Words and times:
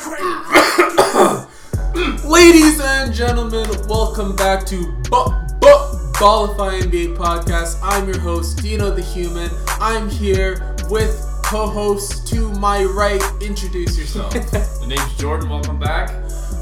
Ladies 2.24 2.80
and 2.80 3.12
gentlemen, 3.12 3.66
welcome 3.86 4.34
back 4.34 4.64
to 4.64 4.76
Bu- 5.10 5.28
Bu- 5.60 5.90
Ballify 6.16 6.80
NBA 6.80 7.18
Podcast. 7.18 7.78
I'm 7.82 8.06
your 8.08 8.18
host, 8.18 8.62
Dino 8.62 8.90
the 8.90 9.02
Human. 9.02 9.50
I'm 9.78 10.08
here 10.08 10.74
with 10.88 11.20
co-host 11.44 12.26
to 12.28 12.50
my 12.52 12.82
right. 12.84 13.20
Introduce 13.42 13.98
yourself. 13.98 14.32
The 14.80 14.86
name's 14.86 15.14
Jordan. 15.18 15.50
Welcome 15.50 15.78
back. 15.78 16.08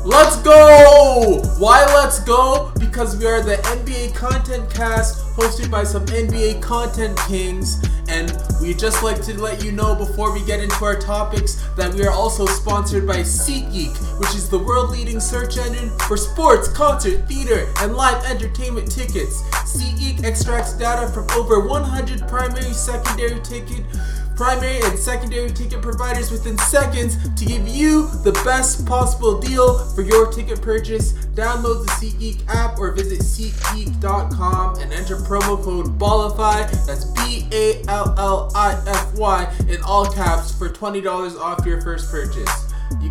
let's 0.04 0.34
go! 0.42 1.40
Why 1.58 1.84
let's 1.94 2.18
go? 2.24 2.72
Because 2.80 3.16
we 3.18 3.26
are 3.26 3.40
the 3.40 3.54
NBA 3.58 4.16
Content 4.16 4.68
Cast 4.74 5.24
hosted 5.36 5.70
by 5.70 5.84
some 5.84 6.04
NBA 6.06 6.60
content 6.60 7.16
kings 7.28 7.80
and 8.18 8.36
we 8.60 8.74
just 8.74 9.04
like 9.04 9.22
to 9.22 9.40
let 9.40 9.64
you 9.64 9.70
know 9.70 9.94
before 9.94 10.32
we 10.32 10.44
get 10.44 10.60
into 10.60 10.84
our 10.84 10.98
topics 10.98 11.54
that 11.76 11.94
we 11.94 12.04
are 12.04 12.10
also 12.10 12.46
sponsored 12.46 13.06
by 13.06 13.18
SeatGeek, 13.18 13.96
which 14.18 14.30
is 14.30 14.48
the 14.48 14.58
world 14.58 14.90
leading 14.90 15.20
search 15.20 15.56
engine 15.56 15.96
for 16.00 16.16
sports, 16.16 16.66
concert, 16.68 17.28
theater, 17.28 17.72
and 17.78 17.94
live 17.94 18.24
entertainment 18.24 18.90
tickets. 18.90 19.42
SeatGeek 19.70 20.24
extracts 20.24 20.72
data 20.72 21.06
from 21.12 21.30
over 21.30 21.60
100 21.60 22.26
primary, 22.26 22.72
secondary 22.72 23.40
ticket 23.40 23.84
primary 24.38 24.80
and 24.82 24.96
secondary 24.96 25.50
ticket 25.50 25.82
providers 25.82 26.30
within 26.30 26.56
seconds 26.58 27.16
to 27.34 27.44
give 27.44 27.66
you 27.66 28.06
the 28.22 28.30
best 28.44 28.86
possible 28.86 29.40
deal 29.40 29.84
for 29.96 30.02
your 30.02 30.30
ticket 30.30 30.62
purchase. 30.62 31.12
Download 31.34 31.84
the 31.84 31.90
SeatGeek 31.98 32.46
app 32.46 32.78
or 32.78 32.92
visit 32.92 33.18
SeatGeek.com 33.18 34.78
and 34.78 34.92
enter 34.92 35.16
promo 35.16 35.60
code 35.60 35.98
BALLIFY. 35.98 36.86
That's 36.86 37.06
B 37.06 37.48
A 37.50 37.82
L 37.88 38.14
L 38.16 38.52
I 38.54 38.80
F 38.86 39.18
Y 39.18 39.52
in 39.68 39.82
all 39.82 40.06
caps 40.06 40.56
for 40.56 40.68
$20 40.68 41.36
off 41.40 41.66
your 41.66 41.80
first 41.80 42.08
purchase. 42.08 42.67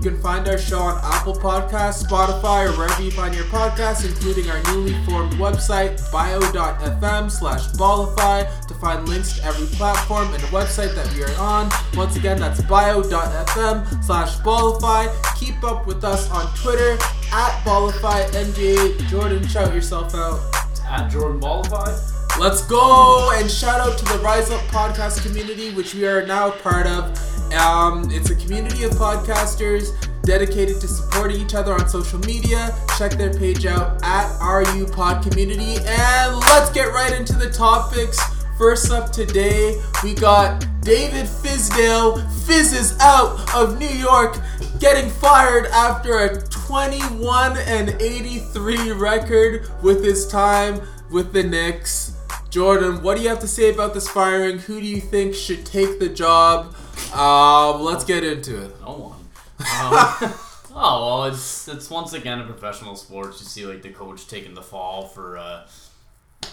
You 0.08 0.13
can 0.13 0.22
find 0.22 0.47
our 0.47 0.58
show 0.58 0.80
on 0.80 1.02
Apple 1.03 1.36
Podcasts, 1.36 2.05
Spotify, 2.05 2.69
or 2.69 2.77
wherever 2.77 3.03
you 3.03 3.11
find 3.11 3.36
your 3.36 3.44
podcasts, 3.47 4.08
including 4.08 4.49
our 4.49 4.64
newly 4.72 4.94
formed 5.03 5.33
website, 5.33 5.99
bio.fm 6.14 7.30
slash 7.30 7.67
ballify, 7.72 8.67
to 8.67 8.73
find 8.75 9.09
links 9.09 9.38
to 9.38 9.44
every 9.44 9.67
platform 9.75 10.33
and 10.33 10.41
website 10.44 10.95
that 10.95 11.14
we 11.14 11.25
are 11.25 11.38
on. 11.38 11.69
Once 11.94 12.16
again, 12.16 12.39
that's 12.39 12.61
bio.fm 12.61 14.02
slash 14.02 14.38
ballify. 14.38 15.14
Keep 15.38 15.61
up 15.66 15.86
with 15.86 16.05
us 16.05 16.31
on 16.31 16.55
Twitter, 16.55 16.94
at 17.33 17.52
ballify 17.66 18.23
NBA. 18.30 19.09
Jordan, 19.09 19.45
shout 19.45 19.75
yourself 19.75 20.16
out. 20.16 20.39
At 20.86 21.11
Jordan 21.11 21.42
Ballify. 21.42 22.39
Let's 22.39 22.66
go 22.66 23.31
and 23.33 23.52
shout 23.52 23.81
out 23.81 23.97
to 23.97 24.05
the 24.05 24.19
Rise 24.19 24.52
Up 24.52 24.61
podcast 24.67 25.25
community, 25.25 25.73
which 25.73 25.94
we 25.94 26.08
are 26.08 26.25
now 26.25 26.52
part 26.52 26.88
of. 26.88 27.36
Um, 27.53 28.09
it's 28.11 28.29
a 28.29 28.35
community 28.35 28.83
of 28.83 28.91
podcasters 28.91 29.91
dedicated 30.23 30.81
to 30.81 30.87
supporting 30.87 31.39
each 31.39 31.55
other 31.55 31.73
on 31.73 31.87
social 31.87 32.19
media. 32.19 32.75
Check 32.97 33.13
their 33.13 33.33
page 33.33 33.65
out 33.65 34.03
at 34.03 34.37
RU 34.41 34.85
Pod 34.87 35.23
Community, 35.23 35.77
and 35.85 36.35
let's 36.35 36.69
get 36.71 36.89
right 36.89 37.13
into 37.17 37.33
the 37.33 37.49
topics. 37.49 38.19
First 38.57 38.91
up 38.91 39.11
today, 39.11 39.81
we 40.03 40.13
got 40.13 40.65
David 40.81 41.25
Fizdale 41.25 42.19
fizzes 42.45 42.99
out 42.99 43.55
of 43.55 43.79
New 43.79 43.87
York, 43.87 44.37
getting 44.79 45.09
fired 45.09 45.67
after 45.67 46.17
a 46.19 46.41
21 46.41 47.57
and 47.59 47.89
83 48.01 48.91
record 48.91 49.69
with 49.81 50.03
his 50.03 50.27
time 50.27 50.81
with 51.09 51.31
the 51.33 51.43
Knicks. 51.43 52.13
Jordan, 52.49 53.03
what 53.03 53.17
do 53.17 53.23
you 53.23 53.29
have 53.29 53.39
to 53.39 53.47
say 53.47 53.69
about 53.69 53.93
this 53.93 54.09
firing? 54.09 54.59
Who 54.59 54.79
do 54.79 54.85
you 54.85 54.99
think 54.99 55.35
should 55.35 55.65
take 55.65 55.99
the 55.99 56.09
job? 56.09 56.75
Um, 57.13 57.81
let's 57.81 58.03
get 58.03 58.23
into 58.23 58.63
it. 58.65 58.79
No 58.81 58.93
one. 58.93 59.19
Um, 59.59 60.33
oh 60.75 61.05
well, 61.19 61.23
it's 61.25 61.67
it's 61.67 61.89
once 61.89 62.13
again 62.13 62.39
in 62.39 62.45
professional 62.47 62.95
sports. 62.95 63.39
You 63.41 63.45
see 63.47 63.65
like 63.65 63.81
the 63.81 63.89
coach 63.89 64.27
taking 64.27 64.53
the 64.53 64.61
fall 64.61 65.07
for 65.07 65.37
uh, 65.37 65.67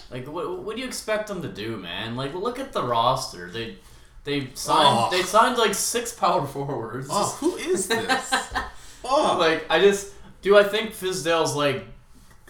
like 0.09 0.27
what 0.27 0.63
what 0.63 0.75
do 0.75 0.81
you 0.81 0.87
expect 0.87 1.27
them 1.27 1.41
to 1.41 1.47
do, 1.49 1.77
man? 1.77 2.15
Like 2.15 2.33
look 2.33 2.59
at 2.59 2.73
the 2.73 2.83
roster. 2.83 3.49
They 3.49 3.77
they 4.23 4.49
signed 4.55 4.87
Oh. 4.87 5.09
they 5.11 5.21
signed 5.23 5.57
like 5.57 5.73
six 5.73 6.13
power 6.13 6.45
forwards. 6.47 7.07
Oh, 7.11 7.37
who 7.39 7.55
is 7.57 7.87
this? 7.87 8.33
oh, 9.03 9.37
Like 9.39 9.65
I 9.69 9.79
just 9.79 10.13
do 10.41 10.57
I 10.57 10.63
think 10.63 10.91
Fizdale's 10.91 11.55
like 11.55 11.85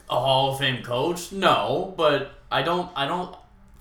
a 0.10 0.16
Hall 0.20 0.54
of 0.54 0.60
Fame 0.60 0.84
coach? 0.84 1.32
No, 1.32 1.94
but 1.98 2.32
I 2.52 2.62
don't 2.62 2.90
I 2.96 3.08
don't 3.08 3.36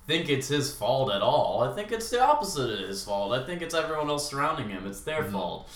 think 0.06 0.28
it's 0.28 0.48
his 0.48 0.74
fault 0.74 1.10
at 1.12 1.22
all. 1.22 1.62
I 1.62 1.74
think 1.74 1.92
it's 1.92 2.10
the 2.10 2.22
opposite 2.22 2.70
of 2.70 2.88
his 2.88 3.04
fault. 3.04 3.32
I 3.32 3.44
think 3.44 3.62
it's 3.62 3.74
everyone 3.74 4.08
else 4.08 4.30
surrounding 4.30 4.68
him. 4.70 4.86
It's 4.86 5.00
their 5.00 5.24
fault. 5.24 5.68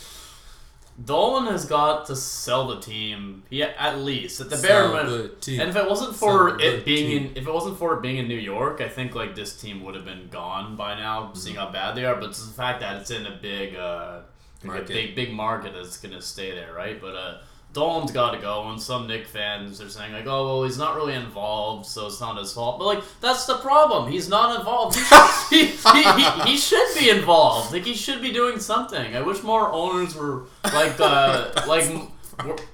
Dolan 1.04 1.46
has 1.46 1.64
got 1.64 2.06
to 2.06 2.16
sell 2.16 2.66
the 2.66 2.80
team, 2.80 3.44
yeah, 3.50 3.70
at 3.78 4.00
least 4.00 4.40
at 4.40 4.50
the 4.50 4.56
bare 4.56 4.88
minimum. 4.88 5.30
And 5.46 5.70
if 5.70 5.76
it 5.76 5.88
wasn't 5.88 6.16
for 6.16 6.56
the 6.56 6.78
it 6.78 6.84
being 6.84 7.06
team. 7.06 7.30
in, 7.30 7.36
if 7.36 7.46
it 7.46 7.54
wasn't 7.54 7.78
for 7.78 7.94
it 7.94 8.02
being 8.02 8.16
in 8.16 8.26
New 8.26 8.34
York, 8.34 8.80
I 8.80 8.88
think 8.88 9.14
like 9.14 9.36
this 9.36 9.60
team 9.60 9.84
would 9.84 9.94
have 9.94 10.04
been 10.04 10.28
gone 10.28 10.74
by 10.74 10.98
now, 10.98 11.32
seeing 11.34 11.54
how 11.54 11.70
bad 11.70 11.94
they 11.94 12.04
are. 12.04 12.16
But 12.16 12.30
it's 12.30 12.44
the 12.44 12.52
fact 12.52 12.80
that 12.80 13.00
it's 13.00 13.12
in 13.12 13.26
a 13.26 13.38
big, 13.40 13.76
uh, 13.76 14.22
like 14.64 14.64
Market. 14.64 14.90
a 14.90 14.92
big, 14.92 15.14
big 15.14 15.32
market 15.32 15.72
that's 15.72 15.98
gonna 15.98 16.20
stay 16.20 16.50
there, 16.50 16.72
right? 16.74 17.00
But 17.00 17.14
uh, 17.14 17.38
Dolan's 17.74 18.10
got 18.12 18.30
to 18.32 18.38
go, 18.38 18.70
and 18.70 18.80
some 18.80 19.06
Knick 19.06 19.26
fans 19.26 19.80
are 19.80 19.88
saying 19.90 20.12
like, 20.12 20.26
oh 20.26 20.46
well, 20.46 20.64
he's 20.64 20.78
not 20.78 20.96
really 20.96 21.14
involved, 21.14 21.84
so 21.86 22.06
it's 22.06 22.20
not 22.20 22.38
his 22.38 22.52
fault. 22.52 22.78
But 22.78 22.86
like, 22.86 23.04
that's 23.20 23.44
the 23.46 23.56
problem. 23.58 24.10
He's 24.10 24.28
not 24.28 24.58
involved. 24.58 24.96
He 24.96 25.02
should, 25.04 25.50
he, 25.90 26.02
he, 26.22 26.50
he, 26.52 26.56
should 26.56 26.88
be 26.98 27.10
involved. 27.10 27.72
Like 27.72 27.84
he 27.84 27.94
should 27.94 28.22
be 28.22 28.32
doing 28.32 28.58
something. 28.58 29.14
I 29.14 29.20
wish 29.20 29.42
more 29.42 29.70
owners 29.70 30.14
were 30.14 30.44
like 30.64 30.98
uh, 30.98 31.52
like 31.68 31.88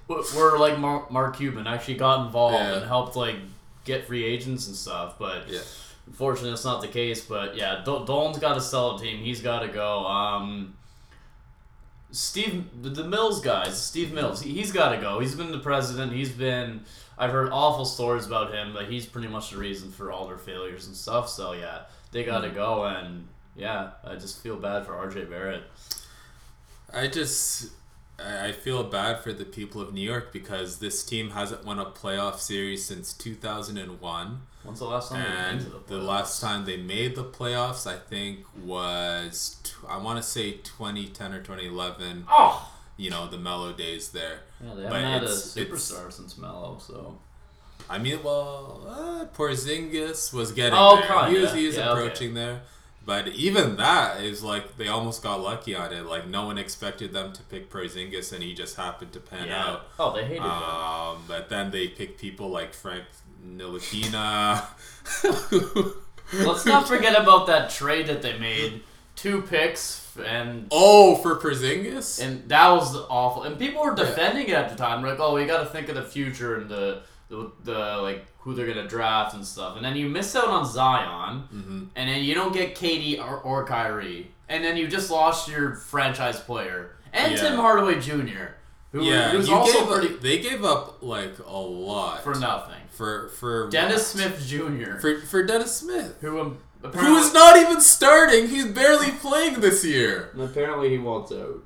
were, 0.09 0.23
were 0.37 0.59
like 0.59 0.79
Mark, 0.79 1.11
Mark 1.11 1.37
Cuban 1.37 1.67
actually 1.67 1.95
got 1.95 2.27
involved 2.27 2.55
Yeah. 2.55 2.77
and 2.77 2.87
helped 2.87 3.17
like 3.17 3.37
get 3.85 4.07
free 4.07 4.25
agents 4.25 4.69
and 4.69 4.77
stuff. 4.77 5.17
But 5.19 5.49
Yeah. 5.49 5.61
unfortunately, 6.07 6.51
that's 6.51 6.65
not 6.65 6.81
the 6.81 6.89
case. 6.89 7.25
But 7.25 7.57
yeah, 7.57 7.83
Dol- 7.85 8.05
Dolan's 8.05 8.39
got 8.39 8.55
to 8.55 8.61
sell 8.61 8.97
a 8.97 9.01
team. 9.01 9.19
He's 9.19 9.41
got 9.41 9.61
to 9.61 9.69
go. 9.69 10.07
Um, 10.07 10.77
Steve, 12.15 12.65
the, 12.81 13.03
Mills 13.03 13.41
guys, 13.41 13.81
Steve 13.83 14.13
Mills, 14.13 14.41
he, 14.41 14.53
he's 14.53 14.71
got 14.71 14.91
to 14.91 14.99
go. 14.99 15.19
He's 15.19 15.35
been 15.35 15.51
the 15.51 15.59
president. 15.59 16.13
He's 16.13 16.31
been. 16.31 16.83
I've 17.19 17.31
heard 17.31 17.51
awful 17.51 17.85
stories 17.85 18.27
about 18.27 18.53
him, 18.53 18.73
but 18.73 18.87
he's 18.87 19.05
pretty 19.05 19.29
much 19.29 19.51
the 19.51 19.57
reason 19.57 19.91
for 19.91 20.13
all 20.13 20.27
their 20.27 20.39
failures 20.39 20.87
and 20.87 20.97
stuff. 20.97 21.29
So 21.29 21.53
yeah, 21.53 21.83
they 22.13 22.23
got 22.25 22.41
to 22.41 22.51
mm. 22.51 22.55
go. 22.55 22.85
And 22.85 23.27
yeah, 23.57 23.91
I 24.05 24.15
just 24.15 24.43
feel 24.43 24.57
bad 24.57 24.87
for 24.87 24.93
RJ 24.93 25.29
Barrett. 25.29 25.65
I 26.93 27.09
just 27.09 27.73
I 28.19 28.53
feel 28.53 28.85
bad 28.85 29.21
for 29.23 29.33
the 29.33 29.45
people 29.45 29.81
of 29.81 29.93
New 29.93 30.01
York 30.01 30.33
because 30.33 30.79
this 30.79 31.05
team 31.05 31.31
hasn't 31.31 31.65
won 31.65 31.79
a 31.81 31.87
playoff 31.87 32.39
series 32.39 32.85
since 32.85 33.13
2001. 33.13 34.41
When's 34.63 34.79
the 34.79 34.85
last 34.87 35.11
time 35.11 35.21
And 35.21 35.61
the 35.61 35.81
the 35.97 35.99
last 35.99 36.41
time 36.41 36.65
they 36.65 36.77
made 36.77 37.17
the 37.17 37.25
playoffs, 37.25 37.87
I 37.87 37.97
think, 37.99 38.41
was 38.63 39.57
t- 39.65 39.73
I 39.89 39.99
want 39.99 40.17
to 40.19 40.23
say 40.23 40.53
2010 40.53 41.33
or 41.35 41.43
2011. 41.43 42.25
Oh, 42.31 42.71
You 42.97 43.11
know, 43.11 43.27
the 43.29 43.37
Melo 43.39 43.73
days 43.73 44.11
there. 44.11 44.41
yeah, 44.63 44.75
they 44.75 44.83
But 44.85 44.93
haven't 45.03 45.11
had 45.13 45.23
a 45.25 45.29
superstar 45.29 46.13
since 46.13 46.39
Melo, 46.39 46.79
so. 46.79 47.19
I 47.91 47.99
mean, 47.99 48.23
well, 48.23 48.87
uh, 48.89 49.25
Porzingis 49.37 50.33
was 50.33 50.53
getting 50.53 50.79
Oh, 50.79 50.97
there. 50.97 51.07
kinda, 51.09 51.31
he 51.31 51.39
was, 51.39 51.53
he 51.53 51.67
was 51.67 51.77
yeah, 51.77 51.91
okay. 51.91 52.01
approaching 52.03 52.35
there. 52.35 52.63
But 53.07 53.29
even 53.29 53.77
that 53.77 54.23
is 54.23 54.43
like 54.43 54.77
they 54.79 54.89
almost 54.89 55.23
got 55.23 55.41
lucky 55.43 55.75
on 55.75 55.93
it. 55.93 56.07
Like 56.07 56.27
no 56.27 56.47
one 56.47 56.57
expected 56.59 57.13
them 57.13 57.33
to 57.35 57.43
pick 57.43 57.71
Porzingis, 57.71 58.33
and 58.33 58.43
he 58.43 58.55
just 58.55 58.77
happened 58.77 59.13
to 59.13 59.21
pan 59.21 59.49
Yeah. 59.49 59.65
out. 59.67 59.87
Oh, 59.99 60.15
they 60.15 60.25
hated 60.25 60.43
him. 60.43 60.51
Um, 60.51 61.19
but 61.29 61.49
then 61.51 61.71
they 61.71 61.89
picked 61.89 62.19
people 62.21 62.49
like 62.49 62.73
Frank 62.73 63.05
Ntilikina. 63.47 64.65
Let's 66.33 66.65
not 66.67 66.89
forget 66.89 67.21
about 67.21 67.47
that 67.49 67.71
trade 67.71 68.07
that 68.07 68.23
they 68.23 68.39
made. 68.39 68.83
Two 69.17 69.43
picks 69.43 70.17
and 70.27 70.67
Oh, 70.73 71.17
for 71.17 71.37
Porzingis. 71.37 72.21
and 72.25 72.49
that 72.49 72.69
was 72.71 72.97
awful. 73.09 73.45
And 73.45 73.59
people 73.59 73.83
were 73.85 73.95
defending 73.95 74.49
it 74.49 74.55
at 74.55 74.71
the 74.71 74.77
time, 74.77 75.03
like, 75.05 75.21
oh, 75.21 75.35
we 75.35 75.45
got 75.47 75.61
to 75.61 75.67
think 75.67 75.89
of 75.89 75.95
the 75.95 76.03
future 76.03 76.57
and 76.57 76.69
the, 76.69 77.03
the 77.65 77.73
the 77.73 77.79
like 78.03 78.27
who 78.41 78.55
they're 78.55 78.67
gonna 78.67 78.87
draft 78.89 79.35
and 79.35 79.45
stuff. 79.47 79.77
And 79.77 79.85
then 79.85 79.97
you 79.97 80.09
miss 80.09 80.35
out 80.37 80.49
on 80.49 80.65
Zion, 80.67 81.45
Mhm. 81.55 81.89
and 81.97 82.09
then 82.11 82.23
you 82.23 82.35
don't 82.35 82.53
get 82.53 82.75
KD 82.75 83.19
or, 83.19 83.39
or 83.39 83.65
Kyrie, 83.67 84.31
and 84.49 84.63
then 84.65 84.77
you 84.77 84.87
just 84.89 85.11
lost 85.11 85.49
your 85.49 85.75
franchise 85.77 86.41
player 86.41 86.97
and 87.13 87.33
Yeah. 87.33 87.41
Tim 87.41 87.57
Hardaway 87.57 88.01
Jr., 88.01 88.57
who, 88.93 89.03
yeah, 89.03 89.31
who's 89.31 89.49
you 89.49 89.55
also 89.55 89.73
gave 89.81 89.83
up- 89.89 89.95
pretty 90.01 90.15
they 90.17 90.39
gave 90.39 90.65
up 90.65 90.99
like 91.03 91.35
a 91.47 91.57
lot 91.59 92.23
for 92.23 92.35
nothing. 92.35 92.83
for 92.91 93.29
for 93.31 93.69
Dennis 93.71 94.15
what? 94.15 94.23
Smith 94.23 94.47
Jr., 94.47 94.99
for 95.01 95.21
for 95.23 95.43
Dennis 95.43 95.75
Smith, 95.77 96.17
who 96.21 96.39
um, 96.41 96.59
apparently, 96.83 97.17
who's 97.23 97.33
not 97.35 97.57
even 97.57 97.81
starting. 97.81 98.49
He's 98.49 98.67
barely 98.67 99.11
playing 99.13 99.61
this 99.61 99.85
year. 99.85 100.31
apparently 100.39 100.91
he 100.91 100.99
wants 100.99 101.33
out. 101.33 101.63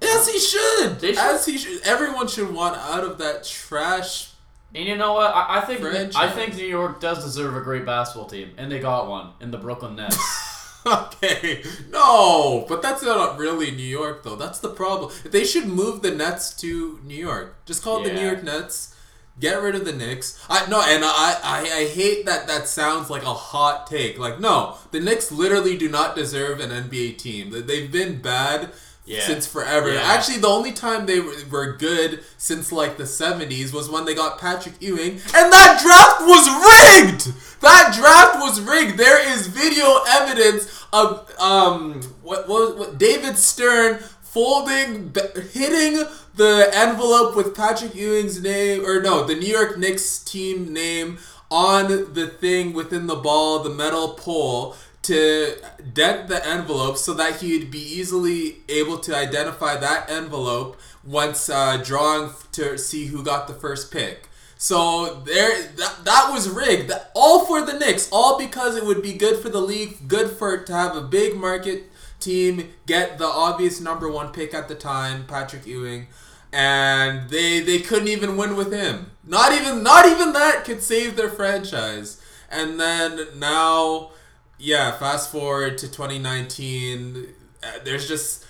Yes, 0.00 0.28
he 0.28 0.38
should. 0.38 1.00
They 1.00 1.08
should. 1.14 1.18
As 1.18 1.44
he 1.44 1.58
should. 1.58 1.82
Everyone 1.82 2.28
should 2.28 2.54
want 2.54 2.76
out 2.76 3.02
of 3.02 3.18
that 3.18 3.42
trash. 3.44 4.30
And 4.74 4.86
you 4.86 4.96
know 4.96 5.14
what? 5.14 5.34
I, 5.34 5.58
I 5.58 5.60
think 5.62 5.82
I 6.16 6.28
think 6.28 6.56
New 6.56 6.66
York 6.66 7.00
does 7.00 7.24
deserve 7.24 7.56
a 7.56 7.60
great 7.60 7.86
basketball 7.86 8.28
team, 8.28 8.52
and 8.58 8.70
they 8.70 8.80
got 8.80 9.08
one 9.08 9.32
in 9.40 9.50
the 9.50 9.58
Brooklyn 9.58 9.96
Nets. 9.96 10.16
Okay, 10.86 11.62
no, 11.90 12.64
but 12.66 12.80
that's 12.80 13.02
not 13.02 13.36
really 13.36 13.70
New 13.70 13.82
York 13.82 14.22
though. 14.22 14.36
That's 14.36 14.60
the 14.60 14.70
problem. 14.70 15.12
They 15.24 15.44
should 15.44 15.66
move 15.66 16.00
the 16.00 16.12
Nets 16.12 16.54
to 16.60 16.98
New 17.04 17.16
York. 17.16 17.56
Just 17.66 17.82
call 17.82 18.00
it 18.00 18.08
the 18.08 18.14
New 18.14 18.24
York 18.24 18.42
Nets. 18.42 18.94
Get 19.40 19.60
rid 19.60 19.74
of 19.74 19.84
the 19.84 19.92
Knicks. 19.92 20.42
I 20.48 20.66
no, 20.68 20.80
and 20.80 21.04
I, 21.04 21.36
I 21.44 21.60
I 21.60 21.88
hate 21.88 22.26
that 22.26 22.46
that 22.46 22.68
sounds 22.68 23.10
like 23.10 23.22
a 23.22 23.34
hot 23.34 23.86
take. 23.86 24.18
Like 24.18 24.40
no, 24.40 24.76
the 24.90 25.00
Knicks 25.00 25.30
literally 25.30 25.76
do 25.76 25.88
not 25.88 26.16
deserve 26.16 26.60
an 26.60 26.70
NBA 26.70 27.18
team. 27.18 27.50
They've 27.66 27.90
been 27.90 28.22
bad 28.22 28.70
Yeah. 29.08 29.22
since 29.22 29.46
forever. 29.46 29.92
Yeah. 29.92 30.02
Actually, 30.02 30.38
the 30.38 30.48
only 30.48 30.72
time 30.72 31.06
they 31.06 31.20
were, 31.20 31.34
were 31.50 31.76
good 31.76 32.22
since 32.36 32.70
like 32.70 32.96
the 32.96 33.04
70s 33.04 33.72
was 33.72 33.88
when 33.88 34.04
they 34.04 34.14
got 34.14 34.38
Patrick 34.38 34.74
Ewing, 34.80 35.12
and 35.12 35.52
that 35.52 35.80
draft 35.82 36.20
was 36.22 36.46
rigged. 36.46 37.32
That 37.60 37.94
draft 37.96 38.38
was 38.38 38.60
rigged. 38.60 38.98
There 38.98 39.20
is 39.34 39.46
video 39.46 39.98
evidence 40.08 40.84
of 40.92 41.30
um 41.40 42.00
what 42.22 42.48
what, 42.48 42.78
what 42.78 42.98
David 42.98 43.36
Stern 43.36 43.98
folding 44.20 45.14
hitting 45.52 46.04
the 46.34 46.70
envelope 46.72 47.34
with 47.34 47.56
Patrick 47.56 47.94
Ewing's 47.94 48.40
name 48.42 48.84
or 48.84 49.00
no, 49.00 49.24
the 49.24 49.34
New 49.34 49.48
York 49.48 49.78
Knicks 49.78 50.18
team 50.18 50.72
name 50.72 51.18
on 51.50 52.12
the 52.12 52.26
thing 52.28 52.74
within 52.74 53.06
the 53.06 53.16
ball, 53.16 53.60
the 53.60 53.70
metal 53.70 54.10
pole 54.14 54.76
to 55.08 55.56
dent 55.92 56.28
the 56.28 56.46
envelope 56.46 56.96
so 56.96 57.14
that 57.14 57.40
he'd 57.40 57.70
be 57.70 57.80
easily 57.80 58.58
able 58.68 58.98
to 58.98 59.16
identify 59.16 59.74
that 59.76 60.10
envelope 60.10 60.78
once 61.04 61.48
uh, 61.48 61.76
drawing 61.78 62.30
to 62.52 62.78
see 62.78 63.06
who 63.06 63.22
got 63.24 63.48
the 63.48 63.54
first 63.54 63.90
pick. 63.90 64.28
So 64.56 65.22
there, 65.24 65.62
that, 65.62 66.04
that 66.04 66.30
was 66.32 66.50
rigged. 66.50 66.92
All 67.14 67.46
for 67.46 67.62
the 67.62 67.78
Knicks. 67.78 68.08
All 68.10 68.38
because 68.38 68.76
it 68.76 68.84
would 68.84 69.02
be 69.02 69.14
good 69.14 69.38
for 69.38 69.48
the 69.48 69.60
league, 69.60 70.08
good 70.08 70.30
for 70.30 70.54
it 70.54 70.66
to 70.66 70.72
have 70.72 70.96
a 70.96 71.00
big 71.00 71.36
market 71.36 71.90
team 72.20 72.68
get 72.86 73.18
the 73.18 73.26
obvious 73.26 73.80
number 73.80 74.10
one 74.10 74.32
pick 74.32 74.52
at 74.52 74.68
the 74.68 74.74
time, 74.74 75.24
Patrick 75.26 75.66
Ewing, 75.66 76.08
and 76.52 77.30
they 77.30 77.60
they 77.60 77.78
couldn't 77.78 78.08
even 78.08 78.36
win 78.36 78.56
with 78.56 78.72
him. 78.72 79.12
Not 79.24 79.52
even 79.52 79.82
not 79.82 80.06
even 80.06 80.32
that 80.32 80.64
could 80.64 80.82
save 80.82 81.16
their 81.16 81.30
franchise. 81.30 82.20
And 82.50 82.80
then 82.80 83.26
now, 83.36 84.10
yeah, 84.58 84.92
fast 84.98 85.30
forward 85.32 85.78
to 85.78 85.86
2019. 85.90 87.26
uh, 87.62 87.70
There's 87.84 88.06
just 88.08 88.44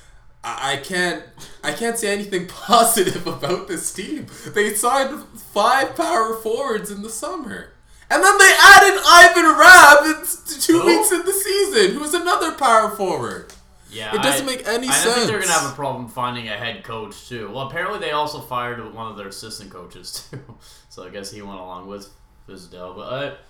I 0.45 0.75
I 0.75 0.77
can't 0.77 1.23
I 1.65 1.73
can't 1.73 1.99
say 1.99 2.13
anything 2.13 2.47
positive 2.67 3.27
about 3.27 3.69
this 3.69 3.93
team. 3.93 4.27
They 4.55 4.75
signed 4.75 5.23
five 5.37 5.97
power 5.97 6.35
forwards 6.35 6.91
in 6.91 7.03
the 7.03 7.11
summer. 7.11 7.73
And 8.11 8.25
then 8.25 8.39
they 8.39 8.55
added 8.65 9.01
Ivan 9.05 9.59
Rabb 9.59 10.27
two 10.61 10.81
Who? 10.81 10.87
weeks 10.87 11.13
in 11.13 11.27
the 11.27 11.33
season, 11.33 11.97
who's 11.99 12.15
another 12.15 12.53
power 12.53 12.89
forward. 12.91 13.53
Yeah, 13.91 14.15
It 14.15 14.23
doesn't 14.23 14.49
I- 14.49 14.51
make 14.57 14.67
any 14.69 14.87
sense. 14.89 15.07
I 15.07 15.15
think 15.15 15.27
they're 15.29 15.41
gonna 15.41 15.53
have 15.53 15.71
a 15.73 15.75
problem 15.75 16.09
finding 16.09 16.49
a 16.49 16.57
head 16.57 16.85
coach 16.85 17.29
too. 17.29 17.51
Well, 17.51 17.67
apparently 17.69 17.99
they 17.99 18.13
also 18.13 18.41
fired 18.41 18.79
one 18.95 19.11
of 19.11 19.17
their 19.19 19.29
assistant 19.29 19.71
coaches 19.71 20.27
too, 20.31 20.41
so 20.89 21.05
I 21.07 21.11
guess 21.11 21.31
he 21.31 21.43
went 21.43 21.59
along 21.61 21.87
with 21.89 22.09
Fizdale. 22.49 22.95
But 22.97 23.41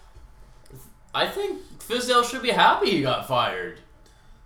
I, 1.24 1.28
think 1.28 1.60
Fizdale 1.78 2.24
should 2.28 2.42
be 2.42 2.50
happy 2.50 2.90
he 2.90 3.02
got 3.02 3.26
fired. 3.28 3.80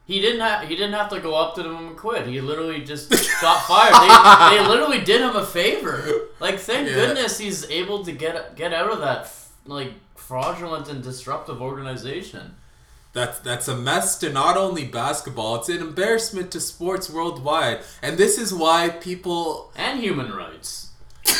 He 0.04 0.20
didn't 0.20 0.40
have 0.40 0.68
he 0.68 0.74
didn't 0.74 0.94
have 0.94 1.08
to 1.10 1.20
go 1.20 1.34
up 1.34 1.54
to 1.54 1.62
them 1.62 1.76
and 1.88 1.96
quit. 1.96 2.26
He 2.26 2.40
literally 2.40 2.82
just 2.84 3.08
got 3.40 3.62
fired. 3.66 3.94
They, 4.50 4.56
they 4.58 4.68
literally 4.68 5.00
did 5.00 5.20
him 5.20 5.36
a 5.36 5.46
favor. 5.46 6.04
Like 6.40 6.58
thank 6.58 6.88
Yeah. 6.88 6.94
goodness 6.94 7.38
he's 7.38 7.64
able 7.70 8.04
to 8.04 8.12
get 8.12 8.56
get 8.56 8.72
out 8.74 8.90
of 8.90 9.00
that 9.00 9.32
like 9.64 9.92
fraudulent 10.16 10.88
and 10.88 11.02
disruptive 11.02 11.62
organization. 11.62 12.56
That's 13.12 13.38
that's 13.38 13.68
a 13.68 13.76
mess 13.76 14.18
to 14.18 14.30
not 14.32 14.56
only 14.56 14.84
basketball, 14.86 15.56
it's 15.56 15.68
an 15.68 15.78
embarrassment 15.80 16.50
to 16.52 16.60
sports 16.60 17.08
worldwide. 17.08 17.80
And 18.02 18.18
this 18.18 18.38
is 18.38 18.52
why 18.52 18.88
people 18.88 19.70
and 19.76 20.00
human 20.00 20.32
rights. 20.32 20.88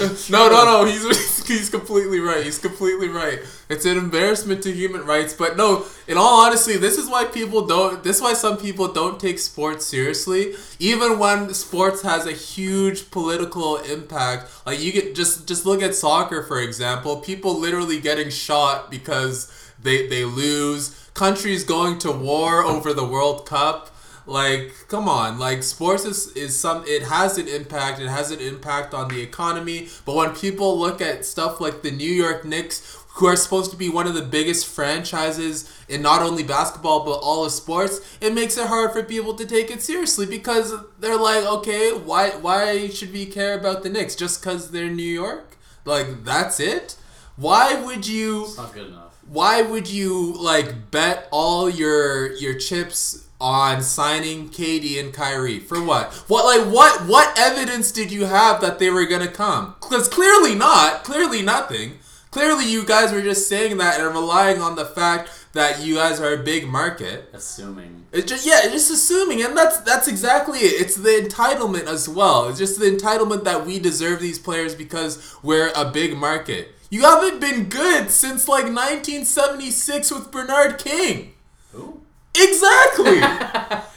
No, 0.30 0.48
no, 0.48 0.64
no. 0.64 0.84
He's 0.84 1.46
he's 1.48 1.68
completely 1.68 2.20
right. 2.20 2.44
He's 2.44 2.58
completely 2.58 3.08
right. 3.08 3.40
It's 3.68 3.84
an 3.84 3.98
embarrassment 3.98 4.62
to 4.62 4.72
human 4.72 5.04
rights. 5.04 5.34
But 5.34 5.56
no, 5.56 5.84
in 6.08 6.16
all 6.16 6.44
honesty, 6.46 6.76
this 6.76 6.96
is 6.96 7.08
why 7.08 7.24
people 7.24 7.66
don't. 7.66 8.02
This 8.02 8.16
is 8.16 8.22
why 8.22 8.32
some 8.32 8.56
people 8.56 8.88
don't 8.92 9.20
take 9.20 9.38
sports 9.38 9.86
seriously, 9.86 10.54
even 10.78 11.18
when 11.18 11.52
sports 11.54 12.02
has 12.02 12.26
a 12.26 12.32
huge 12.32 13.10
political 13.10 13.76
impact. 13.78 14.50
Like 14.66 14.80
you 14.80 14.92
get 14.92 15.14
just 15.14 15.46
just 15.46 15.66
look 15.66 15.82
at 15.82 15.94
soccer 15.94 16.42
for 16.42 16.60
example. 16.60 17.18
People 17.18 17.58
literally 17.58 18.00
getting 18.00 18.30
shot 18.30 18.90
because 18.90 19.52
they 19.82 20.06
they 20.06 20.24
lose. 20.24 20.96
Countries 21.14 21.64
going 21.64 21.98
to 21.98 22.12
war 22.12 22.62
over 22.62 22.94
the 22.94 23.04
World 23.04 23.44
Cup. 23.44 23.89
Like, 24.30 24.72
come 24.86 25.08
on, 25.08 25.40
like 25.40 25.64
sports 25.64 26.04
is, 26.04 26.28
is 26.36 26.56
some 26.56 26.84
it 26.86 27.02
has 27.02 27.36
an 27.36 27.48
impact, 27.48 28.00
it 28.00 28.08
has 28.08 28.30
an 28.30 28.38
impact 28.38 28.94
on 28.94 29.08
the 29.08 29.20
economy, 29.20 29.88
but 30.04 30.14
when 30.14 30.36
people 30.36 30.78
look 30.78 31.00
at 31.00 31.24
stuff 31.24 31.60
like 31.60 31.82
the 31.82 31.90
New 31.90 32.12
York 32.24 32.44
Knicks, 32.44 32.96
who 33.14 33.26
are 33.26 33.34
supposed 33.34 33.72
to 33.72 33.76
be 33.76 33.88
one 33.88 34.06
of 34.06 34.14
the 34.14 34.22
biggest 34.22 34.66
franchises 34.66 35.68
in 35.88 36.00
not 36.00 36.22
only 36.22 36.44
basketball 36.44 37.04
but 37.04 37.18
all 37.18 37.44
of 37.44 37.50
sports, 37.50 38.00
it 38.20 38.32
makes 38.32 38.56
it 38.56 38.68
hard 38.68 38.92
for 38.92 39.02
people 39.02 39.34
to 39.34 39.44
take 39.44 39.68
it 39.68 39.82
seriously 39.82 40.26
because 40.26 40.72
they're 41.00 41.18
like, 41.18 41.44
okay, 41.44 41.90
why 41.92 42.30
why 42.30 42.88
should 42.88 43.12
we 43.12 43.26
care 43.26 43.58
about 43.58 43.82
the 43.82 43.88
Knicks 43.90 44.14
just 44.14 44.42
cuz 44.42 44.70
they're 44.70 44.88
New 44.88 45.02
York? 45.02 45.56
Like 45.84 46.24
that's 46.24 46.60
it? 46.60 46.96
Why 47.34 47.74
would 47.74 48.06
you 48.06 48.44
It's 48.44 48.56
not 48.56 48.72
good 48.72 48.86
enough. 48.86 49.12
why 49.26 49.62
would 49.62 49.88
you 49.88 50.34
like 50.38 50.92
bet 50.92 51.26
all 51.32 51.68
your 51.68 52.32
your 52.34 52.54
chips 52.54 53.26
on 53.40 53.82
signing 53.82 54.48
KD 54.48 55.00
and 55.00 55.12
Kyrie 55.12 55.58
for 55.58 55.82
what? 55.82 56.12
What 56.28 56.44
like 56.44 56.72
what 56.72 57.06
what 57.08 57.38
evidence 57.38 57.90
did 57.90 58.12
you 58.12 58.26
have 58.26 58.60
that 58.60 58.78
they 58.78 58.90
were 58.90 59.06
gonna 59.06 59.28
come? 59.28 59.74
Because 59.80 60.08
clearly 60.08 60.54
not. 60.54 61.04
Clearly 61.04 61.42
nothing. 61.42 61.98
Clearly 62.30 62.70
you 62.70 62.84
guys 62.84 63.12
were 63.12 63.22
just 63.22 63.48
saying 63.48 63.78
that 63.78 64.00
and 64.00 64.14
relying 64.14 64.60
on 64.60 64.76
the 64.76 64.84
fact 64.84 65.30
that 65.52 65.82
you 65.82 65.96
guys 65.96 66.20
are 66.20 66.34
a 66.34 66.42
big 66.42 66.68
market. 66.68 67.28
Assuming. 67.32 68.06
It's 68.12 68.30
just 68.30 68.46
yeah, 68.46 68.62
just 68.70 68.90
assuming, 68.90 69.42
and 69.42 69.56
that's 69.56 69.80
that's 69.80 70.06
exactly 70.06 70.60
it. 70.60 70.80
It's 70.80 70.96
the 70.96 71.10
entitlement 71.10 71.86
as 71.86 72.08
well. 72.08 72.48
It's 72.48 72.58
just 72.58 72.78
the 72.78 72.86
entitlement 72.86 73.44
that 73.44 73.66
we 73.66 73.78
deserve 73.78 74.20
these 74.20 74.38
players 74.38 74.74
because 74.74 75.36
we're 75.42 75.72
a 75.74 75.90
big 75.90 76.16
market. 76.16 76.74
You 76.90 77.02
haven't 77.02 77.40
been 77.40 77.68
good 77.68 78.10
since 78.10 78.48
like 78.48 78.64
1976 78.64 80.10
with 80.10 80.30
Bernard 80.30 80.78
King. 80.78 81.34
Who? 81.72 81.99
Exactly. 82.34 83.20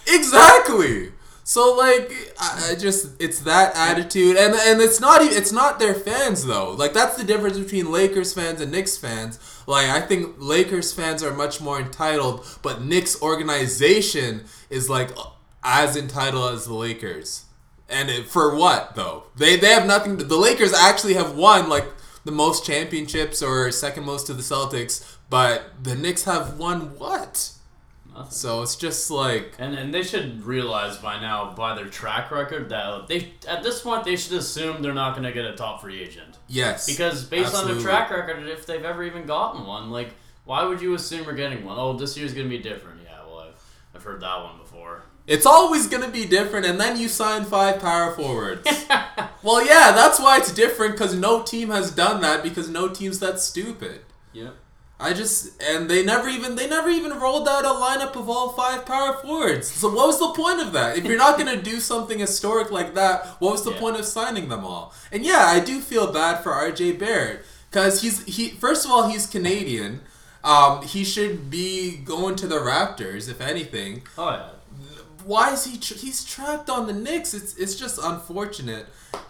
exactly. 0.13 1.11
So 1.43 1.75
like 1.75 2.11
I, 2.39 2.71
I 2.71 2.75
just 2.75 3.21
it's 3.21 3.39
that 3.41 3.75
attitude 3.75 4.37
and 4.37 4.53
and 4.55 4.81
it's 4.81 4.99
not 4.99 5.21
even 5.21 5.35
it's 5.35 5.51
not 5.51 5.77
their 5.77 5.93
fans 5.93 6.45
though. 6.45 6.71
Like 6.71 6.93
that's 6.93 7.17
the 7.17 7.23
difference 7.23 7.59
between 7.59 7.91
Lakers 7.91 8.33
fans 8.33 8.61
and 8.61 8.71
Knicks 8.71 8.97
fans. 8.97 9.39
Like 9.67 9.87
I 9.89 10.01
think 10.01 10.35
Lakers 10.39 10.93
fans 10.93 11.21
are 11.21 11.33
much 11.33 11.59
more 11.59 11.79
entitled, 11.79 12.45
but 12.61 12.81
Knicks 12.81 13.21
organization 13.21 14.45
is 14.69 14.89
like 14.89 15.09
as 15.63 15.97
entitled 15.97 16.53
as 16.53 16.65
the 16.65 16.73
Lakers. 16.73 17.45
And 17.89 18.09
it, 18.09 18.27
for 18.27 18.55
what 18.55 18.95
though? 18.95 19.25
They 19.35 19.57
they 19.57 19.73
have 19.73 19.85
nothing. 19.85 20.17
To, 20.17 20.23
the 20.23 20.37
Lakers 20.37 20.73
actually 20.73 21.15
have 21.15 21.35
won 21.35 21.67
like 21.67 21.85
the 22.23 22.31
most 22.31 22.65
championships 22.65 23.41
or 23.41 23.69
second 23.71 24.05
most 24.05 24.27
to 24.27 24.33
the 24.33 24.41
Celtics, 24.41 25.17
but 25.29 25.83
the 25.83 25.93
Knicks 25.95 26.23
have 26.23 26.57
won 26.57 26.97
what? 26.97 27.51
Nothing. 28.13 28.31
So 28.31 28.61
it's 28.61 28.75
just 28.75 29.09
like 29.09 29.55
And 29.57 29.75
and 29.75 29.93
they 29.93 30.03
should 30.03 30.43
realize 30.43 30.97
by 30.97 31.19
now, 31.19 31.53
by 31.53 31.75
their 31.75 31.87
track 31.87 32.31
record, 32.31 32.69
that 32.69 33.07
they 33.07 33.33
at 33.47 33.63
this 33.63 33.81
point 33.81 34.03
they 34.03 34.15
should 34.15 34.33
assume 34.33 34.81
they're 34.81 34.93
not 34.93 35.13
going 35.13 35.23
to 35.23 35.31
get 35.31 35.45
a 35.45 35.55
top 35.55 35.81
free 35.81 36.01
agent 36.01 36.37
yes, 36.47 36.85
because 36.85 37.25
based 37.25 37.55
on 37.55 37.67
their 37.67 37.79
track 37.79 38.09
record, 38.11 38.47
if 38.47 38.65
they've 38.65 38.83
ever 38.83 39.03
even 39.03 39.25
gotten 39.25 39.65
one, 39.65 39.89
like 39.89 40.09
why 40.45 40.63
would 40.63 40.81
you 40.81 40.93
assume 40.93 41.25
we're 41.25 41.33
getting 41.33 41.63
one? 41.65 41.77
Oh, 41.79 41.93
this 41.93 42.17
year's 42.17 42.33
going 42.33 42.49
to 42.49 42.55
be 42.55 42.61
different. 42.61 42.99
Yeah, 43.03 43.25
well, 43.25 43.39
I've 43.39 43.95
I've 43.95 44.03
heard 44.03 44.21
that 44.21 44.43
one 44.43 44.57
before. 44.57 45.03
It's 45.25 45.45
always 45.45 45.87
gonna 45.87 46.09
be 46.09 46.25
different, 46.25 46.65
and 46.65 46.77
then 46.77 46.99
you 46.99 47.07
sign 47.07 47.45
five 47.45 47.79
power 47.79 48.11
forwards. 48.11 48.67
well, 49.41 49.65
yeah, 49.65 49.93
that's 49.93 50.19
why 50.19 50.37
it's 50.37 50.51
different 50.51 50.93
because 50.93 51.15
no 51.15 51.43
team 51.43 51.69
has 51.69 51.91
done 51.91 52.19
that 52.21 52.43
because 52.43 52.67
no 52.67 52.89
team's 52.89 53.19
that 53.19 53.39
stupid. 53.39 54.01
Yep. 54.33 54.53
I 55.03 55.11
just 55.13 55.61
and 55.61 55.89
they 55.89 56.01
never 56.05 56.29
even 56.29 56.55
they 56.55 56.67
never 56.67 56.89
even 56.89 57.11
rolled 57.19 57.47
out 57.47 57.65
a 57.65 57.73
lineup 57.87 58.15
of 58.15 58.29
all 58.29 58.49
five 58.53 58.85
power 58.85 59.13
forwards. 59.21 59.67
So 59.69 59.89
what 59.89 60.07
was 60.07 60.19
the 60.19 60.29
point 60.29 60.61
of 60.61 60.71
that? 60.73 60.97
If 60.97 61.03
you're 61.05 61.17
not 61.17 61.37
gonna 61.37 61.61
do 61.61 61.79
something 61.81 62.19
historic 62.19 62.71
like 62.71 62.93
that, 62.95 63.25
what 63.39 63.51
was 63.51 63.63
the 63.63 63.71
Yeah. 63.73 63.79
point 63.79 63.97
of 63.99 64.05
signing 64.05 64.47
them 64.49 64.63
all? 64.65 64.93
And 65.11 65.25
yeah, 65.25 65.45
I 65.47 65.59
do 65.59 65.81
feel 65.81 66.07
bad 66.11 66.41
for 66.43 66.51
RJ 66.53 66.93
Barrett 66.93 67.43
because 67.69 68.01
he's 68.01 68.23
he 68.23 68.49
first 68.51 68.85
of 68.85 68.91
all 68.91 69.09
he's 69.09 69.25
Canadian. 69.27 70.01
Um, 70.43 70.83
he 70.83 71.03
should 71.03 71.49
be 71.49 71.97
going 71.97 72.35
to 72.37 72.47
the 72.47 72.59
Raptors 72.59 73.29
if 73.29 73.39
anything. 73.41 74.03
Oh 74.17 74.29
yeah. 74.31 74.49
why 75.25 75.53
is 75.53 75.65
he? 75.65 75.77
Tra- 75.77 75.97
he's 75.97 76.23
trapped 76.23 76.69
on 76.69 76.87
the 76.87 76.93
Knicks. 76.93 77.33
It's 77.33 77.55
it's 77.55 77.75
just 77.75 77.97
unfortunate. 78.01 78.85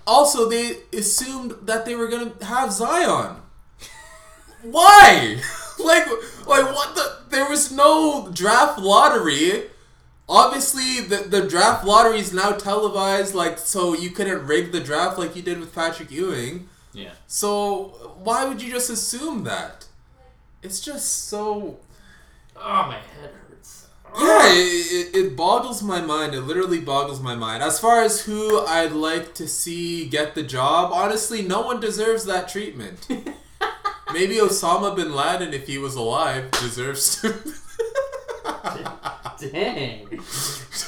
Also, 0.07 0.49
they 0.49 0.77
assumed 0.91 1.51
that 1.63 1.85
they 1.85 1.95
were 1.95 2.07
gonna 2.07 2.33
have 2.41 2.71
Zion. 2.71 3.37
Why? 4.63 5.41
like 5.83 6.05
like 6.47 6.65
what 6.75 6.95
the? 6.95 7.17
There 7.29 7.49
was 7.49 7.71
no 7.71 8.29
draft 8.33 8.79
lottery. 8.79 9.63
Obviously, 10.29 11.01
the 11.01 11.17
the 11.27 11.47
draft 11.47 11.85
lottery 11.85 12.19
is 12.19 12.33
now 12.33 12.51
televised. 12.51 13.33
Like 13.35 13.57
so, 13.57 13.93
you 13.93 14.09
couldn't 14.11 14.45
rig 14.47 14.71
the 14.71 14.79
draft 14.79 15.17
like 15.17 15.35
you 15.35 15.41
did 15.41 15.59
with 15.59 15.73
Patrick 15.75 16.11
Ewing. 16.11 16.69
Yeah. 16.93 17.11
So 17.27 18.13
why 18.23 18.45
would 18.45 18.61
you 18.61 18.71
just 18.71 18.89
assume 18.89 19.43
that? 19.45 19.87
It's 20.61 20.79
just 20.79 21.27
so 21.27 21.79
Oh, 22.55 22.85
my 22.87 22.99
head 22.99 23.31
hurts. 23.49 23.87
yeah, 24.17 24.47
it, 24.53 25.15
it, 25.15 25.15
it 25.15 25.35
boggles 25.35 25.81
my 25.83 25.99
mind. 26.01 26.35
It 26.35 26.41
literally 26.41 26.79
boggles 26.79 27.19
my 27.19 27.35
mind. 27.35 27.63
As 27.63 27.79
far 27.79 28.01
as 28.03 28.21
who 28.21 28.61
I'd 28.65 28.91
like 28.93 29.33
to 29.35 29.47
see 29.47 30.07
get 30.07 30.35
the 30.35 30.43
job, 30.43 30.91
honestly, 30.93 31.41
no 31.41 31.61
one 31.61 31.79
deserves 31.79 32.25
that 32.25 32.47
treatment. 32.47 33.07
Maybe 34.13 34.35
Osama 34.35 34.95
bin 34.95 35.13
Laden, 35.13 35.53
if 35.53 35.67
he 35.67 35.77
was 35.77 35.95
alive, 35.95 36.51
deserves 36.51 37.21
to 37.21 37.33
Dang. 39.51 40.07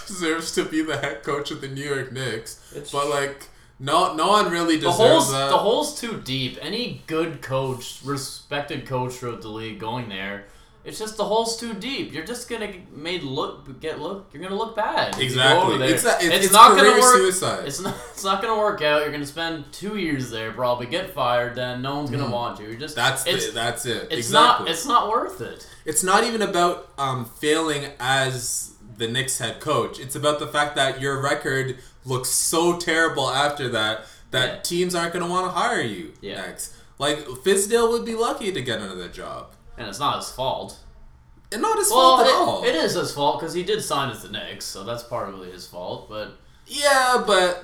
deserves 0.07 0.51
to 0.53 0.63
be 0.65 0.81
the 0.81 0.97
head 0.97 1.23
coach 1.23 1.51
of 1.51 1.61
the 1.61 1.67
New 1.67 1.83
York 1.83 2.11
Knicks. 2.11 2.61
It's- 2.71 2.91
But 2.91 3.09
like, 3.09 3.47
no, 3.79 4.13
no 4.13 4.27
one 4.29 4.49
really 4.51 4.75
The 4.77 4.87
deserves 4.91 4.97
hole's 4.97 5.31
that. 5.31 5.49
the 5.49 5.57
hole's 5.57 5.99
too 5.99 6.21
deep. 6.23 6.57
Any 6.61 7.03
good 7.07 7.41
coach, 7.41 7.99
respected 8.05 8.85
coach 8.85 9.13
throughout 9.15 9.41
the 9.41 9.49
league, 9.49 9.79
going 9.79 10.09
there, 10.09 10.45
it's 10.85 10.99
just 10.99 11.17
the 11.17 11.25
hole's 11.25 11.57
too 11.57 11.73
deep. 11.73 12.13
You're 12.13 12.23
just 12.25 12.47
gonna 12.49 12.67
get 12.67 12.95
made 12.95 13.23
look 13.23 13.79
get 13.81 13.99
look. 13.99 14.29
You're 14.31 14.43
gonna 14.43 14.55
look 14.55 14.75
bad. 14.75 15.19
Exactly. 15.19 15.85
It's 15.87 16.05
a- 16.05 16.17
it's- 16.23 16.45
it's 16.45 16.53
not 16.53 16.77
career 16.77 16.91
gonna 16.91 17.01
work. 17.01 17.15
suicide. 17.17 17.65
It's 17.67 17.79
not. 17.81 17.95
It's 18.13 18.23
not 18.23 18.41
gonna 18.41 18.57
work 18.57 18.81
out. 18.81 19.01
You're 19.01 19.11
gonna 19.11 19.25
spend 19.25 19.71
two 19.71 19.97
years 19.97 20.29
there, 20.31 20.51
probably 20.51 20.85
get 20.87 21.13
fired. 21.13 21.55
Then 21.55 21.81
no 21.81 21.97
one's 21.97 22.09
gonna 22.11 22.29
want 22.29 22.59
you. 22.59 22.67
You're 22.67 22.79
just 22.79 22.95
that's 22.95 23.25
it's 23.27 23.47
the, 23.47 23.51
that's 23.51 23.85
it. 23.85 24.03
it's 24.11 24.27
exactly. 24.27 24.65
not 24.65 24.71
it's 24.71 24.85
not 24.85 25.09
worth 25.09 25.41
it. 25.41 25.67
it's 25.85 26.03
not 26.03 26.23
even 26.23 26.41
about 26.41 26.89
um, 26.97 27.25
failing 27.25 27.91
as 27.99 28.71
the 28.97 29.07
Knicks 29.07 29.39
head 29.39 29.59
coach. 29.59 29.99
It's 29.99 30.15
about 30.15 30.39
the 30.39 30.47
fact 30.47 30.75
that 30.77 31.01
your 31.01 31.21
record 31.21 31.77
looks 32.05 32.29
so 32.29 32.77
terrible 32.77 33.29
after 33.29 33.67
that 33.69 34.05
that 34.31 34.47
Yeah. 34.55 34.61
teams 34.61 34.95
aren't 34.95 35.13
going 35.13 35.23
to 35.25 35.29
want 35.29 35.47
to 35.47 35.51
hire 35.51 35.81
you 35.81 36.13
Yeah. 36.21 36.35
next. 36.41 36.73
Like 36.97 37.25
Fizdale 37.25 37.89
would 37.91 38.05
be 38.05 38.15
lucky 38.15 38.51
to 38.53 38.61
get 38.61 38.79
another 38.79 39.09
job, 39.09 39.47
And 39.77 39.87
it's 39.87 39.99
not 39.99 40.17
his 40.17 40.29
fault. 40.31 40.77
and 41.51 41.61
not 41.61 41.77
his 41.77 41.89
Well, 41.91 42.17
fault 42.17 42.27
at 42.27 42.33
all. 42.33 42.63
it, 42.63 42.69
it 42.69 42.75
is 42.75 42.93
his 42.95 43.13
fault 43.13 43.39
because 43.39 43.53
he 43.53 43.63
did 43.63 43.81
sign 43.83 44.09
as 44.09 44.21
the 44.23 44.29
Knicks, 44.29 44.65
so 44.65 44.83
that's 44.83 45.03
partly 45.03 45.51
his 45.51 45.67
fault. 45.67 46.09
But 46.09 46.37
Yeah, 46.65 47.23
but 47.25 47.63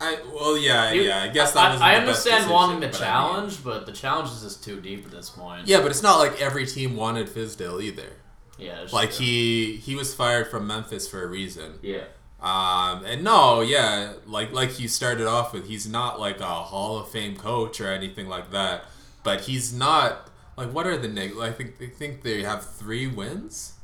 I 0.00 0.18
well, 0.34 0.56
yeah, 0.58 0.92
You- 0.92 1.02
yeah. 1.02 1.22
I 1.22 1.28
guess 1.28 1.54
I, 1.56 1.70
that 1.76 1.80
I 1.82 1.94
the 1.94 2.00
understand 2.00 2.50
wanting 2.50 2.80
the 2.80 2.88
but 2.88 2.96
I 2.96 2.98
mean- 3.00 3.08
challenge, 3.08 3.64
but 3.64 3.86
the 3.86 3.92
challenge 3.92 4.30
is 4.30 4.42
just 4.42 4.62
too 4.64 4.80
deep 4.80 5.04
at 5.06 5.10
this 5.12 5.30
point. 5.30 5.66
yeah, 5.66 5.80
but 5.80 5.90
it's 5.90 6.02
not 6.02 6.18
like 6.18 6.40
every 6.40 6.66
team 6.66 6.96
wanted 6.96 7.28
Fizdale 7.28 7.82
either. 7.82 8.12
yeah. 8.58 8.84
Like 8.92 9.10
true. 9.12 9.24
he 9.24 9.76
he 9.76 9.94
was 9.94 10.12
fired 10.14 10.48
from 10.48 10.66
Memphis 10.66 11.08
for 11.08 11.22
a 11.22 11.26
reason. 11.26 11.78
Yeah. 11.82 12.04
Um, 12.40 13.04
and 13.04 13.22
no, 13.22 13.60
yeah, 13.60 14.14
like 14.26 14.52
like 14.52 14.78
you 14.80 14.88
started 14.88 15.26
off 15.28 15.52
with, 15.52 15.68
he's 15.68 15.86
not 15.88 16.18
like 16.18 16.40
a 16.40 16.44
Hall 16.46 16.98
of 16.98 17.08
Fame 17.08 17.36
coach 17.36 17.80
or 17.80 17.88
anything 17.88 18.28
like 18.28 18.50
that. 18.50 18.84
But 19.22 19.42
he's 19.42 19.72
not 19.72 20.28
like 20.56 20.72
what 20.72 20.86
are 20.86 20.96
the 20.98 21.08
Knicks? 21.08 21.36
I 21.38 21.50
think 21.50 21.78
they 21.78 21.86
think 21.88 22.22
they 22.22 22.42
have 22.42 22.64
three 22.64 23.06
wins. 23.06 23.74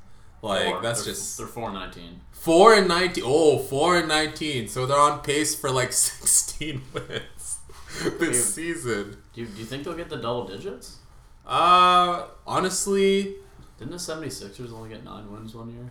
Like 0.43 0.67
Four. 0.67 0.83
that's 0.83 1.05
They're- 1.05 1.15
just 1.15 1.37
they're 1.39 1.47
four 1.49 1.73
nineteen. 1.73 2.21
four 2.31 2.75
and 2.75 2.87
nineteen. 2.87 3.25
Oh, 3.27 3.59
four 3.59 3.97
and 3.97 4.07
nineteen. 4.09 4.69
So 4.69 4.87
they're 4.87 4.99
on 4.99 5.21
pace 5.21 5.55
for 5.55 5.71
like 5.71 5.93
sixteen 6.07 6.83
wins 6.95 7.59
this 8.01 8.19
Dude. 8.19 8.35
season. 8.37 9.17
Do 9.33 9.41
you, 9.41 9.47
do 9.49 9.59
you 9.59 9.65
think 9.65 9.83
they'll 9.85 9.95
get 9.95 10.09
the 10.09 10.17
double 10.17 10.47
digits? 10.47 10.99
Uh, 11.47 12.27
honestly, 12.47 13.35
Didn't 13.79 13.91
the 13.93 13.97
76ers 13.97 14.71
only 14.73 14.91
get 14.91 15.03
nine 15.03 15.33
wins 15.33 15.55
one 15.55 15.71
year? 15.71 15.91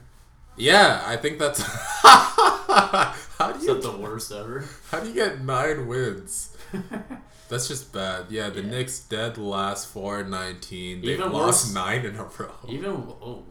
yeah, 0.55 1.01
I 1.05 1.17
think 1.17 1.39
that's. 1.39 1.61
how 2.03 3.51
do 3.51 3.57
Is 3.59 3.65
you 3.65 3.73
that 3.73 3.81
the 3.81 3.97
worst 3.97 4.31
ever? 4.31 4.63
how 4.91 4.99
do 5.01 5.07
you 5.09 5.13
get 5.15 5.41
nine 5.43 5.87
wins? 5.87 6.55
That's 7.49 7.67
just 7.67 7.93
bad. 7.93 8.25
Yeah, 8.29 8.49
the 8.49 8.61
Yeah. 8.61 8.69
Knicks 8.69 8.99
dead 8.99 9.37
last 9.37 9.87
four 9.89 10.19
and 10.19 10.29
nineteen. 10.31 11.01
They've 11.01 11.19
Even 11.19 11.31
lost 11.31 11.67
worse- 11.67 11.73
nine 11.73 12.05
in 12.05 12.15
a 12.15 12.23
row. 12.23 12.51
even 12.67 12.91
oh, 13.21 13.43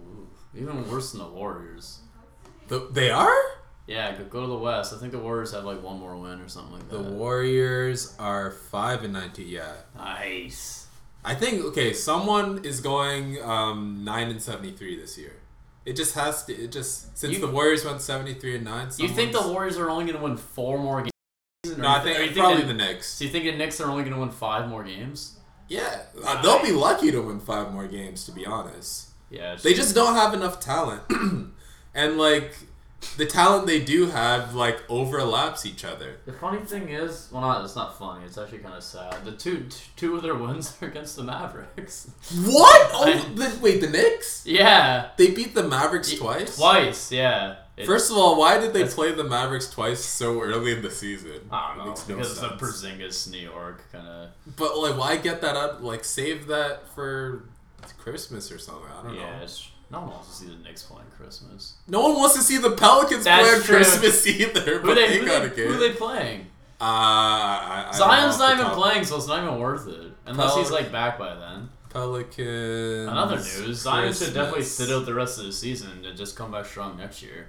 even 0.54 0.88
worse 0.90 1.12
than 1.12 1.20
the 1.20 1.28
Warriors. 1.28 2.00
The, 2.68 2.88
they 2.92 3.10
are. 3.10 3.34
Yeah, 3.86 4.16
go, 4.16 4.24
go 4.24 4.40
to 4.40 4.46
the 4.48 4.58
West. 4.58 4.92
I 4.92 4.98
think 4.98 5.12
the 5.12 5.18
Warriors 5.18 5.52
have 5.52 5.64
like 5.64 5.82
one 5.82 5.98
more 6.00 6.16
win 6.16 6.40
or 6.40 6.48
something 6.48 6.72
like 6.74 6.88
that. 6.88 7.02
The. 7.04 7.10
Warriors 7.12 8.14
are 8.18 8.50
five 8.50 9.04
and 9.04 9.12
nineteen. 9.12 9.48
Yeah, 9.48 9.72
nice. 9.96 10.86
I 11.24 11.34
think 11.34 11.64
okay. 11.66 11.92
Someone 11.92 12.64
is 12.64 12.80
going 12.80 13.40
um, 13.42 14.02
nine 14.04 14.28
and 14.28 14.42
seventy 14.42 14.72
three 14.72 14.98
this 15.00 15.16
year. 15.16 15.32
It 15.84 15.94
just 15.94 16.14
has 16.16 16.44
to. 16.46 16.52
It 16.54 16.72
just 16.72 17.16
since 17.16 17.34
You- 17.34 17.40
the 17.46 17.52
Warriors 17.52 17.84
went 17.84 18.00
seventy 18.00 18.34
three 18.34 18.56
and 18.56 18.64
nine. 18.64 18.88
You 18.98 19.08
think 19.08 19.32
the 19.32 19.46
Warriors 19.46 19.76
are 19.78 19.88
only 19.88 20.04
going 20.04 20.16
to 20.16 20.22
win 20.22 20.36
four 20.36 20.78
more 20.78 21.02
games? 21.02 21.10
No, 21.66 21.88
I 21.88 22.00
think 22.00 22.36
probably 22.36 22.62
the, 22.62 22.68
the 22.68 22.74
Knicks. 22.74 23.08
So 23.08 23.24
you 23.24 23.30
think 23.30 23.44
the 23.44 23.52
Knicks 23.52 23.80
are 23.80 23.90
only 23.90 24.02
going 24.02 24.14
to 24.14 24.20
win 24.20 24.30
five 24.30 24.68
more 24.68 24.84
games? 24.84 25.38
Yeah, 25.68 26.02
uh, 26.24 26.40
they'll 26.42 26.62
be 26.62 26.72
lucky 26.72 27.10
to 27.10 27.20
win 27.20 27.40
five 27.40 27.72
more 27.72 27.86
games. 27.86 28.24
To 28.26 28.32
be 28.32 28.46
honest. 28.46 29.10
Yeah. 29.30 29.56
They 29.56 29.74
just 29.74 29.94
don't 29.94 30.14
have 30.14 30.34
enough 30.34 30.60
talent. 30.60 31.02
and 31.94 32.18
like 32.18 32.56
the 33.16 33.26
talent 33.26 33.66
they 33.66 33.82
do 33.84 34.06
have 34.06 34.54
like 34.54 34.82
overlaps 34.88 35.64
each 35.66 35.84
other. 35.84 36.16
The 36.26 36.32
funny 36.32 36.60
thing 36.64 36.88
is, 36.88 37.28
well, 37.32 37.42
not 37.42 37.64
it's 37.64 37.76
not 37.76 37.98
funny. 37.98 38.24
It's 38.24 38.38
actually 38.38 38.58
kind 38.58 38.74
of 38.74 38.82
sad. 38.82 39.24
The 39.24 39.32
two 39.32 39.64
t- 39.70 39.76
two 39.96 40.16
of 40.16 40.22
their 40.22 40.34
wins 40.34 40.76
are 40.82 40.88
against 40.88 41.16
the 41.16 41.22
Mavericks. 41.24 42.10
What? 42.44 42.90
Oh, 42.98 43.04
I- 43.04 43.34
the, 43.34 43.58
wait, 43.62 43.80
the 43.80 43.88
Knicks? 43.90 44.44
yeah, 44.46 45.08
They 45.16 45.30
beat 45.30 45.54
the 45.54 45.62
Mavericks 45.62 46.12
Y- 46.12 46.18
twice? 46.18 46.56
Twice, 46.56 47.12
yeah. 47.12 47.56
It- 47.76 47.84
First 47.86 48.10
of 48.10 48.16
all, 48.16 48.38
why 48.38 48.58
did 48.58 48.72
they 48.72 48.84
play 48.84 49.12
the 49.12 49.24
Mavericks 49.24 49.68
twice 49.70 50.02
so 50.04 50.40
early 50.40 50.72
in 50.72 50.80
the 50.82 50.90
season? 50.90 51.40
I 51.50 51.74
don't 51.76 51.78
know 51.78 51.84
no 51.92 52.16
because 52.16 52.30
it's 52.32 52.40
sense. 52.40 52.60
Porzingis 52.60 53.30
New 53.30 53.38
York 53.38 53.82
kind 53.92 54.06
of. 54.08 54.30
But 54.56 54.78
like, 54.78 54.96
why 54.96 55.16
get 55.16 55.40
that 55.42 55.56
up? 55.56 55.82
Like, 55.82 56.04
save 56.04 56.46
that 56.46 56.88
for 56.94 57.44
Christmas 57.98 58.50
or 58.50 58.58
something. 58.58 58.84
I 58.98 59.02
don't 59.02 59.14
Yeah, 59.14 59.36
know. 59.38 59.42
it's, 59.44 59.68
no 59.90 60.00
one 60.00 60.10
wants 60.10 60.28
to 60.28 60.34
see 60.34 60.46
the 60.46 60.62
Knicks 60.62 60.82
playing 60.82 61.06
Christmas. 61.16 61.74
No 61.86 62.00
one 62.00 62.14
wants 62.16 62.34
to 62.36 62.42
see 62.42 62.58
the 62.58 62.72
Pelicans 62.72 63.24
That's 63.24 63.46
play 63.48 63.56
on 63.56 63.62
true. 63.62 63.76
Christmas 63.76 64.26
either. 64.26 64.78
Who 64.80 64.86
But 64.88 64.94
they, 64.94 65.08
they, 65.08 65.18
who, 65.18 65.26
got 65.26 65.40
they, 65.42 65.46
a 65.46 65.50
game. 65.50 65.72
who 65.72 65.78
they 65.78 65.92
playing? 65.92 66.40
Uh, 66.80 66.84
I, 66.84 67.86
I 67.88 67.96
Zion's 67.96 68.38
not 68.38 68.58
even 68.58 68.72
playing, 68.72 69.04
so 69.04 69.16
it's 69.16 69.26
not 69.28 69.42
even 69.42 69.58
worth 69.58 69.88
it. 69.88 70.12
Unless 70.26 70.56
he's 70.56 70.70
like 70.70 70.92
back 70.92 71.18
by 71.18 71.34
then. 71.34 71.70
Pelicans. 71.88 73.08
Another 73.08 73.36
news: 73.36 73.78
Zion 73.80 74.12
should 74.12 74.34
definitely 74.34 74.64
sit 74.64 74.90
out 74.90 75.06
the 75.06 75.14
rest 75.14 75.38
of 75.38 75.46
the 75.46 75.52
season 75.52 76.04
and 76.04 76.16
just 76.16 76.36
come 76.36 76.52
back 76.52 76.66
strong 76.66 76.98
next 76.98 77.22
year. 77.22 77.48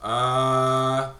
Uh, 0.00 1.12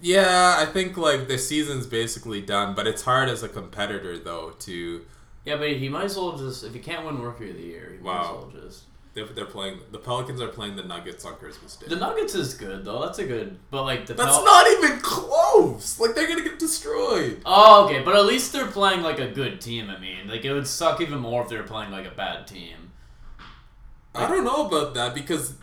yeah, 0.00 0.56
I 0.58 0.66
think 0.66 0.96
like 0.96 1.28
the 1.28 1.38
season's 1.38 1.86
basically 1.86 2.40
done, 2.40 2.74
but 2.74 2.86
it's 2.86 3.02
hard 3.02 3.28
as 3.28 3.42
a 3.42 3.48
competitor 3.48 4.18
though 4.18 4.50
to. 4.60 5.04
Yeah, 5.44 5.56
but 5.56 5.72
he 5.72 5.88
might 5.88 6.04
as 6.04 6.16
well 6.16 6.36
just 6.36 6.62
if 6.64 6.74
he 6.74 6.78
can't 6.80 7.04
win 7.04 7.20
Rookie 7.20 7.50
of 7.50 7.56
the 7.56 7.62
Year, 7.62 7.94
he 7.96 8.04
might 8.04 8.20
as 8.20 8.26
well 8.28 8.52
just. 8.62 8.84
They're, 9.12 9.26
they're 9.26 9.44
playing. 9.44 9.80
The 9.90 9.98
Pelicans 9.98 10.40
are 10.40 10.46
playing 10.48 10.76
the 10.76 10.84
Nuggets 10.84 11.24
on 11.24 11.34
Christmas 11.34 11.74
Day. 11.76 11.86
The 11.88 11.96
Nuggets 11.96 12.34
is 12.36 12.54
good 12.54 12.84
though. 12.84 13.00
That's 13.04 13.18
a 13.18 13.24
good, 13.26 13.58
but 13.70 13.82
like 13.82 14.06
the 14.06 14.14
That's 14.14 14.36
Pel- 14.36 14.44
not 14.44 14.66
even 14.68 15.00
close. 15.00 15.98
Like 15.98 16.14
they're 16.14 16.28
gonna 16.28 16.44
get 16.44 16.60
destroyed. 16.60 17.42
Oh, 17.44 17.86
okay, 17.86 18.02
but 18.04 18.14
at 18.14 18.24
least 18.24 18.52
they're 18.52 18.68
playing 18.68 19.02
like 19.02 19.18
a 19.18 19.28
good 19.28 19.60
team. 19.60 19.90
I 19.90 19.98
mean, 19.98 20.28
like 20.28 20.44
it 20.44 20.52
would 20.52 20.66
suck 20.68 21.00
even 21.00 21.18
more 21.18 21.42
if 21.42 21.48
they 21.48 21.56
were 21.56 21.64
playing 21.64 21.90
like 21.90 22.06
a 22.06 22.10
bad 22.12 22.46
team. 22.46 22.92
I 24.14 24.26
don't 24.28 24.44
know 24.44 24.66
about 24.66 24.94
that 24.94 25.14
because 25.14 25.54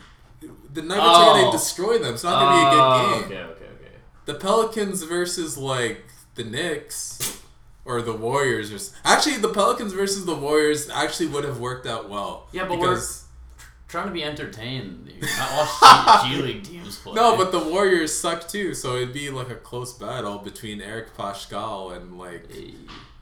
the 0.72 0.82
Nuggets 0.82 1.06
are 1.06 1.30
Oh. 1.30 1.40
gonna 1.42 1.52
destroy 1.52 1.98
them. 1.98 2.14
It's 2.14 2.24
not 2.24 2.38
gonna 2.40 2.70
be 2.70 2.76
a 2.76 2.80
Oh, 2.82 3.20
good 3.20 3.28
game. 3.30 3.38
Okay, 3.38 3.52
okay, 3.52 3.64
okay. 3.86 3.94
The 4.26 4.34
Pelicans 4.34 5.02
versus 5.04 5.56
like 5.56 6.04
the 6.34 6.44
Knicks 6.44 7.42
or 7.86 8.02
the 8.02 8.12
Warriors 8.12 8.70
or 8.72 8.94
actually 9.04 9.36
the 9.36 9.48
Pelicans 9.48 9.92
versus 9.94 10.26
the 10.26 10.34
Warriors 10.34 10.90
actually 10.90 11.28
would 11.28 11.44
have 11.44 11.58
worked 11.60 11.86
out 11.86 12.08
well. 12.10 12.46
Yeah, 12.52 12.66
but 12.66 12.76
because 12.76 13.24
Trying 13.88 14.06
to 14.08 14.12
be 14.12 14.22
entertained, 14.22 15.10
not 15.38 15.52
watch 15.82 16.24
G, 16.28 16.34
G 16.36 16.42
League 16.42 16.62
teams 16.62 16.98
play. 16.98 17.14
no, 17.14 17.36
but 17.38 17.52
the 17.52 17.58
Warriors 17.58 18.14
suck 18.14 18.46
too. 18.46 18.74
So 18.74 18.96
it'd 18.96 19.14
be 19.14 19.30
like 19.30 19.48
a 19.48 19.54
close 19.54 19.94
battle 19.94 20.38
between 20.38 20.82
Eric 20.82 21.16
Paschall 21.16 21.96
and 21.96 22.18
like 22.18 22.52
Hey, 22.52 22.74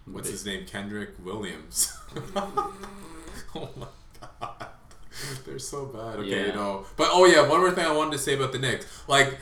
what's 0.06 0.26
big- 0.28 0.32
his 0.32 0.44
name, 0.46 0.66
Kenrich 0.66 1.18
Williams. 1.20 1.96
oh 2.36 3.68
my 3.76 3.86
god, 4.20 4.66
they're 5.46 5.58
so 5.60 5.86
bad. 5.86 6.16
Okay, 6.18 6.48
Yeah. 6.48 6.54
no, 6.54 6.84
but 6.96 7.08
oh 7.12 7.26
yeah, 7.26 7.46
one 7.48 7.60
more 7.60 7.70
thing 7.70 7.86
I 7.86 7.92
wanted 7.92 8.12
to 8.12 8.18
say 8.18 8.34
about 8.34 8.52
the 8.52 8.58
Knicks, 8.58 8.86
like. 9.08 9.38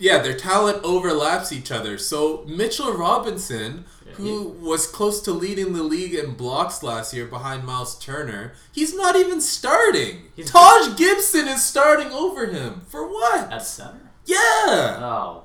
Yeah, 0.00 0.18
their 0.18 0.34
talent 0.34 0.82
overlaps 0.82 1.52
each 1.52 1.70
other. 1.70 1.98
So 1.98 2.42
Mitchell 2.48 2.94
Robinson, 2.94 3.84
Yeah, 4.06 4.12
who 4.14 4.48
was 4.48 4.86
close 4.86 5.20
to 5.22 5.32
leading 5.32 5.74
the 5.74 5.82
league 5.82 6.14
in 6.14 6.32
blocks 6.32 6.82
last 6.82 7.12
year 7.12 7.26
behind 7.26 7.64
Miles 7.64 7.98
Turner, 7.98 8.54
he's 8.72 8.94
not 8.94 9.14
even 9.14 9.42
starting. 9.42 10.22
Taj 10.46 10.96
Gibson 10.96 11.46
is 11.48 11.62
starting 11.62 12.10
over 12.12 12.46
him. 12.46 12.80
For 12.88 13.06
what? 13.06 13.52
At 13.52 13.64
center? 13.66 14.10
Yeah, 14.24 14.98
Oh. 15.02 15.44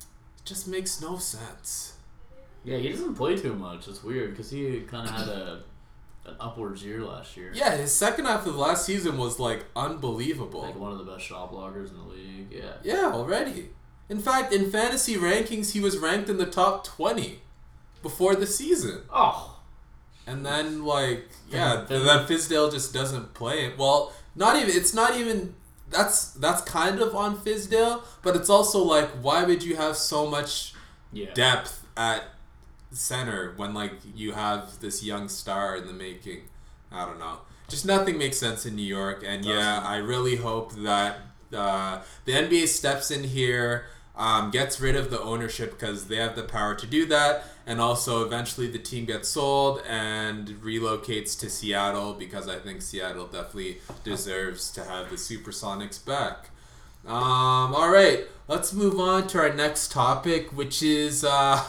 it 0.00 0.44
just 0.44 0.66
makes 0.66 1.00
no 1.00 1.16
sense. 1.18 1.92
Yeah, 2.64 2.78
he 2.78 2.88
doesn't 2.90 3.14
play 3.14 3.36
too 3.36 3.54
much. 3.54 3.86
It's 3.86 4.02
weird 4.02 4.30
because 4.32 4.50
he 4.50 4.80
kind 4.90 5.08
of 5.08 5.14
had 5.14 5.28
a 5.28 5.62
an 6.24 6.36
upwards 6.40 6.84
year 6.84 7.00
last 7.02 7.36
year. 7.36 7.50
Yeah, 7.54 7.76
his 7.76 7.92
second 7.92 8.26
half 8.26 8.46
of 8.46 8.54
last 8.56 8.86
season 8.86 9.18
was 9.18 9.38
like 9.38 9.64
unbelievable. 9.74 10.62
Like 10.62 10.78
one 10.78 10.92
of 10.92 10.98
the 10.98 11.04
best 11.04 11.24
shot 11.24 11.52
blockers 11.52 11.90
in 11.90 11.96
the 11.96 12.14
league. 12.14 12.46
Yeah. 12.50 12.72
Yeah, 12.82 13.12
already. 13.12 13.70
In 14.08 14.18
fact, 14.20 14.52
in 14.52 14.70
fantasy 14.70 15.16
rankings, 15.16 15.72
he 15.72 15.80
was 15.80 15.96
ranked 15.98 16.28
in 16.28 16.36
the 16.36 16.46
top 16.46 16.84
20 16.86 17.40
before 18.02 18.34
the 18.34 18.46
season. 18.46 19.02
Oh. 19.12 19.58
And 20.26 20.44
then, 20.46 20.84
like, 20.84 21.28
yeah, 21.50 21.84
Then- 21.88 22.04
then 22.04 22.26
Fizdale 22.26 22.70
just 22.70 22.92
doesn't 22.92 23.34
play 23.34 23.64
it. 23.66 23.78
Well, 23.78 24.12
not 24.36 24.56
even, 24.56 24.70
it's 24.76 24.94
not 24.94 25.16
even, 25.16 25.54
that's 25.90 26.30
that's 26.32 26.62
kind 26.62 27.00
of 27.00 27.14
on 27.16 27.36
Fizdale, 27.36 28.02
but 28.22 28.36
it's 28.36 28.48
also 28.50 28.78
like, 28.82 29.08
why 29.20 29.44
would 29.44 29.62
you 29.62 29.76
have 29.76 29.96
so 29.96 30.26
much 30.28 30.74
Yeah. 31.12 31.32
depth 31.34 31.84
at 31.96 32.22
center 32.92 33.54
when, 33.56 33.74
like, 33.74 33.92
you 34.14 34.32
have 34.32 34.80
this 34.80 35.02
young 35.02 35.28
star 35.28 35.76
in 35.76 35.86
the 35.86 35.92
making? 35.92 36.42
I 36.90 37.06
don't 37.06 37.18
know. 37.18 37.38
Just 37.68 37.86
nothing 37.86 38.18
makes 38.18 38.36
sense 38.36 38.66
in 38.66 38.76
New 38.76 38.82
York, 38.82 39.24
and 39.26 39.44
yeah, 39.44 39.82
I 39.84 39.96
really 39.96 40.36
hope 40.36 40.74
that 40.74 41.20
uh, 41.54 42.02
the 42.24 42.32
NBA 42.32 42.68
steps 42.68 43.10
in 43.10 43.24
here, 43.24 43.86
um, 44.14 44.50
gets 44.50 44.80
rid 44.80 44.94
of 44.94 45.10
the 45.10 45.20
ownership 45.20 45.72
because 45.78 46.08
they 46.08 46.16
have 46.16 46.36
the 46.36 46.42
power 46.42 46.74
to 46.74 46.86
do 46.86 47.06
that, 47.06 47.44
and 47.66 47.80
also 47.80 48.24
eventually 48.24 48.66
the 48.66 48.78
team 48.78 49.06
gets 49.06 49.30
sold 49.30 49.82
and 49.88 50.48
relocates 50.62 51.38
to 51.40 51.48
Seattle 51.48 52.12
because 52.14 52.48
I 52.48 52.58
think 52.58 52.82
Seattle 52.82 53.26
definitely 53.26 53.78
deserves 54.04 54.70
to 54.72 54.84
have 54.84 55.08
the 55.08 55.16
Supersonics 55.16 56.04
back. 56.04 56.50
Um, 57.06 57.74
all 57.74 57.90
right, 57.90 58.26
let's 58.48 58.72
move 58.72 59.00
on 59.00 59.26
to 59.28 59.38
our 59.38 59.52
next 59.52 59.90
topic, 59.90 60.56
which 60.56 60.82
is 60.82 61.24
uh, 61.24 61.64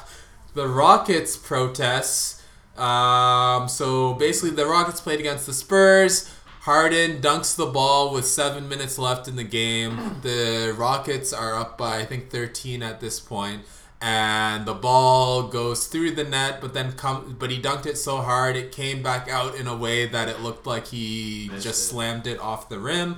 the 0.54 0.68
Rockets 0.68 1.36
protests. 1.38 2.42
Um, 2.78 3.68
so 3.68 4.14
basically, 4.14 4.52
the 4.52 4.66
Rockets 4.66 5.02
played 5.02 5.20
against 5.20 5.46
the 5.46 5.54
Spurs. 5.54 6.30
Harden 6.62 7.22
dunks 7.22 7.56
the 7.56 7.66
ball 7.66 8.14
with 8.14 8.26
seven 8.26 8.70
minutes 8.70 8.98
left 8.98 9.28
in 9.28 9.36
the 9.36 9.44
game. 9.44 10.20
The 10.22 10.74
Rockets 10.78 11.34
are 11.34 11.56
up 11.56 11.78
by 11.78 11.98
I 12.00 12.06
think 12.06 12.30
thirteen 12.30 12.82
at 12.82 13.02
this 13.02 13.20
point, 13.20 13.64
and 14.02 14.66
the 14.66 14.74
ball 14.74 15.44
goes 15.50 15.88
through 15.88 16.12
the 16.12 16.24
net, 16.24 16.62
but 16.62 16.74
then 16.74 16.94
come, 16.94 17.36
but 17.38 17.52
he 17.52 17.62
dunked 17.62 17.86
it 17.86 17.98
so 17.98 18.18
hard 18.22 18.56
it 18.56 18.72
came 18.72 19.04
back 19.04 19.28
out 19.30 19.56
in 19.56 19.68
a 19.68 19.76
way 19.76 20.08
that 20.08 20.30
it 20.30 20.40
looked 20.40 20.66
like 20.66 20.88
he 20.88 21.50
Missed 21.52 21.64
just 21.66 21.82
it. 21.82 21.94
slammed 21.94 22.28
it 22.28 22.40
off 22.40 22.70
the 22.70 22.80
rim. 22.80 23.18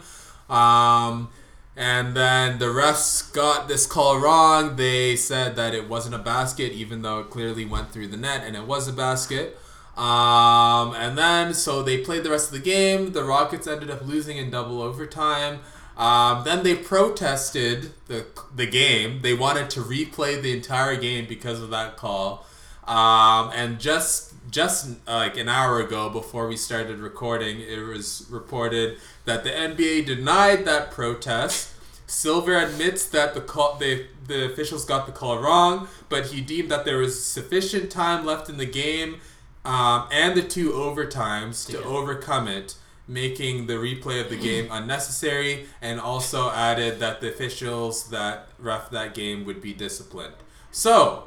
Um, 0.50 1.30
and 1.76 2.16
then 2.16 2.60
the 2.60 2.66
refs 2.66 3.34
got 3.34 3.68
this 3.68 3.86
call 3.86 4.20
wrong. 4.20 4.76
They 4.78 5.16
said 5.16 5.56
that 5.58 5.74
it 5.74 5.90
wasn't 5.90 6.16
a 6.16 6.20
basket, 6.20 6.72
even 6.72 7.02
though 7.02 7.20
it 7.20 7.30
clearly 7.30 7.66
went 7.66 7.92
through 7.92 8.08
the 8.08 8.18
net, 8.18 8.44
and 8.46 8.56
it 8.56 8.66
was 8.66 8.88
a 8.88 8.94
basket. 8.94 9.58
Um, 9.98 10.94
and 10.96 11.18
then, 11.18 11.54
so 11.54 11.82
they 11.82 12.00
played 12.00 12.24
the 12.24 12.30
rest 12.30 12.48
of 12.48 12.54
the 12.54 12.64
game. 12.64 13.14
The 13.14 13.24
Rockets 13.24 13.68
ended 13.68 13.90
up 13.90 14.06
losing 14.06 14.38
in 14.38 14.50
double 14.50 14.82
overtime. 14.82 15.60
Um, 15.98 16.44
then 16.44 16.64
they 16.64 16.76
protested 16.76 17.94
the, 18.08 18.26
the 18.54 18.66
game. 18.66 19.22
They 19.22 19.34
wanted 19.34 19.70
to 19.72 19.82
replay 19.82 20.42
the 20.42 20.52
entire 20.52 20.98
game 20.98 21.26
because 21.28 21.62
of 21.62 21.70
that 21.70 21.96
call. 21.96 22.46
Um, 22.86 23.52
and 23.56 23.80
just 23.80 24.34
just 24.52 24.90
uh, 25.08 25.16
like 25.16 25.38
an 25.38 25.50
hour 25.50 25.82
ago, 25.82 26.10
before 26.10 26.48
we 26.48 26.56
started 26.56 27.00
recording, 27.00 27.60
it 27.60 27.80
was 27.80 28.28
reported 28.30 28.98
that 29.26 29.44
the 29.44 29.50
NBA 29.52 30.06
denied 30.06 30.66
that 30.66 30.92
protest. 30.92 31.72
Silver 32.08 32.56
admits 32.58 33.06
that 33.08 33.34
the 33.34 33.42
call 33.42 33.78
the 33.78 34.06
the 34.28 34.46
officials 34.46 34.86
got 34.86 35.06
the 35.06 35.12
call 35.12 35.38
wrong, 35.40 35.88
but 36.10 36.28
he 36.28 36.42
deemed 36.42 36.70
that 36.72 36.86
there 36.86 36.98
was 36.98 37.24
sufficient 37.24 37.92
time 37.92 38.26
left 38.26 38.50
in 38.50 38.58
the 38.58 38.66
game 38.66 39.20
um, 39.64 40.08
and 40.12 40.36
the 40.36 40.42
two 40.42 40.72
overtimes 40.72 41.66
to 41.68 41.74
Yeah. 41.80 41.86
overcome 41.86 42.48
it, 42.48 42.76
making 43.08 43.68
the 43.68 43.74
replay 43.74 44.20
of 44.22 44.30
the 44.30 44.36
game 44.38 44.68
unnecessary, 44.72 45.68
and 45.82 46.00
also 46.00 46.50
added 46.52 47.00
that 47.00 47.22
the 47.22 47.30
officials 47.30 48.10
that 48.10 48.48
ref 48.60 48.90
that 48.92 49.14
game 49.14 49.46
would 49.46 49.62
be 49.62 49.74
disciplined. 49.74 50.34
So, 50.72 51.26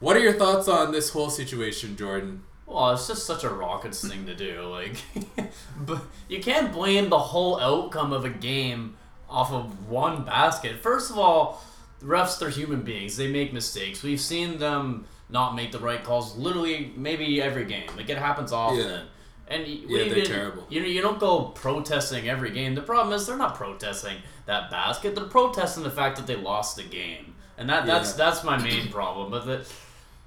what 0.00 0.16
are 0.16 0.20
your 0.20 0.32
thoughts 0.32 0.66
on 0.68 0.92
this 0.92 1.10
whole 1.10 1.30
situation, 1.30 1.96
Jordan? 1.96 2.42
Well, 2.70 2.92
it's 2.92 3.08
just 3.08 3.26
such 3.26 3.42
a 3.42 3.48
Rockets 3.50 4.06
thing 4.06 4.26
to 4.26 4.34
do. 4.34 4.62
Like, 4.62 4.96
but 5.80 6.02
you 6.28 6.40
can't 6.40 6.72
blame 6.72 7.08
the 7.10 7.18
whole 7.18 7.58
outcome 7.58 8.12
of 8.12 8.24
a 8.24 8.30
game 8.30 8.96
off 9.28 9.52
of 9.52 9.88
one 9.88 10.24
basket. 10.24 10.80
First 10.80 11.10
of 11.10 11.18
all, 11.18 11.62
refs 12.02 12.38
they're 12.38 12.48
human 12.48 12.82
beings. 12.82 13.16
They 13.16 13.26
make 13.30 13.52
mistakes. 13.52 14.02
We've 14.04 14.20
seen 14.20 14.58
them 14.58 15.06
not 15.28 15.56
make 15.56 15.72
the 15.72 15.80
right 15.80 16.02
calls. 16.02 16.36
Literally, 16.36 16.92
maybe 16.96 17.42
every 17.42 17.64
game. 17.64 17.90
Like 17.96 18.08
it 18.08 18.18
happens 18.18 18.52
often. 18.52 18.78
Yeah. 18.78 19.00
And 19.48 19.66
Yeah, 19.66 20.04
we 20.04 20.08
they're 20.10 20.24
terrible. 20.24 20.64
You 20.68 20.80
know, 20.80 20.86
you 20.86 21.02
don't 21.02 21.18
go 21.18 21.46
protesting 21.46 22.28
every 22.28 22.52
game. 22.52 22.76
The 22.76 22.82
problem 22.82 23.12
is 23.12 23.26
they're 23.26 23.36
not 23.36 23.56
protesting 23.56 24.18
that 24.46 24.70
basket. 24.70 25.16
They're 25.16 25.24
protesting 25.24 25.82
the 25.82 25.90
fact 25.90 26.16
that 26.18 26.28
they 26.28 26.36
lost 26.36 26.76
the 26.76 26.84
game, 26.84 27.34
and 27.58 27.68
that 27.68 27.84
that's 27.84 28.12
Yeah. 28.12 28.16
that's 28.26 28.44
my 28.44 28.58
main 28.58 28.88
problem. 28.92 29.32
But 29.32 29.46
the, 29.46 29.66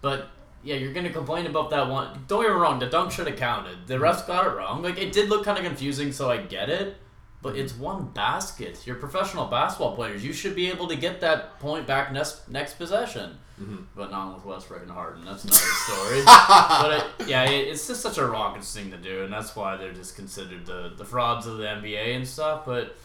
but 0.01 0.27
yeah, 0.63 0.75
you're 0.75 0.93
gonna 0.93 1.11
complain 1.11 1.45
about 1.45 1.69
that 1.71 1.89
one. 1.89 2.23
Don't 2.27 2.41
get 2.41 2.51
me 2.51 2.55
wrong. 2.55 2.79
The 2.79 2.87
dunk 2.87 3.11
should 3.11 3.27
have 3.27 3.37
counted. 3.37 3.87
The 3.87 3.95
refs 3.95 4.25
got 4.25 4.47
it 4.47 4.55
wrong. 4.55 4.81
Like 4.81 4.97
it 4.97 5.11
did 5.11 5.29
look 5.29 5.45
kind 5.45 5.57
of 5.57 5.65
confusing, 5.65 6.11
so 6.11 6.29
I 6.31 6.37
get 6.37 6.69
it. 6.69 6.97
But 7.41 7.57
it's 7.57 7.75
one 7.75 8.05
basket. 8.13 8.79
You're 8.85 8.95
professional 8.95 9.47
basketball 9.47 9.95
players. 9.95 10.23
You 10.23 10.31
should 10.31 10.55
be 10.55 10.69
able 10.69 10.87
to 10.87 10.95
get 10.95 11.19
that 11.19 11.59
point 11.59 11.85
back 11.85 12.13
next 12.13 12.49
next 12.49 12.75
possession. 12.75 13.37
Mm-hmm. 13.61 13.83
But 13.95 14.09
not 14.09 14.35
with 14.35 14.45
Westbrook 14.45 14.81
and 14.81 14.91
Harden. 14.91 15.25
That's 15.25 15.43
another 15.43 15.59
story. 15.59 16.23
but 16.25 16.91
it, 17.19 17.29
yeah, 17.29 17.43
it, 17.43 17.67
it's 17.67 17.85
just 17.87 18.01
such 18.01 18.17
a 18.17 18.25
Rockets 18.25 18.73
thing 18.73 18.89
to 18.91 18.97
do, 18.97 19.23
and 19.23 19.31
that's 19.31 19.55
why 19.55 19.77
they're 19.77 19.93
just 19.93 20.15
considered 20.15 20.65
the, 20.65 20.93
the 20.97 21.05
frauds 21.05 21.45
of 21.45 21.57
the 21.57 21.65
NBA 21.65 22.15
and 22.15 22.27
stuff. 22.27 22.65
But 22.65 22.95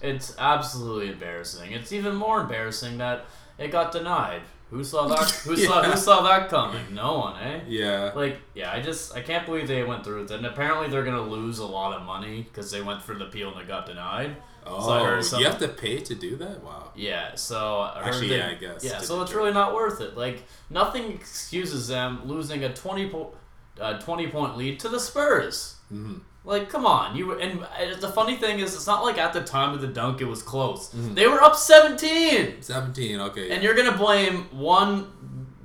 it's 0.00 0.34
absolutely 0.38 1.10
embarrassing. 1.10 1.72
It's 1.72 1.92
even 1.92 2.14
more 2.14 2.40
embarrassing 2.40 2.98
that 2.98 3.26
it 3.58 3.70
got 3.70 3.92
denied. 3.92 4.42
Who 4.70 4.84
saw 4.84 5.08
that? 5.08 5.30
Who 5.30 5.56
saw 5.66 5.82
who 5.82 5.96
saw 5.96 6.22
that 6.22 6.48
coming? 6.50 6.94
No 6.94 7.18
one, 7.18 7.40
eh? 7.42 7.60
Yeah. 7.66 8.12
Like, 8.14 8.38
yeah, 8.54 8.70
I 8.72 8.80
just 8.80 9.14
I 9.16 9.22
can't 9.22 9.46
believe 9.46 9.66
they 9.68 9.82
went 9.82 10.04
through 10.04 10.22
with 10.22 10.30
it. 10.30 10.36
And 10.36 10.46
apparently 10.46 10.88
they're 10.88 11.04
gonna 11.04 11.22
lose 11.22 11.58
a 11.58 11.66
lot 11.66 11.96
of 11.96 12.02
money 12.04 12.42
because 12.42 12.70
they 12.70 12.82
went 12.82 13.02
for 13.02 13.14
the 13.14 13.26
appeal 13.26 13.50
and 13.52 13.60
it 13.60 13.66
got 13.68 13.86
denied. 13.86 14.36
Oh, 14.66 15.20
So 15.22 15.38
you 15.38 15.46
have 15.46 15.58
to 15.60 15.68
pay 15.68 16.00
to 16.00 16.14
do 16.14 16.36
that? 16.36 16.62
Wow. 16.62 16.90
Yeah, 16.94 17.34
so 17.36 17.78
I 17.80 18.02
Actually, 18.04 18.28
they- 18.28 18.36
yeah, 18.38 18.48
I 18.50 18.54
guess. 18.54 18.84
Yeah, 18.84 18.98
so 18.98 19.22
it's 19.22 19.32
really 19.32 19.52
not 19.52 19.74
worth 19.74 20.02
it. 20.02 20.14
Like 20.16 20.44
nothing 20.68 21.12
excuses 21.12 21.88
them 21.88 22.20
losing 22.26 22.64
a 22.64 22.74
twenty 22.74 23.08
po- 23.08 23.34
uh, 23.80 23.98
twenty 23.98 24.26
point 24.28 24.58
lead 24.58 24.78
to 24.80 24.88
the 24.90 25.00
Spurs. 25.00 25.76
Mhm. 25.90 26.20
Like, 26.48 26.70
come 26.70 26.86
on, 26.86 27.14
you 27.14 27.26
were, 27.26 27.38
and 27.38 27.60
the 28.00 28.08
funny 28.08 28.36
thing 28.36 28.58
is, 28.60 28.74
it's 28.74 28.86
not 28.86 29.04
like 29.04 29.18
at 29.18 29.34
the 29.34 29.42
time 29.42 29.74
of 29.74 29.82
the 29.82 29.86
dunk 29.86 30.22
it 30.22 30.24
was 30.24 30.42
close. 30.42 30.88
Mm-hmm. 30.88 31.14
They 31.14 31.26
were 31.28 31.42
up 31.42 31.54
seventeen, 31.54 32.62
17, 32.62 33.20
okay. 33.20 33.50
and 33.50 33.62
you're 33.62 33.74
gonna 33.74 33.96
blame 33.96 34.44
one 34.50 35.12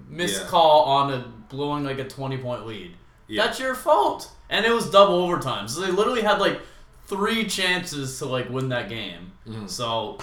missed 0.10 0.42
Yeah. 0.42 0.48
call 0.48 0.82
on 0.84 1.14
a 1.14 1.26
blowing 1.48 1.86
like 1.86 2.00
a 2.00 2.04
twenty 2.08 2.38
point 2.38 2.66
lead. 2.68 2.96
Yeah. 3.28 3.46
That's 3.46 3.60
your 3.62 3.76
fault. 3.76 4.30
And 4.50 4.66
it 4.66 4.72
was 4.74 4.90
double 4.90 5.16
overtime, 5.16 5.70
so 5.70 5.80
they 5.82 5.90
literally 5.92 6.22
had 6.22 6.40
like 6.40 6.60
three 7.08 7.46
chances 7.46 8.18
to 8.20 8.26
like 8.26 8.50
win 8.50 8.68
that 8.70 8.90
game. 8.90 9.32
Mhm. 9.48 9.70
So 9.70 10.18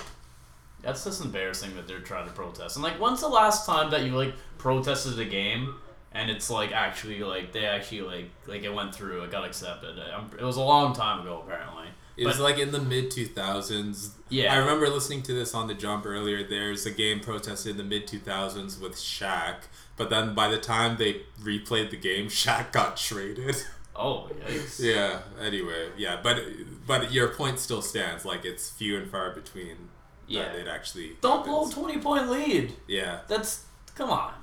that's 0.82 1.04
just 1.04 1.24
embarrassing 1.24 1.74
that 1.76 1.88
they're 1.88 2.00
trying 2.00 2.26
to 2.26 2.32
protest. 2.34 2.76
And 2.76 2.82
like, 2.82 3.00
when's 3.00 3.20
the 3.20 3.28
last 3.28 3.64
time 3.64 3.90
that 3.92 4.02
you 4.02 4.10
like 4.14 4.34
protested 4.58 5.18
a 5.18 5.24
game 5.24 5.74
and 6.12 6.30
it's 6.30 6.50
like 6.50 6.72
actually 6.72 7.20
like 7.22 7.52
they 7.52 7.66
actually 7.66 8.02
like 8.02 8.30
like 8.46 8.62
it 8.62 8.72
went 8.74 8.94
through, 8.94 9.22
it 9.22 9.30
got 9.30 9.44
accepted? 9.44 9.98
Um, 10.14 10.30
It 10.38 10.44
was 10.44 10.56
a 10.56 10.62
long 10.62 10.94
time 10.94 11.20
ago 11.20 11.42
apparently. 11.46 11.86
It 12.16 12.26
was 12.26 12.38
like 12.38 12.58
in 12.58 12.70
the 12.70 12.80
mid 12.80 13.10
2000s. 13.10 14.10
Yeah. 14.28 14.52
I 14.52 14.58
remember 14.58 14.88
listening 14.90 15.22
to 15.22 15.32
this 15.32 15.54
on 15.54 15.68
the 15.68 15.74
jump 15.74 16.04
earlier. 16.04 16.46
There's 16.46 16.84
a 16.84 16.90
game 16.90 17.20
protested 17.20 17.72
in 17.72 17.76
the 17.78 17.84
mid 17.84 18.06
2000s 18.06 18.78
with 18.80 18.94
Shaq, 18.96 19.56
but 19.96 20.10
then 20.10 20.34
by 20.34 20.48
the 20.48 20.58
time 20.58 20.96
they 20.98 21.22
replayed 21.42 21.90
the 21.90 21.96
game, 21.96 22.26
Shaq 22.28 22.72
got 22.72 22.96
traded. 22.98 23.56
Oh 23.96 24.28
yikes! 24.46 24.80
yeah. 24.80 25.20
Anyway, 25.40 25.88
yeah, 25.96 26.20
but 26.22 26.40
but 26.86 27.10
your 27.12 27.28
point 27.28 27.58
still 27.58 27.82
stands. 27.82 28.24
Like 28.26 28.44
it's 28.44 28.68
few 28.70 28.98
and 28.98 29.10
far 29.10 29.30
between 29.30 29.88
Yeah. 30.26 30.44
that 30.44 30.56
it 30.56 30.68
actually 30.68 31.16
Don't 31.22 31.44
blow 31.44 31.68
a 31.68 31.72
twenty 31.72 31.98
point 31.98 32.28
lead. 32.28 32.74
Yeah. 32.86 33.20
That's 33.28 33.64
come 33.94 34.10
on. 34.10 34.34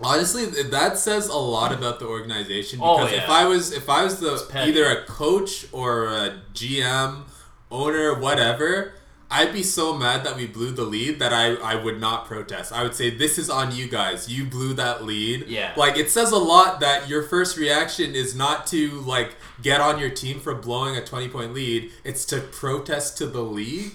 Honestly, 0.00 0.46
that 0.46 0.98
says 0.98 1.28
a 1.28 1.36
lot 1.36 1.72
about 1.72 2.00
the 2.00 2.06
organization 2.06 2.80
Oh, 2.82 3.04
because 3.04 3.12
if. 3.16 3.28
I 3.28 3.46
was 3.46 3.72
if 3.72 3.88
I 3.88 4.02
was 4.02 4.20
the 4.20 4.46
either 4.54 4.86
a 4.86 5.04
coach 5.04 5.66
or 5.72 6.06
a 6.08 6.40
GM, 6.52 7.22
owner, 7.70 8.18
whatever, 8.18 8.94
I'd 9.30 9.52
be 9.52 9.62
so 9.62 9.96
mad 9.96 10.24
that 10.24 10.36
we 10.36 10.46
blew 10.46 10.70
the 10.70 10.84
lead 10.84 11.18
that 11.18 11.32
I 11.32 11.54
I 11.54 11.74
would 11.76 12.00
not 12.00 12.26
protest. 12.26 12.72
I 12.72 12.82
would 12.82 12.94
say 12.94 13.10
this 13.10 13.38
is 13.38 13.48
on 13.50 13.74
you 13.74 13.88
guys. 13.88 14.28
You 14.28 14.44
blew 14.44 14.74
that 14.74 15.04
lead. 15.04 15.46
Yeah. 15.48 15.72
Like 15.76 15.96
it 15.96 16.10
says 16.10 16.30
a 16.32 16.38
lot 16.38 16.80
that 16.80 17.08
your 17.08 17.22
first 17.22 17.56
reaction 17.56 18.14
is 18.14 18.34
not 18.34 18.66
to 18.68 18.90
like 19.00 19.36
get 19.62 19.80
on 19.80 19.98
your 19.98 20.10
team 20.10 20.40
for 20.40 20.54
blowing 20.54 20.96
a 20.96 21.04
20 21.04 21.28
point 21.28 21.54
lead, 21.54 21.90
it's 22.04 22.24
to 22.26 22.40
protest 22.40 23.16
to 23.18 23.26
the 23.26 23.42
league. 23.42 23.94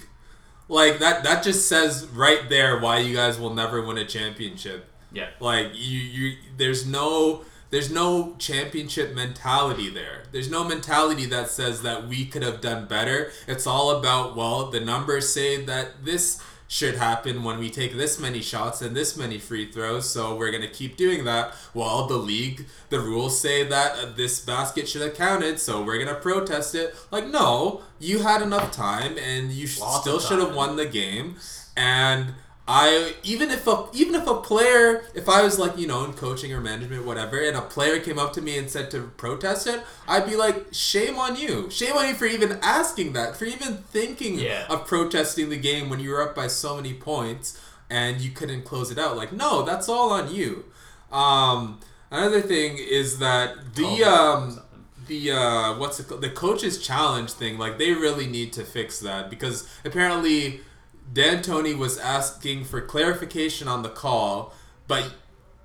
Like 0.68 0.98
that 0.98 1.24
that 1.24 1.42
just 1.42 1.68
says 1.68 2.06
right 2.06 2.48
there 2.48 2.78
why 2.78 2.98
you 2.98 3.14
guys 3.14 3.38
will 3.38 3.54
never 3.54 3.82
win 3.82 3.98
a 3.98 4.04
championship. 4.04 4.86
Yeah. 5.12 5.28
Like 5.40 5.72
you 5.74 5.98
you 5.98 6.36
there's 6.56 6.86
no 6.86 7.44
there's 7.70 7.90
no 7.90 8.34
championship 8.38 9.14
mentality 9.14 9.88
there. 9.88 10.24
There's 10.32 10.50
no 10.50 10.64
mentality 10.64 11.26
that 11.26 11.48
says 11.48 11.82
that 11.82 12.08
we 12.08 12.26
could 12.26 12.42
have 12.42 12.60
done 12.60 12.86
better. 12.86 13.30
It's 13.46 13.66
all 13.66 13.90
about 13.90 14.36
well, 14.36 14.70
the 14.70 14.80
numbers 14.80 15.32
say 15.32 15.64
that 15.64 16.04
this 16.04 16.42
should 16.70 16.94
happen 16.94 17.42
when 17.42 17.58
we 17.58 17.68
take 17.68 17.96
this 17.96 18.20
many 18.20 18.40
shots 18.40 18.80
and 18.80 18.94
this 18.96 19.16
many 19.16 19.38
free 19.38 19.66
throws, 19.66 20.08
so 20.08 20.36
we're 20.36 20.52
going 20.52 20.62
to 20.62 20.68
keep 20.68 20.96
doing 20.96 21.24
that. 21.24 21.52
Well, 21.74 22.06
the 22.06 22.16
league, 22.16 22.66
the 22.90 23.00
rules 23.00 23.40
say 23.40 23.64
that 23.64 24.16
this 24.16 24.38
basket 24.38 24.88
should 24.88 25.02
have 25.02 25.14
counted, 25.14 25.58
so 25.58 25.82
we're 25.82 25.96
going 25.96 26.14
to 26.14 26.14
protest 26.14 26.76
it. 26.76 26.94
Like 27.10 27.26
no, 27.26 27.82
you 27.98 28.20
had 28.20 28.40
enough 28.40 28.70
time 28.70 29.18
and 29.18 29.50
you 29.50 29.66
Lots 29.80 30.02
still 30.02 30.20
should 30.20 30.38
have 30.38 30.54
won 30.54 30.76
the 30.76 30.86
game. 30.86 31.36
And 31.76 32.34
I 32.72 33.14
even 33.24 33.50
if 33.50 33.66
a 33.66 33.86
even 33.92 34.14
if 34.14 34.26
a 34.28 34.36
player 34.36 35.02
if 35.12 35.28
I 35.28 35.42
was 35.42 35.58
like 35.58 35.76
you 35.76 35.88
know 35.88 36.04
in 36.04 36.12
coaching 36.12 36.52
or 36.52 36.60
management 36.60 37.04
whatever 37.04 37.36
and 37.40 37.56
a 37.56 37.62
player 37.62 37.98
came 37.98 38.16
up 38.18 38.32
to 38.34 38.40
me 38.42 38.56
and 38.58 38.70
said 38.70 38.90
to 38.92 39.00
protest 39.16 39.66
it 39.66 39.82
I'd 40.06 40.24
be 40.26 40.36
like 40.36 40.66
shame 40.72 41.16
on 41.18 41.34
you 41.34 41.68
shame 41.70 41.94
on 41.94 42.06
you 42.08 42.14
for 42.14 42.26
even 42.26 42.58
asking 42.62 43.12
that 43.14 43.36
for 43.36 43.44
even 43.44 43.78
thinking 43.78 44.38
Yeah. 44.38 44.66
of 44.70 44.86
protesting 44.86 45.48
the 45.50 45.56
game 45.58 45.90
when 45.90 45.98
you 45.98 46.10
were 46.10 46.22
up 46.22 46.34
by 46.36 46.46
so 46.46 46.76
many 46.76 46.94
points 46.94 47.60
and 47.90 48.20
you 48.20 48.30
couldn't 48.30 48.62
close 48.64 48.92
it 48.92 48.98
out 48.98 49.16
like 49.16 49.32
no 49.32 49.62
that's 49.62 49.88
all 49.88 50.10
on 50.12 50.32
you 50.32 50.64
um, 51.10 51.80
another 52.12 52.40
thing 52.40 52.78
is 52.78 53.18
that 53.18 53.74
the 53.74 54.04
um, 54.04 54.60
the 55.08 55.32
uh, 55.32 55.76
what's 55.76 55.98
it 55.98 56.06
called? 56.08 56.22
the 56.22 56.30
coaches 56.30 56.78
challenge 56.80 57.32
thing 57.32 57.58
like 57.58 57.78
they 57.78 57.92
really 57.92 58.28
need 58.28 58.52
to 58.52 58.62
fix 58.64 59.00
that 59.00 59.28
because 59.28 59.68
apparently 59.84 60.60
D'Antoni 61.12 61.76
was 61.76 61.98
asking 61.98 62.64
for 62.64 62.80
clarification 62.80 63.66
on 63.68 63.82
the 63.82 63.88
call, 63.88 64.52
but 64.86 65.12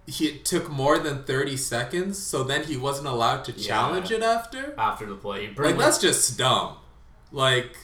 he 0.08 0.28
it 0.28 0.46
took 0.46 0.70
more 0.70 0.98
than 1.00 1.24
30 1.24 1.58
seconds, 1.58 2.18
so 2.22 2.44
then 2.44 2.64
he 2.66 2.78
wasn't 2.78 3.08
allowed 3.08 3.44
to 3.46 3.54
challenge 3.54 4.12
Yeah. 4.12 4.18
it 4.18 4.24
after. 4.24 4.74
After 4.78 5.06
the 5.06 5.16
play, 5.16 5.48
Like 5.48 5.76
much- 5.76 5.78
that's 5.78 5.98
just 6.00 6.38
dumb. 6.38 6.78
Like 7.32 7.76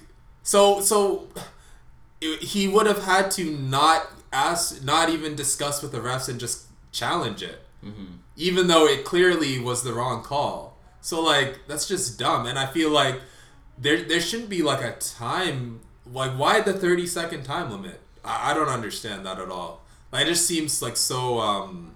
so 0.43 0.81
so 0.81 1.27
it- 2.19 2.41
he 2.43 2.67
would 2.67 2.85
have 2.87 3.03
had 3.03 3.31
to 3.31 3.45
not 3.51 4.07
ask 4.33 4.81
not 4.83 5.09
even 5.09 5.35
discuss 5.35 5.81
with 5.81 5.91
the 5.91 5.99
refs 5.99 6.29
and 6.29 6.39
just 6.39 6.63
challenge 6.91 7.41
it. 7.43 7.65
Mhm. 7.83 8.19
Even 8.37 8.67
though 8.67 8.85
it 8.87 9.03
clearly 9.03 9.59
was 9.59 9.83
the 9.83 9.93
wrong 9.93 10.23
call. 10.23 10.77
So 11.01 11.19
like 11.21 11.67
that's 11.67 11.87
just 11.87 12.17
dumb 12.19 12.45
and 12.45 12.57
I 12.57 12.67
feel 12.67 12.89
like 12.91 13.19
there 13.77 14.03
there 14.03 14.21
shouldn't 14.21 14.49
be 14.49 14.61
like 14.61 14.81
a 14.83 14.91
time 14.99 15.79
like 16.13 16.31
why 16.31 16.61
the 16.61 16.73
30 16.73 17.07
second 17.07 17.43
time 17.43 17.71
limit? 17.71 17.99
I, 18.23 18.51
I 18.51 18.53
don't 18.53 18.69
understand 18.69 19.25
that 19.25 19.39
at 19.39 19.49
all. 19.49 19.83
Like, 20.11 20.25
it 20.25 20.29
just 20.29 20.45
seems 20.45 20.81
like 20.81 20.97
so 20.97 21.39
um 21.39 21.95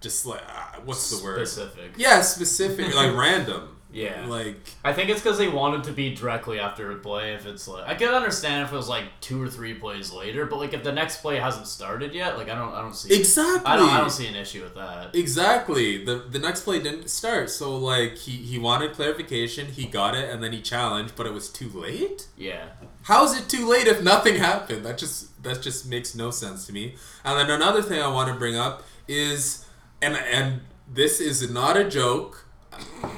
just 0.00 0.26
like 0.26 0.42
uh, 0.42 0.80
what's 0.84 1.10
the 1.10 1.24
word? 1.24 1.46
specific. 1.46 1.92
Yeah, 1.96 2.20
specific, 2.20 2.94
like 2.94 3.14
random. 3.16 3.77
Yeah. 3.92 4.26
Like 4.26 4.56
I 4.84 4.92
think 4.92 5.08
it's 5.08 5.20
because 5.20 5.38
they 5.38 5.48
wanted 5.48 5.84
to 5.84 5.92
be 5.92 6.14
directly 6.14 6.58
after 6.60 6.90
a 6.90 6.96
play. 6.96 7.34
If 7.34 7.46
it's 7.46 7.66
like, 7.66 7.86
I 7.86 7.94
could 7.94 8.08
understand 8.08 8.66
if 8.66 8.72
it 8.72 8.76
was 8.76 8.88
like 8.88 9.04
two 9.20 9.42
or 9.42 9.48
three 9.48 9.74
plays 9.74 10.12
later, 10.12 10.46
but 10.46 10.58
like 10.58 10.74
if 10.74 10.82
the 10.82 10.92
next 10.92 11.22
play 11.22 11.36
hasn't 11.36 11.66
started 11.66 12.14
yet, 12.14 12.36
like 12.36 12.50
I 12.50 12.54
don't, 12.54 12.74
I 12.74 12.82
don't 12.82 12.94
see. 12.94 13.14
exactly. 13.14 13.70
I 13.70 13.76
don't, 13.76 13.88
I 13.88 13.98
don't 13.98 14.10
see 14.10 14.26
an 14.26 14.34
issue 14.36 14.62
with 14.62 14.74
that. 14.74 15.14
Exactly. 15.14 16.04
The 16.04 16.16
the 16.30 16.38
next 16.38 16.62
play 16.62 16.80
didn't 16.80 17.08
start, 17.08 17.50
so 17.50 17.76
like 17.76 18.16
he 18.16 18.32
he 18.32 18.58
wanted 18.58 18.92
clarification, 18.92 19.66
he 19.68 19.86
got 19.86 20.14
it, 20.14 20.28
and 20.30 20.42
then 20.42 20.52
he 20.52 20.60
challenged, 20.60 21.16
but 21.16 21.26
it 21.26 21.32
was 21.32 21.48
too 21.48 21.70
late. 21.70 22.28
Yeah. 22.36 22.66
How 23.02 23.24
is 23.24 23.38
it 23.38 23.48
too 23.48 23.66
late 23.66 23.86
if 23.86 24.02
nothing 24.02 24.36
happened? 24.36 24.84
That 24.84 24.98
just 24.98 25.42
that 25.42 25.62
just 25.62 25.86
makes 25.88 26.14
no 26.14 26.30
sense 26.30 26.66
to 26.66 26.72
me. 26.72 26.96
And 27.24 27.38
then 27.38 27.50
another 27.50 27.80
thing 27.82 28.02
I 28.02 28.08
want 28.08 28.30
to 28.30 28.38
bring 28.38 28.56
up 28.56 28.82
is, 29.06 29.64
and 30.02 30.14
and 30.14 30.60
this 30.86 31.20
is 31.20 31.50
not 31.50 31.76
a 31.78 31.88
joke. 31.88 32.44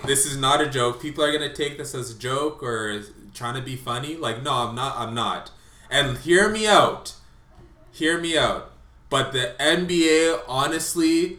This 0.04 0.26
is 0.26 0.36
not 0.36 0.60
a 0.60 0.68
joke. 0.68 1.00
People 1.00 1.24
are 1.24 1.32
gonna 1.32 1.52
take 1.52 1.78
this 1.78 1.94
as 1.94 2.10
a 2.10 2.18
joke 2.18 2.62
or 2.62 3.02
trying 3.34 3.54
to 3.54 3.62
be 3.62 3.76
funny. 3.76 4.16
Like 4.16 4.42
no, 4.42 4.52
I'm 4.52 4.74
not. 4.74 4.96
I'm 4.96 5.14
not. 5.14 5.50
And 5.90 6.18
hear 6.18 6.48
me 6.48 6.66
out. 6.66 7.14
Hear 7.92 8.18
me 8.20 8.38
out. 8.38 8.72
But 9.08 9.32
the 9.32 9.54
NBA 9.58 10.42
honestly 10.46 11.38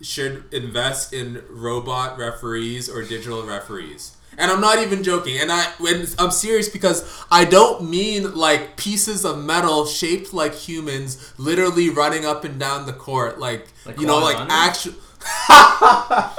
should 0.00 0.44
invest 0.52 1.12
in 1.12 1.42
robot 1.50 2.16
referees 2.16 2.88
or 2.88 3.02
digital 3.02 3.44
referees. 3.44 4.16
And 4.36 4.52
I'm 4.52 4.60
not 4.60 4.78
even 4.78 5.02
joking. 5.02 5.38
And 5.38 5.50
I 5.50 5.64
when 5.78 6.06
I'm 6.18 6.30
serious 6.30 6.68
because 6.68 7.24
I 7.30 7.44
don't 7.44 7.90
mean 7.90 8.36
like 8.36 8.76
pieces 8.76 9.24
of 9.24 9.42
metal 9.44 9.84
shaped 9.84 10.32
like 10.32 10.54
humans 10.54 11.34
literally 11.38 11.90
running 11.90 12.24
up 12.24 12.44
and 12.44 12.58
down 12.58 12.86
the 12.86 12.92
court 12.92 13.40
like, 13.40 13.66
Like 13.84 14.00
you 14.00 14.06
know 14.06 14.18
like 14.18 14.36
actual 14.48 14.94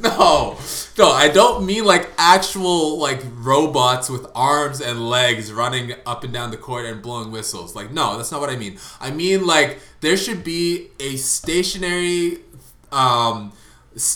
No. 0.00 0.56
No, 0.96 1.10
I 1.10 1.28
don't 1.28 1.66
mean 1.66 1.84
like 1.84 2.10
actual 2.16 2.98
like 2.98 3.20
robots 3.38 4.08
with 4.08 4.26
arms 4.34 4.80
and 4.80 5.10
legs 5.10 5.52
running 5.52 5.92
up 6.06 6.22
and 6.22 6.32
down 6.32 6.52
the 6.52 6.56
court 6.56 6.86
and 6.86 7.02
blowing 7.02 7.32
whistles. 7.32 7.74
Like 7.74 7.90
no, 7.90 8.16
that's 8.16 8.30
not 8.30 8.40
what 8.40 8.48
I 8.50 8.56
mean. 8.56 8.78
I 9.00 9.10
mean 9.10 9.44
like 9.46 9.80
there 10.00 10.16
should 10.16 10.44
be 10.44 10.88
a 11.00 11.16
stationary 11.16 12.38
um 12.92 13.52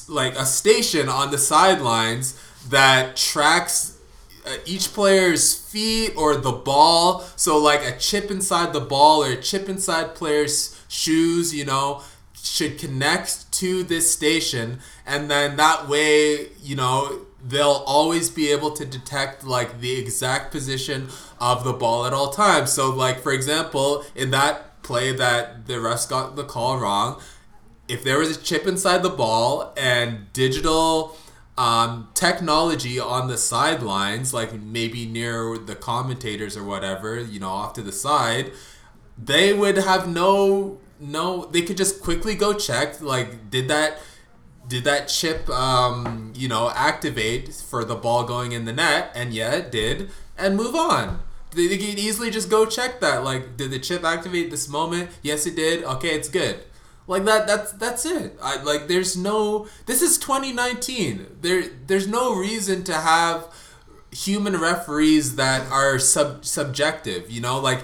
like 0.08 0.36
a 0.36 0.46
station 0.46 1.08
on 1.08 1.30
the 1.30 1.38
sidelines 1.38 2.40
that 2.68 3.16
tracks 3.16 3.98
uh, 4.46 4.56
each 4.64 4.92
player's 4.92 5.54
feet 5.54 6.12
or 6.16 6.36
the 6.36 6.52
ball. 6.52 7.20
So 7.36 7.58
like 7.58 7.82
a 7.84 7.96
chip 7.98 8.30
inside 8.30 8.72
the 8.72 8.80
ball 8.80 9.24
or 9.24 9.32
a 9.32 9.36
chip 9.36 9.68
inside 9.68 10.14
player's 10.14 10.80
shoes, 10.88 11.54
you 11.54 11.64
know, 11.64 12.02
should 12.48 12.78
connect 12.78 13.50
to 13.52 13.82
this 13.82 14.12
station 14.12 14.80
and 15.06 15.30
then 15.30 15.56
that 15.56 15.88
way, 15.88 16.48
you 16.62 16.76
know, 16.76 17.26
they'll 17.42 17.82
always 17.86 18.30
be 18.30 18.50
able 18.50 18.70
to 18.72 18.84
detect 18.84 19.44
like 19.44 19.80
the 19.80 19.98
exact 19.98 20.50
position 20.50 21.08
of 21.40 21.64
the 21.64 21.72
ball 21.72 22.06
at 22.06 22.12
all 22.12 22.30
times. 22.30 22.72
So 22.72 22.90
like 22.90 23.20
for 23.20 23.32
example, 23.32 24.04
in 24.14 24.30
that 24.30 24.82
play 24.82 25.12
that 25.12 25.66
the 25.66 25.74
refs 25.74 26.08
got 26.08 26.36
the 26.36 26.44
call 26.44 26.78
wrong, 26.78 27.20
if 27.88 28.04
there 28.04 28.18
was 28.18 28.36
a 28.36 28.40
chip 28.40 28.66
inside 28.66 29.02
the 29.02 29.10
ball 29.10 29.72
and 29.76 30.32
digital 30.32 31.16
um, 31.56 32.08
technology 32.14 33.00
on 33.00 33.28
the 33.28 33.36
sidelines, 33.36 34.32
like 34.32 34.52
maybe 34.52 35.06
near 35.06 35.58
the 35.58 35.74
commentators 35.74 36.56
or 36.56 36.62
whatever, 36.62 37.18
you 37.18 37.40
know, 37.40 37.48
off 37.48 37.72
to 37.74 37.82
the 37.82 37.92
side, 37.92 38.52
they 39.16 39.52
would 39.52 39.76
have 39.76 40.06
no 40.06 40.78
no. 41.00 41.46
They 41.46 41.62
could 41.62 41.76
just 41.76 42.02
quickly 42.02 42.34
go 42.34 42.52
check, 42.54 43.00
like, 43.00 43.50
did 43.50 43.68
that 43.68 43.98
did 44.68 44.84
that 44.84 45.08
chip 45.08 45.48
um, 45.48 46.32
you 46.36 46.46
know 46.46 46.70
activate 46.74 47.54
for 47.54 47.84
the 47.84 47.94
ball 47.94 48.24
going 48.24 48.52
in 48.52 48.64
the 48.64 48.72
net? 48.72 49.10
And 49.14 49.32
yeah, 49.32 49.52
it 49.54 49.72
did, 49.72 50.10
and 50.36 50.56
move 50.56 50.74
on. 50.74 51.20
They, 51.52 51.66
they 51.66 51.78
could 51.78 51.98
easily 51.98 52.30
just 52.30 52.50
go 52.50 52.66
check 52.66 53.00
that. 53.00 53.24
Like, 53.24 53.56
did 53.56 53.70
the 53.70 53.78
chip 53.78 54.04
activate 54.04 54.50
this 54.50 54.68
moment? 54.68 55.10
Yes, 55.22 55.46
it 55.46 55.56
did. 55.56 55.82
Okay, 55.84 56.14
it's 56.14 56.28
good. 56.28 56.64
Like 57.06 57.24
that. 57.24 57.46
That's 57.46 57.72
that's 57.72 58.04
it. 58.04 58.38
I 58.42 58.62
like. 58.62 58.86
There's 58.86 59.16
no. 59.16 59.66
This 59.86 60.02
is 60.02 60.18
2019. 60.18 61.38
There. 61.40 61.62
There's 61.86 62.06
no 62.06 62.34
reason 62.34 62.84
to 62.84 62.92
have 62.92 63.48
human 64.10 64.58
referees 64.60 65.36
that 65.36 65.70
are 65.72 65.98
sub 65.98 66.44
subjective. 66.44 67.30
You 67.30 67.40
know, 67.40 67.58
like 67.58 67.82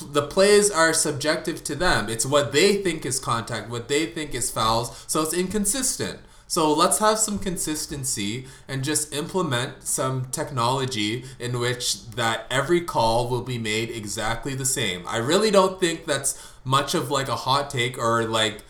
the 0.00 0.22
plays 0.22 0.70
are 0.70 0.92
subjective 0.92 1.62
to 1.64 1.74
them. 1.74 2.08
It's 2.08 2.26
what 2.26 2.52
they 2.52 2.76
think 2.76 3.06
is 3.06 3.18
contact, 3.18 3.70
what 3.70 3.88
they 3.88 4.06
think 4.06 4.34
is 4.34 4.50
fouls. 4.50 5.04
So 5.06 5.22
it's 5.22 5.34
inconsistent. 5.34 6.20
So 6.50 6.72
let's 6.72 6.98
have 6.98 7.20
some 7.20 7.38
consistency 7.38 8.46
and 8.66 8.82
just 8.82 9.14
implement 9.14 9.84
some 9.84 10.26
technology 10.32 11.24
in 11.38 11.60
which 11.60 12.10
that 12.10 12.46
every 12.50 12.80
call 12.80 13.28
will 13.28 13.42
be 13.42 13.56
made 13.56 13.88
exactly 13.88 14.56
the 14.56 14.64
same. 14.64 15.04
I 15.06 15.18
really 15.18 15.52
don't 15.52 15.78
think 15.78 16.06
that's 16.06 16.36
much 16.64 16.92
of 16.92 17.08
like 17.08 17.28
a 17.28 17.36
hot 17.36 17.70
take 17.70 17.96
or 17.96 18.24
like 18.24 18.64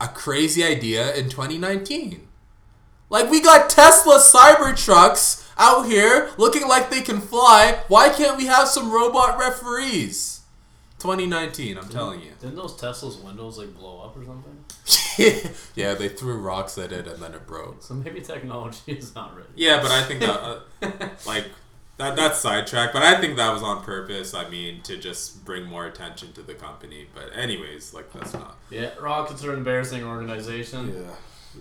a 0.00 0.08
crazy 0.08 0.64
idea 0.64 1.14
in 1.14 1.28
2019. 1.28 2.26
Like 3.10 3.30
we 3.30 3.42
got 3.42 3.68
Tesla 3.68 4.18
Cybertrucks 4.18 5.46
out 5.58 5.86
here 5.86 6.30
looking 6.38 6.66
like 6.66 6.90
they 6.90 7.02
can 7.02 7.20
fly. 7.20 7.80
Why 7.88 8.08
can't 8.08 8.38
we 8.38 8.46
have 8.46 8.68
some 8.68 8.90
robot 8.90 9.38
referees? 9.38 10.40
2019, 10.98 11.76
I'm 11.76 11.88
telling 11.88 12.20
you. 12.20 12.32
Didn't 12.40 12.56
those 12.56 12.76
Tesla's 12.76 13.18
windows 13.18 13.58
like 13.58 13.74
blow 13.74 14.00
up 14.00 14.16
or 14.16 14.24
something? 14.24 15.52
yeah, 15.74 15.94
they 15.94 16.08
threw 16.08 16.38
rocks 16.38 16.78
at 16.78 16.92
it 16.92 17.06
and 17.06 17.22
then 17.22 17.34
it 17.34 17.46
broke. 17.46 17.82
So 17.82 17.94
maybe 17.94 18.20
technology 18.20 18.78
is 18.92 19.14
not 19.14 19.36
ready. 19.36 19.48
Yeah, 19.54 19.82
but 19.82 19.90
I 19.90 20.02
think 20.04 20.20
that 20.20 20.40
uh, 20.40 20.60
like 21.26 21.44
that 21.98 22.16
that's 22.16 22.38
sidetracked, 22.38 22.92
but 22.92 23.02
I 23.02 23.20
think 23.20 23.36
that 23.36 23.52
was 23.52 23.62
on 23.62 23.82
purpose. 23.82 24.34
I 24.34 24.48
mean, 24.48 24.82
to 24.82 24.96
just 24.96 25.44
bring 25.44 25.64
more 25.64 25.86
attention 25.86 26.32
to 26.34 26.42
the 26.42 26.54
company. 26.54 27.06
But 27.14 27.30
anyways, 27.36 27.94
like 27.94 28.12
that's 28.12 28.32
not. 28.32 28.56
Yeah, 28.70 28.90
Rockets 29.00 29.44
are 29.44 29.52
an 29.52 29.58
embarrassing 29.58 30.04
organization. 30.04 30.94
Yeah. 30.94 31.14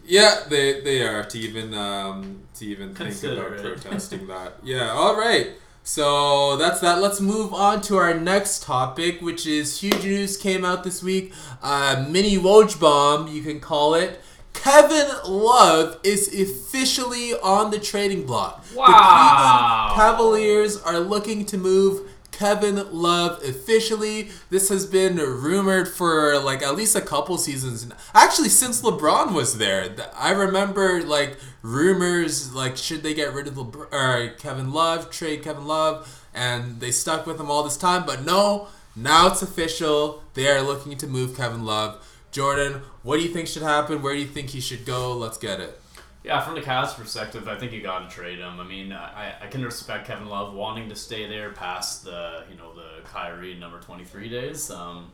Yeah, 0.06 0.36
they 0.50 0.82
they 0.82 1.04
are 1.04 1.24
to 1.24 1.39
even 1.39 1.74
um 1.74 2.41
to 2.56 2.65
even 2.65 2.93
think 2.93 3.21
about 3.24 3.54
it. 3.54 3.62
protesting 3.62 4.28
that. 4.28 4.58
Yeah, 4.63 4.89
all 4.91 5.15
right. 5.17 5.52
So 5.88 6.58
that's 6.58 6.80
that. 6.80 7.00
Let's 7.00 7.21
move 7.21 7.54
on 7.54 7.80
to 7.82 7.98
our 7.98 8.15
next 8.15 8.63
topic, 8.63 9.21
which 9.21 9.45
is 9.45 9.82
huge 9.82 10.04
news 10.04 10.36
came 10.36 10.65
out 10.65 10.84
this 10.84 11.04
week. 11.04 11.32
Uh, 11.62 12.08
mini 12.10 12.38
Woj 12.38 12.80
bomb, 12.80 13.28
you 13.28 13.43
can 13.43 13.60
call 13.60 13.93
it. 13.93 14.19
Kevin 14.54 15.08
Love 15.28 16.00
is 16.04 16.28
officially 16.34 17.34
on 17.36 17.69
the 17.69 17.78
trading 17.80 18.26
block. 18.26 18.65
Wow. 18.74 18.88
The 18.88 19.93
Cleveland 19.93 20.17
Cavaliers 20.17 20.82
are 20.82 21.00
looking 21.00 21.45
to 21.45 21.58
move 21.58 22.10
Kevin 22.36 22.91
Love 22.91 23.41
officially. 23.43 24.30
This 24.50 24.67
has 24.67 24.86
been 24.86 25.15
rumored 25.15 25.88
for 25.88 26.38
like 26.38 26.62
at 26.62 26.76
least 26.76 26.93
a 26.95 27.02
couple 27.02 27.38
seasons. 27.38 27.88
Actually, 28.13 28.50
since 28.50 28.82
LeBron 28.82 29.34
was 29.34 29.58
there, 29.58 29.95
I 30.13 30.32
remember 30.32 31.02
like 31.02 31.38
rumors 31.62 32.54
like 32.54 32.76
should 32.76 33.04
they 33.04 33.13
get 33.13 33.34
rid 33.34 33.48
of 33.48 33.54
LeBron, 33.54 33.93
or 33.93 34.30
Kevin 34.36 34.74
Love, 34.74 35.10
trade 35.10 35.43
Kevin 35.43 35.65
Love, 35.65 36.26
and 36.34 36.82
they 36.82 36.91
stuck 36.91 37.26
with 37.26 37.39
him 37.39 37.50
all 37.50 37.63
this 37.63 37.78
time. 37.78 38.06
But 38.06 38.26
no, 38.26 38.67
now 38.98 39.28
it's 39.28 39.41
official. 39.41 40.21
They 40.34 40.50
are 40.50 40.62
looking 40.62 40.98
to 40.98 41.08
move 41.08 41.38
Kevin 41.38 41.63
Love. 41.63 42.06
Jordan, 42.32 42.82
what 43.02 43.15
do 43.15 43.24
you 43.24 43.30
think 43.30 43.48
should 43.48 43.63
happen? 43.63 44.02
Where 44.02 44.13
do 44.13 44.19
you 44.19 44.28
think 44.28 44.50
he 44.50 44.60
should 44.60 44.86
go? 44.86 45.13
Let's 45.13 45.38
get 45.38 45.62
it. 45.62 45.80
Yeah, 46.26 46.42
from 46.42 46.56
the 46.56 46.62
Cavs' 46.62 46.96
perspective, 46.96 47.48
I 47.48 47.56
think 47.56 47.72
you 47.72 47.84
got 47.84 48.10
to 48.10 48.16
trade 48.16 48.40
him. 48.40 48.60
I 48.60 48.64
mean, 48.64 48.92
I, 48.92 49.36
I 49.40 49.46
can 49.46 49.64
respect 49.64 50.08
Kevin 50.08 50.26
Love 50.28 50.56
wanting 50.56 50.90
to 50.90 50.96
stay 50.96 51.28
there 51.28 51.52
past 51.52 52.04
the 52.04 52.46
you 52.50 52.58
know 52.58 52.74
the 52.74 53.04
Kyrie 53.04 53.54
number 53.54 53.80
twenty 53.80 54.06
three 54.06 54.28
days. 54.28 54.72
Um, 54.72 55.12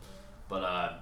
but 0.48 0.64
uh, 0.64 0.94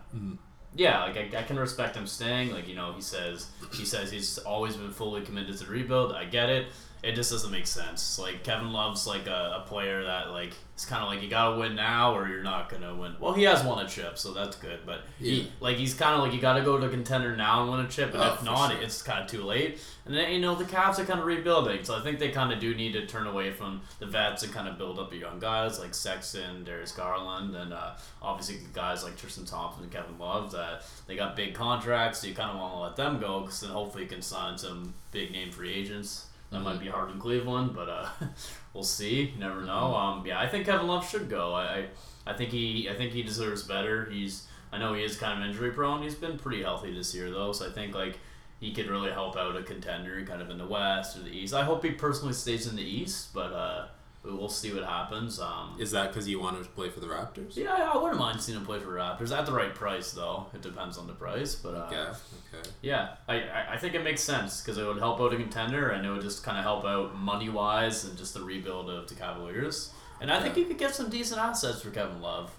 yeah, 0.76 1.04
like 1.04 1.16
I, 1.16 1.40
I 1.40 1.44
can 1.44 1.60
respect 1.60 1.96
him 1.96 2.08
staying. 2.08 2.52
Like 2.52 2.68
you 2.68 2.74
know, 2.74 2.92
he 2.94 3.02
says 3.02 3.52
he 3.74 3.86
says 3.86 4.10
he's 4.10 4.40
always 4.40 4.76
been 4.76 4.90
fully 4.92 5.22
committed 5.22 5.56
to 5.60 5.64
the 5.64 5.72
rebuild. 5.72 6.14
I 6.14 6.26
get 6.26 6.50
it. 6.50 6.68
It 7.02 7.14
just 7.16 7.32
doesn't 7.32 7.52
make 7.52 7.66
sense. 7.68 8.20
Like 8.20 8.44
Kevin 8.44 8.74
Love's 8.74 9.08
like 9.08 9.26
a, 9.28 9.64
a 9.64 9.68
player 9.68 10.04
that 10.04 10.32
like 10.32 10.54
it's 10.74 10.86
kind 10.86 11.02
of 11.02 11.10
like 11.10 11.22
you 11.22 11.30
gotta 11.30 11.58
win 11.58 11.76
now 11.76 12.14
or 12.16 12.28
you're 12.28 12.44
not 12.44 12.70
gonna 12.70 12.94
win. 12.96 13.16
Well, 13.20 13.34
he 13.34 13.44
has 13.44 13.64
won 13.64 13.86
a 13.86 13.88
chip, 13.88 14.18
so 14.18 14.34
that's 14.34 14.58
good. 14.58 14.82
But 14.86 15.02
Yeah. 15.20 15.32
he 15.32 15.52
like 15.62 15.78
he's 15.78 15.94
kind 15.94 16.16
of 16.16 16.22
like 16.22 16.34
you 16.34 16.42
gotta 16.42 16.62
go 16.62 16.78
to 16.78 16.90
contender 16.90 17.36
now 17.38 17.62
and 17.64 17.72
win 17.72 17.80
a 17.82 17.88
chip, 17.88 18.14
and 18.14 18.22
Oh, 18.22 18.34
if 18.34 18.44
not, 18.44 18.72
sure. 18.72 18.82
it's 18.82 19.02
kind 19.02 19.24
of 19.24 19.30
too 19.30 19.44
late. 19.44 19.80
And 20.06 20.14
then 20.16 20.32
you 20.32 20.40
know 20.42 20.56
the 20.56 20.66
Cavs 20.66 21.00
are 21.00 21.06
kind 21.06 21.20
of 21.22 21.26
rebuilding, 21.26 21.84
so 21.86 21.96
I 21.98 22.02
think 22.02 22.20
they 22.20 22.30
kind 22.30 22.52
of 22.52 22.60
do 22.60 22.74
need 22.76 22.94
to 22.94 23.06
turn 23.06 23.28
away 23.28 23.52
from 23.52 23.82
the 24.00 24.06
vets 24.06 24.44
and 24.44 24.52
kind 24.54 24.68
of 24.68 24.78
build 24.78 25.00
up 25.00 25.10
the 25.10 25.18
young 25.18 25.40
guys 25.40 25.80
like 25.80 25.94
Sexton, 25.94 26.64
Darius 26.66 26.92
Garland, 26.92 27.56
and 27.56 27.72
uh, 27.74 27.92
obviously 28.22 28.58
guys 28.74 29.04
like 29.06 29.16
Tristan 29.18 29.46
Thompson 29.46 29.84
and 29.84 29.92
Kevin 29.92 30.18
Love 30.20 30.52
that 30.52 30.84
they 31.08 31.16
got 31.16 31.36
big 31.38 31.54
contracts. 31.54 32.20
So 32.20 32.28
you 32.28 32.34
kind 32.34 32.52
of 32.52 32.58
want 32.58 32.74
to 32.74 32.80
let 32.80 32.96
them 32.98 33.20
go 33.22 33.42
because 33.42 33.62
then 33.62 33.70
hopefully 33.70 34.04
you 34.04 34.10
can 34.10 34.22
sign 34.22 34.58
some 34.58 34.94
big 35.12 35.32
name 35.32 35.52
free 35.52 35.74
agents. 35.74 36.26
That 36.52 36.62
might 36.62 36.80
be 36.80 36.88
hard 36.88 37.12
in 37.12 37.20
Cleveland, 37.20 37.74
but 37.76 37.90
uh, 37.90 38.08
we'll 38.74 38.84
see. 38.84 39.32
You 39.34 39.40
never 39.40 39.62
know. 39.62 39.96
Um, 39.96 40.26
yeah, 40.26 40.40
I 40.40 40.48
think 40.48 40.66
Kevin 40.66 40.88
Love 40.88 41.08
should 41.08 41.30
go. 41.30 41.54
I, 41.54 41.86
I, 42.26 42.34
think 42.34 42.52
he, 42.52 42.90
I 42.90 42.96
think 42.96 43.12
he 43.12 43.22
deserves 43.22 43.64
better. 43.64 44.06
He's, 44.06 44.48
I 44.72 44.80
know 44.80 44.94
he 44.94 45.04
is 45.04 45.16
kind 45.16 45.42
of 45.42 45.48
injury 45.48 45.72
prone. 45.72 46.02
He's 46.02 46.16
been 46.16 46.40
pretty 46.40 46.64
healthy 46.64 46.94
this 46.94 47.14
year 47.14 47.30
though, 47.30 47.52
so 47.52 47.68
I 47.68 47.72
think 47.72 47.94
like 47.94 48.20
he 48.60 48.74
could 48.74 48.88
really 48.88 49.12
help 49.12 49.38
out 49.38 49.56
a 49.56 49.64
contender, 49.64 50.24
kind 50.26 50.42
of 50.42 50.50
in 50.50 50.58
the 50.58 50.66
West 50.66 51.16
or 51.16 51.22
the 51.22 51.30
East. 51.30 51.54
I 51.54 51.64
hope 51.64 51.84
he 51.84 51.92
personally 51.92 52.34
stays 52.34 52.68
in 52.68 52.76
the 52.76 52.84
East, 52.84 53.34
but 53.34 53.54
uh, 53.54 53.88
but 53.88 53.99
we'll 54.24 54.50
see 54.50 54.74
what 54.74 54.84
happens. 54.84 55.40
Um, 55.40 55.78
Is 55.80 55.92
that 55.92 56.10
because 56.10 56.28
you 56.28 56.40
want 56.40 56.58
him 56.58 56.64
to 56.64 56.70
play 56.72 56.90
for 56.90 57.00
the 57.00 57.08
Raptors? 57.08 57.56
yeah, 57.56 57.92
I 57.94 57.98
wouldn't 57.98 58.20
mind 58.20 58.42
seeing 58.42 58.58
him 58.58 58.66
play 58.66 58.80
for 58.80 58.90
Raptors 58.90 59.36
at 59.36 59.46
the 59.46 59.54
right 59.54 59.74
price 59.74 60.12
though. 60.12 60.48
It 60.54 60.62
depends 60.62 60.98
on 60.98 61.08
the 61.08 61.14
price, 61.14 61.56
but 61.56 61.76
uh, 61.76 61.90
Yeah. 61.92 62.14
Okay. 62.54 62.70
yeah, 62.82 63.10
I, 63.28 63.74
I, 63.74 63.78
think 63.78 63.96
it 63.96 64.04
makes 64.04 64.22
sense 64.22 64.62
because 64.62 64.78
it 64.78 64.86
would 64.86 64.98
help 64.98 65.22
out 65.22 65.34
a 65.34 65.38
contender 65.38 65.90
and 65.90 66.06
it 66.06 66.12
would 66.12 66.22
just 66.22 66.44
kind 66.44 66.58
of 66.58 66.64
help 66.64 66.84
out 66.86 67.18
money 67.18 67.50
wise 67.50 68.06
and 68.06 68.18
just 68.18 68.34
the 68.34 68.42
rebuild 68.42 68.90
of 68.90 69.08
the 69.08 69.16
Cavaliers. 69.16 69.94
And 70.22 70.30
I 70.32 70.42
think 70.42 70.58
you 70.58 70.66
could 70.66 70.78
get 70.78 70.94
some 70.94 71.10
decent 71.10 71.40
assets 71.40 71.82
for 71.82 71.92
Kevin 71.92 72.22
Love. 72.22 72.52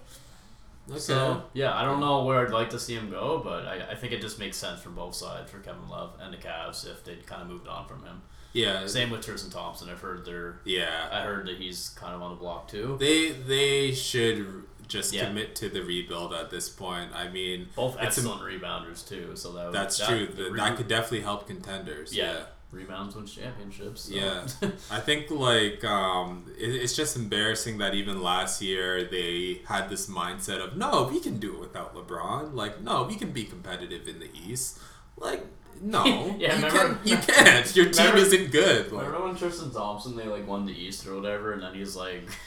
Okay. 0.88 0.98
So 0.98 1.42
yeah, 1.52 1.76
I 1.76 1.84
don't 1.84 2.00
know 2.00 2.24
where 2.24 2.44
I'd 2.44 2.52
like 2.52 2.70
to 2.70 2.78
see 2.78 2.94
him 2.94 3.10
go, 3.10 3.40
but 3.44 3.66
I, 3.66 3.90
I 3.90 3.94
think 3.94 4.12
it 4.12 4.20
just 4.20 4.38
makes 4.38 4.56
sense 4.56 4.80
for 4.80 4.90
both 4.90 5.14
sides 5.14 5.50
for 5.50 5.58
Kevin 5.58 5.88
Love 5.88 6.16
and 6.20 6.32
the 6.32 6.38
Cavs 6.38 6.90
if 6.90 7.04
they'd 7.04 7.26
kind 7.26 7.42
of 7.42 7.48
moved 7.48 7.68
on 7.68 7.86
from 7.86 8.02
him. 8.02 8.22
Yeah. 8.52 8.86
Same 8.86 9.10
with 9.10 9.24
Tristan 9.24 9.50
Thompson. 9.50 9.88
I've 9.90 10.00
heard 10.00 10.24
they're 10.24 10.60
Yeah. 10.64 11.08
I 11.12 11.20
heard 11.22 11.46
that 11.46 11.56
he's 11.58 11.90
kind 11.90 12.14
of 12.14 12.22
on 12.22 12.30
the 12.30 12.36
block 12.36 12.68
too. 12.68 12.96
They 13.00 13.30
they 13.30 13.92
should 13.92 14.64
just 14.88 15.12
Yeah. 15.12 15.26
commit 15.26 15.54
to 15.56 15.68
the 15.68 15.82
rebuild 15.82 16.34
at 16.34 16.50
this 16.50 16.68
point. 16.68 17.10
I 17.14 17.28
mean, 17.28 17.68
Both 17.76 17.94
it's 17.94 18.02
a- 18.02 18.06
excellent 18.20 18.42
rebounders 18.42 19.06
too, 19.08 19.36
so 19.36 19.52
that 19.52 19.66
would, 19.66 19.74
that's 19.74 19.98
that, 19.98 20.08
true. 20.08 20.26
the 20.26 20.42
That, 20.44 20.50
re- 20.52 20.58
that 20.60 20.76
could 20.76 20.88
definitely 20.88 21.20
help 21.20 21.46
contenders. 21.46 22.12
yeah, 22.12 22.32
Yeah. 22.32 22.40
rebounds 22.72 23.14
wins 23.14 23.32
championships. 23.32 24.02
so. 24.02 24.14
Yeah. 24.14 24.46
I 24.90 24.98
think 24.98 25.30
like 25.30 25.84
um, 25.84 26.44
it, 26.58 26.74
it's 26.74 26.96
just 26.96 27.14
embarrassing 27.16 27.78
that 27.78 27.94
even 27.94 28.20
last 28.20 28.60
year 28.62 29.04
they 29.04 29.62
had 29.66 29.88
this 29.90 30.08
mindset 30.08 30.58
of 30.58 30.76
no, 30.76 31.04
we 31.04 31.20
can 31.20 31.38
do 31.38 31.54
it 31.54 31.60
without 31.60 31.94
LeBron. 31.94 32.54
Like 32.54 32.80
no, 32.80 33.04
we 33.04 33.14
can 33.14 33.30
be 33.30 33.44
competitive 33.44 34.08
in 34.08 34.18
the 34.18 34.30
East. 34.34 34.80
Like 35.16 35.46
no, 35.82 36.04
Yeah, 36.38 36.56
you 36.58 36.66
remember- 36.66 36.94
can 36.94 36.98
you 37.04 37.16
can't. 37.16 37.76
Your 37.76 37.86
team 37.90 38.14
isn't 38.16 38.50
good. 38.52 38.92
Like, 38.92 39.06
Remember 39.06 39.26
when 39.28 39.36
Tristan 39.36 39.70
Thompson 39.70 40.14
they 40.16 40.24
like 40.26 40.46
won 40.46 40.66
the 40.66 40.72
East 40.72 41.06
or 41.06 41.14
whatever, 41.16 41.52
and 41.52 41.62
then 41.62 41.74
he's 41.74 41.96
like, 41.96 42.28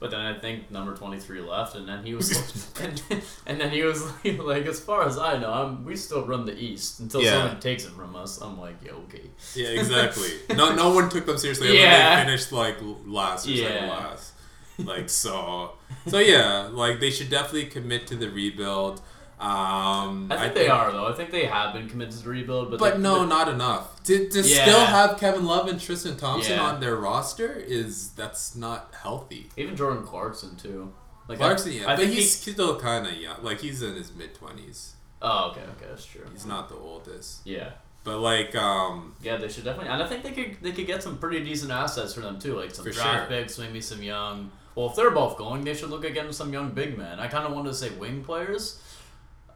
but 0.00 0.10
then 0.10 0.20
I 0.20 0.38
think 0.38 0.70
number 0.70 0.94
twenty 0.94 1.18
three 1.18 1.40
left, 1.40 1.74
and 1.76 1.88
then 1.88 2.04
he 2.04 2.14
was, 2.14 2.30
and, 2.80 3.02
and 3.46 3.60
then 3.60 3.70
he 3.70 3.82
was 3.82 4.02
like, 4.24 4.38
like, 4.38 4.66
as 4.66 4.78
far 4.80 5.06
as 5.06 5.18
I 5.18 5.38
know, 5.38 5.50
I'm, 5.52 5.84
we 5.84 5.96
still 5.96 6.24
run 6.26 6.44
the 6.44 6.56
East 6.56 7.00
until 7.00 7.22
Yeah. 7.22 7.32
someone 7.32 7.60
takes 7.60 7.84
it 7.84 7.90
from 7.92 8.14
us. 8.16 8.40
I'm 8.40 8.60
like, 8.60 8.76
yeah, 8.84 8.92
okay. 8.92 9.22
Yeah, 9.54 9.68
exactly. 9.68 10.28
no, 10.56 10.74
no 10.74 10.94
one 10.94 11.08
took 11.08 11.26
them 11.26 11.38
seriously. 11.38 11.68
and 11.68 11.76
Yeah. 11.78 12.16
they 12.16 12.24
finished 12.24 12.52
like 12.52 12.76
last 13.04 13.46
or 13.48 13.56
second 13.56 13.84
Yeah. 13.86 13.90
last. 13.90 14.30
Like 14.78 15.08
so, 15.08 15.74
so 16.08 16.18
yeah. 16.18 16.68
Like 16.72 16.98
they 16.98 17.10
should 17.10 17.30
definitely 17.30 17.66
commit 17.66 18.06
to 18.08 18.16
the 18.16 18.28
rebuild. 18.28 19.00
Um, 19.40 20.30
I 20.30 20.36
think 20.38 20.54
they 20.54 20.68
are 20.68 20.92
though. 20.92 21.06
I 21.06 21.12
think 21.12 21.30
they 21.30 21.44
have 21.46 21.74
been 21.74 21.88
committed 21.88 22.18
to 22.20 22.28
rebuild, 22.28 22.70
but 22.70 22.78
but 22.80 23.00
no, 23.00 23.24
not 23.24 23.48
enough. 23.48 24.02
To, 24.04 24.28
to 24.28 24.40
Yeah. 24.42 24.62
still 24.62 24.86
have 24.86 25.18
Kevin 25.18 25.44
Love 25.44 25.68
and 25.68 25.80
Tristan 25.80 26.16
Thompson 26.16 26.56
Yeah. 26.56 26.62
on 26.64 26.80
their 26.80 26.96
roster 26.96 27.52
is 27.52 28.10
that's 28.10 28.54
not 28.54 28.94
healthy. 29.02 29.50
even 29.56 29.76
Jordan 29.76 30.04
Clarkson 30.04 30.56
too. 30.56 30.92
Like 31.28 31.38
Clarkson, 31.38 31.72
I, 31.72 31.74
yeah, 31.74 31.92
I 31.92 31.96
but 31.96 32.06
he's 32.06 32.44
he, 32.44 32.52
still 32.52 32.78
kind 32.78 33.06
of 33.06 33.14
young. 33.14 33.42
Like 33.42 33.60
he's 33.60 33.82
in 33.82 33.94
his 33.94 34.14
mid 34.14 34.34
twenties. 34.34 34.94
oh 35.20 35.50
okay, 35.50 35.62
okay, 35.62 35.86
that's 35.88 36.04
true. 36.04 36.24
He's 36.32 36.46
not 36.46 36.68
the 36.68 36.76
oldest. 36.76 37.40
Yeah. 37.44 37.70
But 38.04 38.18
like, 38.18 38.54
um, 38.54 39.14
Yeah, 39.22 39.38
they 39.38 39.48
should 39.48 39.64
definitely, 39.64 39.90
and 39.90 40.02
I 40.02 40.06
think 40.06 40.22
they 40.22 40.32
could 40.32 40.58
they 40.62 40.72
could 40.72 40.86
get 40.86 41.02
some 41.02 41.16
pretty 41.18 41.42
decent 41.42 41.72
assets 41.72 42.12
for 42.14 42.20
them 42.20 42.38
too, 42.38 42.54
like 42.54 42.74
some 42.74 42.84
draft 42.84 43.00
sure. 43.00 43.26
picks, 43.28 43.58
maybe 43.58 43.80
some 43.80 44.02
young. 44.02 44.52
Well, 44.74 44.90
if 44.90 44.96
they're 44.96 45.10
both 45.10 45.38
going, 45.38 45.64
they 45.64 45.72
should 45.72 45.88
look 45.88 46.04
at 46.04 46.12
getting 46.14 46.32
some 46.32 46.52
young 46.52 46.70
big 46.72 46.98
men. 46.98 47.18
I 47.20 47.28
kind 47.28 47.46
of 47.46 47.52
wanted 47.54 47.70
to 47.70 47.74
say 47.74 47.90
wing 47.90 48.22
players, 48.24 48.80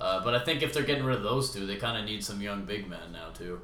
uh, 0.01 0.23
but 0.25 0.35
I 0.35 0.39
think 0.41 0.63
if 0.63 0.73
they're 0.73 0.83
getting 0.85 1.05
rid 1.05 1.17
of 1.17 1.23
those 1.23 1.53
two, 1.53 1.67
they 1.67 1.77
kind 1.77 1.99
of 1.99 2.05
need 2.05 2.23
some 2.25 2.41
young 2.41 2.65
big 2.65 2.89
men 2.89 3.13
now 3.13 3.31
too. 3.31 3.61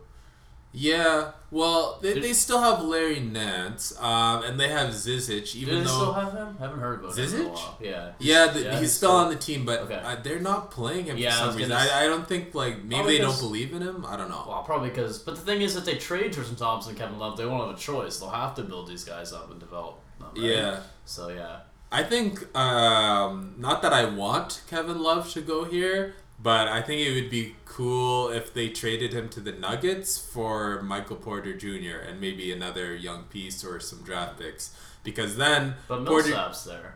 yeah. 0.72 1.30
Well, 1.52 2.00
they, 2.02 2.14
Did- 2.14 2.24
they 2.24 2.32
still 2.32 2.60
have 2.60 2.82
Larry 2.82 3.20
Nance, 3.20 3.96
um, 4.00 4.42
and 4.42 4.58
they 4.58 4.68
have 4.70 4.88
Zizic, 4.90 5.54
even 5.54 5.74
Do 5.74 5.80
they 5.80 5.86
though. 5.86 5.90
still 5.92 6.12
have 6.14 6.32
him? 6.32 6.56
Haven't 6.58 6.80
heard 6.80 6.98
about 7.04 7.16
him 7.16 7.24
in 7.24 7.30
a 7.30 7.32
Zizic? 7.44 7.52
while. 7.54 7.78
Yeah. 7.80 8.10
Yeah, 8.18 8.46
the, 8.48 8.60
Yeah, 8.64 8.80
he's 8.80 8.92
still 8.92 9.12
on 9.12 9.30
the 9.30 9.36
team, 9.36 9.64
but 9.64 9.80
Okay. 9.82 9.94
uh, 10.02 10.16
they're 10.24 10.40
not 10.40 10.72
playing 10.72 11.04
him 11.04 11.16
Yeah, 11.16 11.28
I 11.28 11.32
for 11.32 11.38
some 11.52 11.56
reason. 11.58 11.68
gonna 11.70 11.88
I, 11.92 12.02
I 12.02 12.06
don't 12.08 12.26
think 12.26 12.56
like 12.56 12.82
maybe 12.82 12.94
Probably 12.96 13.18
they 13.18 13.22
don't 13.22 13.38
believe 13.38 13.72
in 13.72 13.82
him. 13.82 14.04
I 14.04 14.16
don't 14.16 14.28
know. 14.28 14.44
Well, 14.48 14.64
probably 14.64 14.88
because, 14.88 15.20
but 15.20 15.36
the 15.36 15.42
thing 15.42 15.62
is, 15.62 15.76
if 15.76 15.84
they 15.84 15.94
trade 15.94 16.32
Tristan 16.32 16.56
Thompson 16.56 16.90
and 16.90 16.98
Kevin 16.98 17.20
Love, 17.20 17.36
they 17.36 17.46
won't 17.46 17.64
have 17.68 17.76
a 17.76 17.80
choice. 17.80 18.18
They'll 18.18 18.30
have 18.30 18.56
to 18.56 18.62
build 18.64 18.88
these 18.88 19.04
guys 19.04 19.32
up 19.32 19.52
and 19.52 19.60
develop 19.60 20.00
them. 20.18 20.26
Right? 20.34 20.42
Yeah, 20.42 20.80
So 21.04 21.28
yeah. 21.28 21.58
I 21.92 22.02
think 22.02 22.44
um, 22.56 23.54
not 23.58 23.80
that 23.82 23.92
I 23.92 24.06
want 24.06 24.62
Kevin 24.68 25.00
Love 25.00 25.30
to 25.34 25.40
go 25.40 25.62
here, 25.62 26.16
but 26.44 26.68
I 26.68 26.80
think 26.82 27.00
it 27.00 27.14
would 27.20 27.30
be 27.30 27.56
cool 27.64 28.28
if 28.28 28.52
they 28.54 28.68
traded 28.68 29.12
him 29.12 29.28
to 29.30 29.40
the 29.40 29.50
Nuggets 29.52 30.16
for 30.18 30.80
Michael 30.82 31.16
Porter 31.16 31.54
Jr. 31.54 31.96
and 32.06 32.20
maybe 32.20 32.52
another 32.52 32.94
young 32.94 33.24
piece 33.24 33.64
or 33.64 33.80
some 33.80 34.02
draft 34.02 34.38
picks. 34.38 34.76
Because 35.02 35.36
then 35.36 35.74
But 35.88 36.04
Porter, 36.06 36.28
Millsap's 36.28 36.64
there. 36.64 36.94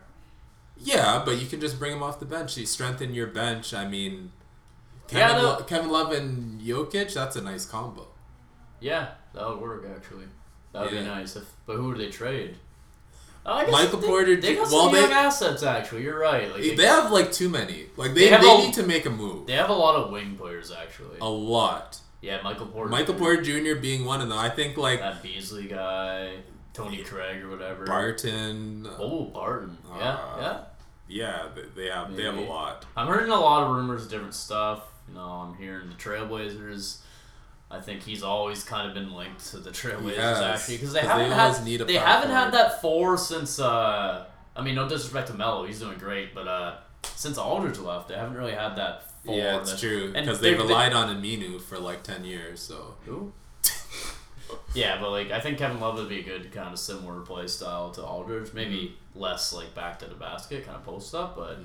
yeah, 0.76 1.22
but 1.24 1.40
you 1.40 1.46
can 1.46 1.60
just 1.60 1.78
bring 1.78 1.92
him 1.92 2.02
off 2.02 2.20
the 2.20 2.26
bench. 2.26 2.56
You 2.56 2.66
strengthen 2.66 3.12
your 3.14 3.26
bench. 3.26 3.74
I 3.74 3.88
mean, 3.88 4.32
Yeah, 5.10 5.28
Kevin, 5.28 5.42
no- 5.42 5.48
Lo- 5.48 5.62
Kevin 5.64 5.90
Love 5.90 6.12
and 6.12 6.60
Jokic, 6.60 7.12
that's 7.14 7.36
a 7.36 7.40
nice 7.42 7.64
combo. 7.66 8.06
Yeah, 8.80 9.08
that 9.34 9.48
would 9.48 9.60
work 9.60 9.84
actually. 9.96 10.26
That 10.72 10.82
would 10.84 10.92
Yeah. 10.92 11.00
be 11.00 11.06
nice. 11.06 11.34
If, 11.36 11.44
but 11.66 11.76
who 11.76 11.88
would 11.88 11.98
they 11.98 12.10
trade? 12.10 12.56
Oh, 13.48 13.54
I 13.54 13.64
guess 13.64 13.72
Michael 13.72 14.00
they, 14.00 14.06
Porter 14.06 14.36
They 14.36 14.54
got 14.56 14.68
some 14.68 14.94
young 14.94 15.10
assets 15.10 15.62
actually. 15.62 16.02
You're 16.02 16.18
right. 16.18 16.52
Like 16.52 16.60
They, 16.60 16.74
they, 16.76 16.84
have 16.86 17.10
like 17.10 17.32
too 17.32 17.48
many. 17.48 17.86
Like 17.96 18.12
they, 18.12 18.28
They 18.28 18.36
they, 18.36 18.54
a- 18.54 18.58
need 18.58 18.74
to 18.74 18.82
make 18.82 19.06
a 19.06 19.10
move. 19.10 19.46
they 19.46 19.54
have 19.54 19.70
a 19.70 19.74
lot 19.74 19.96
of 19.96 20.10
wing 20.10 20.36
players 20.36 20.70
actually. 20.70 21.18
A 21.20 21.28
lot. 21.28 21.98
Yeah, 22.20 22.42
Michael 22.42 22.66
Porter. 22.66 22.90
Michael 22.90 23.14
Porter 23.14 23.40
Jr. 23.40 23.80
being 23.80 24.04
one 24.04 24.20
of 24.20 24.28
them. 24.28 24.36
I 24.38 24.50
think 24.50 24.76
like 24.76 25.00
That 25.00 25.22
Beasley 25.22 25.66
guy, 25.66 26.34
Torrey 26.74 26.98
Craig 27.04 27.42
or 27.42 27.48
whatever. 27.50 27.86
Barton. 27.86 28.86
Oh, 28.98 29.24
Barton. 29.24 29.78
Yeah, 29.96 30.12
Uh, 30.14 30.36
yeah. 30.40 30.60
Yeah, 31.10 31.46
they, 31.54 31.84
they 31.84 31.88
have 31.88 32.14
they 32.14 32.24
have 32.24 32.36
a 32.36 32.42
lot. 32.42 32.84
I'm 32.96 33.06
hearing 33.06 33.30
a 33.30 33.40
lot 33.40 33.62
of 33.64 33.74
rumors, 33.74 34.04
of 34.04 34.10
different 34.10 34.34
stuff. 34.34 34.82
You 35.08 35.14
know, 35.14 35.20
I'm 35.22 35.54
hearing 35.56 35.88
the 35.88 35.94
Trailblazers 35.94 36.98
I 37.70 37.80
think 37.80 38.02
he's 38.02 38.22
always 38.22 38.64
kind 38.64 38.88
of 38.88 38.94
been 38.94 39.12
linked 39.14 39.50
to 39.50 39.58
the 39.58 39.70
Trailblazers 39.70 40.16
Yes, 40.16 40.38
actually 40.40 40.76
because 40.76 40.92
they 40.94 41.00
haven't 41.00 41.28
they 41.28 41.34
had 41.34 41.64
need 41.64 41.80
a 41.82 41.84
they 41.84 41.94
haven't 41.96 42.30
had 42.30 42.52
that 42.52 42.80
four 42.80 43.16
since. 43.18 43.58
uh 43.60 44.24
I 44.56 44.62
mean, 44.62 44.74
no 44.74 44.88
disrespect 44.88 45.28
to 45.28 45.34
Melo, 45.34 45.64
he's 45.66 45.78
doing 45.80 45.98
great, 45.98 46.34
but 46.34 46.48
uh 46.48 46.76
since 47.02 47.36
Aldridge 47.38 47.78
left, 47.78 48.08
they 48.08 48.14
haven't 48.14 48.36
really 48.36 48.54
had 48.54 48.76
that. 48.76 49.04
Four 49.24 49.34
Yeah, 49.36 49.60
it's 49.60 49.72
that- 49.72 49.80
true 49.80 50.12
because 50.12 50.40
they, 50.40 50.52
they- 50.54 50.56
relied 50.58 50.92
on 50.94 51.14
Aminu 51.14 51.60
for 51.60 51.78
like 51.78 52.02
ten 52.02 52.24
years. 52.24 52.60
So 52.60 52.94
Who? 53.04 53.32
yeah, 54.74 54.98
but 55.00 55.10
like 55.10 55.30
I 55.30 55.40
think 55.40 55.58
Kevin 55.58 55.80
Love 55.80 55.96
would 55.96 56.08
be 56.08 56.20
a 56.20 56.22
good 56.22 56.50
kind 56.52 56.72
of 56.72 56.78
similar 56.78 57.20
play 57.20 57.46
style 57.48 57.90
to 57.92 58.02
Aldridge. 58.02 58.52
Maybe 58.54 58.96
less 59.14 59.52
like 59.52 59.74
back 59.74 59.98
to 60.00 60.06
the 60.06 60.14
basket, 60.14 60.64
kind 60.64 60.76
of 60.76 60.84
post 60.84 61.14
up, 61.14 61.36
but 61.36 61.58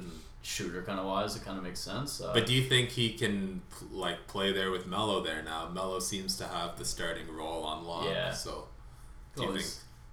shooter 0.43 0.83
kind 0.83 0.99
of 0.99 1.05
wise, 1.05 1.35
it 1.35 1.43
kind 1.43 1.57
of 1.57 1.63
makes 1.63 1.79
sense. 1.79 2.21
Uh, 2.21 2.31
But 2.33 2.45
do 2.45 2.53
you 2.53 2.63
think 2.63 2.89
he 2.89 3.13
can 3.13 3.61
like 3.91 4.27
play 4.27 4.51
there 4.51 4.69
with 4.69 4.85
Melo 4.85 5.23
there 5.23 5.41
now? 5.41 5.69
Melo 5.69 5.99
seems 5.99 6.37
to 6.37 6.45
have 6.45 6.77
the 6.77 6.85
starting 6.85 7.33
role 7.33 7.63
on 7.63 7.85
lock. 7.85 8.05
Yeah. 8.05 8.31
So 8.33 8.67
do 9.35 9.43
you 9.43 9.53
think? 9.57 9.65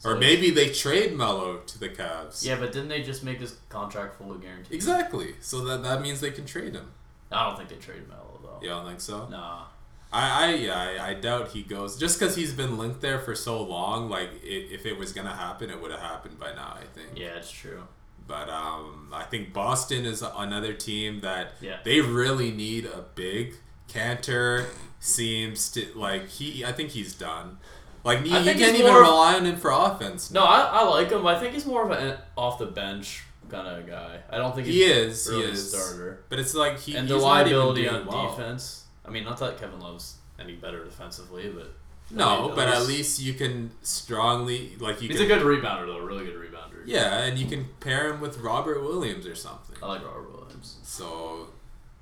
Or 0.02 0.16
maybe 0.16 0.50
they 0.50 0.70
trade 0.70 1.14
Melo 1.14 1.58
to 1.58 1.78
the 1.78 1.90
Cavs. 1.90 2.42
Yeah, 2.42 2.56
but 2.56 2.72
didn't 2.72 2.88
they 2.88 3.02
just 3.02 3.22
make 3.22 3.38
his 3.38 3.56
contract 3.68 4.16
fully 4.16 4.38
guaranteed? 4.38 4.72
Exactly. 4.72 5.34
So 5.40 5.62
that 5.66 5.82
that 5.82 6.00
means 6.00 6.20
they 6.20 6.30
can 6.30 6.46
trade 6.46 6.74
him. 6.74 6.92
I 7.30 7.46
don't 7.46 7.56
think 7.58 7.68
they 7.68 7.76
trade 7.76 8.08
Melo 8.08 8.40
though. 8.42 8.58
You 8.62 8.68
don't 8.70 8.86
think 8.86 9.00
so? 9.00 9.28
Nah. 9.28 9.64
I, 10.12 10.46
I 10.46 10.54
yeah 10.54 10.76
I, 10.78 11.08
I 11.10 11.14
doubt 11.14 11.48
he 11.48 11.62
goes 11.62 11.96
just 11.96 12.18
because 12.18 12.34
he's 12.34 12.52
been 12.52 12.78
linked 12.78 13.00
there 13.00 13.18
for 13.18 13.34
so 13.34 13.62
long. 13.62 14.08
Like 14.08 14.30
it, 14.42 14.72
if 14.72 14.86
it 14.86 14.96
was 14.96 15.12
gonna 15.12 15.34
happen, 15.34 15.70
it 15.70 15.80
would 15.80 15.90
have 15.90 16.00
happened 16.00 16.38
by 16.38 16.54
now. 16.54 16.76
I 16.80 16.84
think. 16.94 17.10
Yeah, 17.18 17.36
it's 17.36 17.50
true. 17.50 17.82
But 18.30 18.48
um, 18.48 19.08
I 19.12 19.24
think 19.24 19.52
Boston 19.52 20.04
is 20.04 20.22
another 20.22 20.72
team 20.72 21.20
that 21.22 21.54
Yeah. 21.60 21.78
they 21.84 22.00
really 22.00 22.52
need 22.52 22.86
a 22.86 23.04
big. 23.16 23.54
Kanter 23.88 24.66
seems 25.00 25.68
to 25.72 25.86
like 25.96 26.28
he. 26.28 26.64
I 26.64 26.70
think 26.70 26.90
he's 26.90 27.12
done. 27.12 27.58
Like 28.04 28.24
you, 28.24 28.30
can't 28.30 28.76
even 28.76 28.94
rely 28.94 29.34
on 29.34 29.44
him 29.46 29.56
for 29.56 29.72
offense. 29.72 30.30
No, 30.30 30.44
I, 30.44 30.60
I 30.60 30.84
like 30.84 31.10
him. 31.10 31.26
I 31.26 31.38
think 31.40 31.54
he's 31.54 31.66
more 31.66 31.84
of 31.84 31.90
an 31.90 32.16
off 32.36 32.58
the 32.60 32.66
bench 32.66 33.24
kind 33.48 33.66
of 33.66 33.86
guy. 33.88 34.20
I 34.30 34.38
don't 34.38 34.54
think 34.54 34.68
he's 34.68 34.76
He 34.76 34.82
is. 34.84 35.26
He 35.28 35.32
really 35.34 35.46
a 35.46 35.48
is. 35.50 35.70
starter. 35.72 36.24
But 36.28 36.38
it's 36.38 36.54
like 36.54 36.78
he 36.78 36.94
and 36.96 37.08
he's 37.08 37.18
the 37.18 37.22
liability 37.26 37.88
on 37.88 38.06
well. 38.06 38.30
defense. 38.30 38.84
I 39.04 39.10
mean, 39.10 39.24
not 39.24 39.38
that 39.38 39.58
Kevin 39.58 39.80
Love's 39.80 40.18
any 40.38 40.54
better 40.54 40.84
defensively, 40.84 41.48
but 41.50 41.74
No, 42.10 42.52
but 42.54 42.68
at 42.68 42.86
least 42.86 43.20
you 43.20 43.34
can 43.34 43.72
strongly 43.82 44.76
like 44.78 45.02
you 45.02 45.08
he's 45.08 45.18
can. 45.18 45.26
a 45.30 45.34
good 45.34 45.42
rebounder 45.42 45.86
though, 45.86 45.98
a 45.98 46.04
really 46.06 46.24
good 46.24 46.36
rebounder. 46.36 46.49
Yeah, 46.86 47.22
and 47.22 47.38
you 47.38 47.46
can 47.46 47.66
pair 47.80 48.12
him 48.12 48.20
with 48.20 48.38
Robert 48.38 48.82
Williams 48.82 49.26
or 49.26 49.34
something. 49.34 49.76
I 49.82 49.86
like 49.86 50.04
Robert 50.04 50.32
Williams. 50.32 50.78
So, 50.82 51.48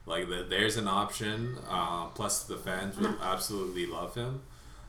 like, 0.06 0.28
the, 0.28 0.46
there's 0.48 0.76
an 0.76 0.88
option. 0.88 1.56
Uh, 1.68 2.06
plus, 2.06 2.44
the 2.44 2.56
fans 2.56 2.96
will 2.96 3.16
absolutely 3.22 3.86
love 3.86 4.14
him. 4.14 4.42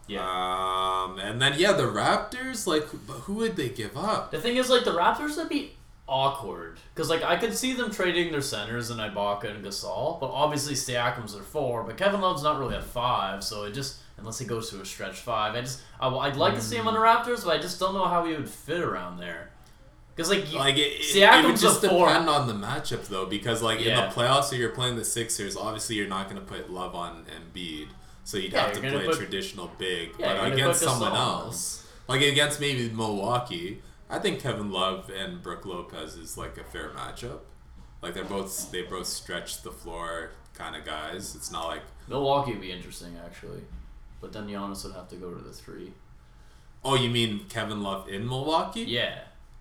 Yeah. 0.08 0.22
Um, 0.22 1.20
and 1.20 1.42
then 1.42 1.54
yeah, 1.58 1.74
the 1.74 1.84
Raptors. 1.84 2.66
Like, 2.66 2.88
but 3.06 3.14
who 3.14 3.36
would 3.36 3.56
they 3.56 3.70
give 3.70 3.96
up? 3.96 4.32
The 4.32 4.42
thing 4.42 4.58
is, 4.58 4.70
like, 4.70 4.84
the 4.84 4.96
Raptors 4.96 5.38
would 5.38 5.50
be 5.50 5.74
awkward. 6.10 6.80
Because, 6.94 7.10
like, 7.10 7.24
I 7.24 7.38
could 7.38 7.56
see 7.56 7.74
them 7.74 7.92
trading 7.92 8.32
their 8.32 8.42
centers 8.42 8.90
in 8.90 8.98
Ibaka 8.98 9.56
and 9.56 9.64
Gasol, 9.64 10.20
but 10.20 10.32
obviously 10.32 10.74
Siakam's 10.74 11.34
their 11.34 11.44
four, 11.44 11.84
but 11.84 11.98
Kevin 11.98 12.22
Love's 12.22 12.44
not 12.44 12.60
really 12.60 12.76
a 12.76 12.82
five, 12.82 13.44
so 13.44 13.64
it 13.64 13.74
just, 13.74 14.00
unless 14.18 14.40
he 14.40 14.46
goes 14.46 14.70
to 14.72 14.82
a 14.82 14.86
stretch 14.86 15.18
five, 15.18 15.56
I 15.56 15.62
just, 15.62 15.82
I, 16.00 16.08
would 16.08 16.36
like 16.36 16.56
to 16.56 16.62
see 16.62 16.76
him 16.76 16.88
on 16.88 16.94
the 16.94 17.00
Raptors, 17.00 17.46
but 17.46 17.56
I 17.56 17.62
just 17.62 17.80
don't 17.80 17.94
know 17.94 18.06
how 18.06 18.26
he 18.26 18.34
would 18.34 18.50
fit 18.50 18.82
around 18.82 19.20
there. 19.20 19.52
Because, 20.20 20.30
like, 20.32 20.52
you, 20.52 20.60
Like, 20.60 20.76
it, 20.78 21.00
it, 21.00 21.16
it 21.16 21.46
would 21.46 21.56
just 21.58 21.80
a 21.82 21.88
depend 21.88 22.28
on 22.28 22.46
the 22.48 22.54
matchup 22.54 23.08
though, 23.08 23.26
because 23.26 23.62
like 23.62 23.80
in 23.80 23.96
the 23.96 24.02
playoffs, 24.14 24.52
if 24.52 24.60
you're 24.60 24.72
playing 24.72 24.98
the 24.98 25.06
Sixers, 25.06 25.56
obviously 25.56 25.96
you're 25.96 26.10
not 26.10 26.30
going 26.30 26.42
to 26.42 26.46
put 26.46 26.70
Love 26.70 26.94
on 26.94 27.26
Embiid, 27.26 27.88
so 28.26 28.38
you'd 28.38 28.52
Yeah, 28.52 28.66
have 28.66 28.74
to 28.74 28.82
play 28.82 29.06
a 29.06 29.08
put- 29.08 29.16
traditional 29.18 29.72
big. 29.78 30.10
Yeah, 30.20 30.36
but 30.36 30.52
against 30.52 30.82
someone 30.82 31.14
else, 31.16 31.88
like 32.10 32.22
against 32.22 32.60
maybe 32.60 32.90
Milwaukee, 32.90 33.82
I 34.10 34.20
think 34.20 34.42
Kevin 34.42 34.72
Love 34.72 35.10
and 35.10 35.42
Brook 35.42 35.66
Lopez 35.66 36.16
is 36.16 36.38
like 36.38 36.58
a 36.58 36.66
fair 36.66 36.90
matchup. 36.90 37.40
Like 38.02 38.14
they're 38.14 38.26
both 38.26 38.72
they 38.72 38.82
both 38.82 39.08
stretch 39.08 39.62
the 39.62 39.72
floor 39.72 40.32
kind 40.54 40.76
of 40.76 40.84
guys. 40.84 41.34
It's 41.34 41.50
not 41.50 41.68
like 41.68 41.84
Milwaukee 42.10 42.52
would 42.52 42.62
be 42.62 42.74
interesting, 42.74 43.16
actually. 43.26 43.62
But 44.20 44.34
then 44.34 44.48
Giannis 44.48 44.84
would 44.84 44.96
have 44.96 45.08
to 45.10 45.16
go 45.16 45.34
to 45.34 45.42
the 45.42 45.54
three. 45.54 45.94
oh 46.84 46.96
you 46.96 47.10
mean 47.10 47.46
Kevin 47.48 47.82
Love 47.82 48.10
in 48.10 48.28
Milwaukee? 48.28 48.82
Yeah. 48.82 49.20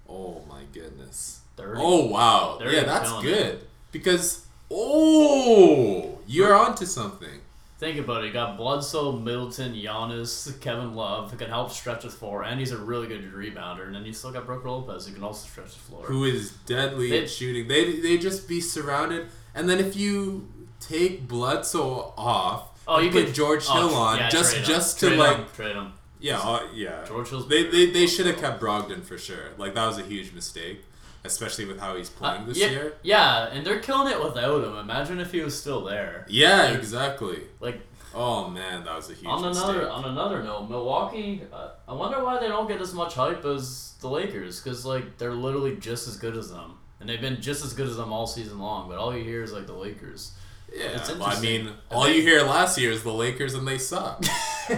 Oh 0.09 0.43
my 0.49 0.63
goodness. 0.73 1.41
Third. 1.57 1.77
Oh 1.79 2.07
wow. 2.07 2.57
They're 2.59 2.73
yeah, 2.73 2.85
that's 2.85 3.11
good 3.23 3.61
because 3.93 4.47
oh 4.71 6.19
you're 6.27 6.55
onto 6.55 6.85
something. 6.87 7.41
Think 7.79 7.99
about 8.01 8.25
it. 8.25 8.29
You 8.29 8.33
got 8.33 8.57
Bledsoe, 8.57 9.13
Middleton, 9.13 9.73
Giannis, 9.73 10.61
Kevin 10.61 10.95
Love 10.97 11.31
who 11.31 11.37
can 11.37 11.49
help 11.49 11.71
stretch 11.71 12.03
the 12.03 12.11
floor, 12.11 12.43
and 12.43 12.59
he's 12.59 12.73
a 12.73 12.77
really 12.77 13.07
good 13.07 13.33
rebounder. 13.33 13.87
And 13.87 13.95
then 13.95 14.05
you 14.05 14.13
still 14.13 14.33
got 14.33 14.47
Brook 14.47 14.65
Lopez 14.65 15.07
who 15.07 15.15
can 15.15 15.23
also 15.23 15.47
stretch 15.49 15.75
the 15.75 15.79
floor. 15.79 16.03
who 16.05 16.25
is 16.25 16.51
deadly 16.67 17.11
They- 17.11 17.23
at 17.23 17.31
shooting. 17.31 17.69
They 17.69 18.01
they 18.01 18.19
just 18.19 18.49
be 18.49 18.61
surrounded, 18.61 19.29
and 19.55 19.69
then 19.69 19.79
if 19.79 19.95
you 19.97 20.49
take 20.81 21.29
Bledsoe 21.29 22.13
off, 22.17 22.71
Oh, 22.89 22.97
and 22.97 23.07
you 23.07 23.13
put 23.13 23.27
could 23.27 23.35
George 23.35 23.65
oh, 23.69 23.75
Hill 23.89 23.95
on 23.97 24.17
yeah, 24.19 24.29
just 24.31 24.57
just 24.65 24.99
to 25.01 25.09
Trade 25.09 25.19
like 25.19 25.37
him. 25.37 25.47
trade 25.55 25.77
him. 25.77 25.93
Yeah 26.21 26.39
uh, 26.41 26.63
yeah. 26.75 27.05
George 27.07 27.29
Hill's 27.31 27.49
They 27.49 27.65
they, 27.71 27.91
they 27.91 28.07
should 28.07 28.27
have 28.27 28.39
kept 28.39 28.61
Brogdon 28.61 29.03
for 29.05 29.19
sure. 29.19 29.51
Like 29.57 29.75
that 29.75 29.87
was 29.87 29.99
a 29.99 30.03
huge 30.03 30.33
mistake, 30.33 30.85
especially 31.25 31.65
with 31.65 31.79
how 31.81 31.97
he's 31.97 32.11
playing 32.11 32.43
Uh, 32.43 32.47
this 32.47 32.59
yeah, 32.59 32.69
year. 32.71 32.93
Yeah, 33.03 33.47
and 33.53 33.67
they're 33.67 33.81
killing 33.81 34.13
it 34.13 34.23
without 34.23 34.65
him. 34.65 34.77
Imagine 34.77 35.21
if 35.21 35.33
he 35.33 35.41
was 35.41 35.59
still 35.59 35.85
there. 35.85 36.27
Yeah, 36.29 36.71
exactly. 36.73 37.43
Like 37.61 37.81
Oh 38.15 38.49
man, 38.49 38.85
that 38.85 38.97
was 38.97 39.11
a 39.11 39.15
huge 39.15 39.27
on 39.27 39.45
another 39.45 39.75
mistake. 39.75 39.93
on 39.93 40.05
another 40.07 40.43
note, 40.43 40.69
Milwaukee. 40.71 41.43
Uh, 41.53 41.71
I 41.87 41.93
wonder 41.93 42.25
why 42.25 42.41
they 42.41 42.49
don't 42.49 42.67
get 42.67 42.81
as 42.81 42.95
much 42.95 43.15
hype 43.15 43.45
as 43.45 43.95
the 44.01 44.09
Lakers, 44.09 44.61
because 44.61 44.85
like 44.87 45.19
they're 45.19 45.35
literally 45.35 45.77
just 45.77 46.09
as 46.09 46.17
good 46.17 46.35
as 46.37 46.51
them, 46.51 46.79
and 47.01 47.09
they've 47.09 47.21
been 47.21 47.41
just 47.41 47.63
as 47.65 47.75
good 47.75 47.87
as 47.87 47.97
them 47.97 48.11
all 48.13 48.27
season 48.27 48.59
long. 48.59 48.89
But 48.89 48.97
all 48.99 49.15
you 49.17 49.23
hear 49.25 49.43
is 49.43 49.53
like 49.53 49.67
the 49.67 49.75
Lakers. 49.75 50.33
Yeah, 50.75 50.85
It's 50.97 51.11
well, 51.15 51.25
I 51.25 51.41
mean, 51.41 51.71
all 51.91 52.09
you 52.09 52.23
hear 52.23 52.43
last 52.43 52.79
year 52.79 52.93
is 52.93 53.03
the 53.03 53.13
Lakers 53.13 53.55
and 53.55 53.67
they 53.67 53.79
suck. 53.79 54.25
I 54.69 54.75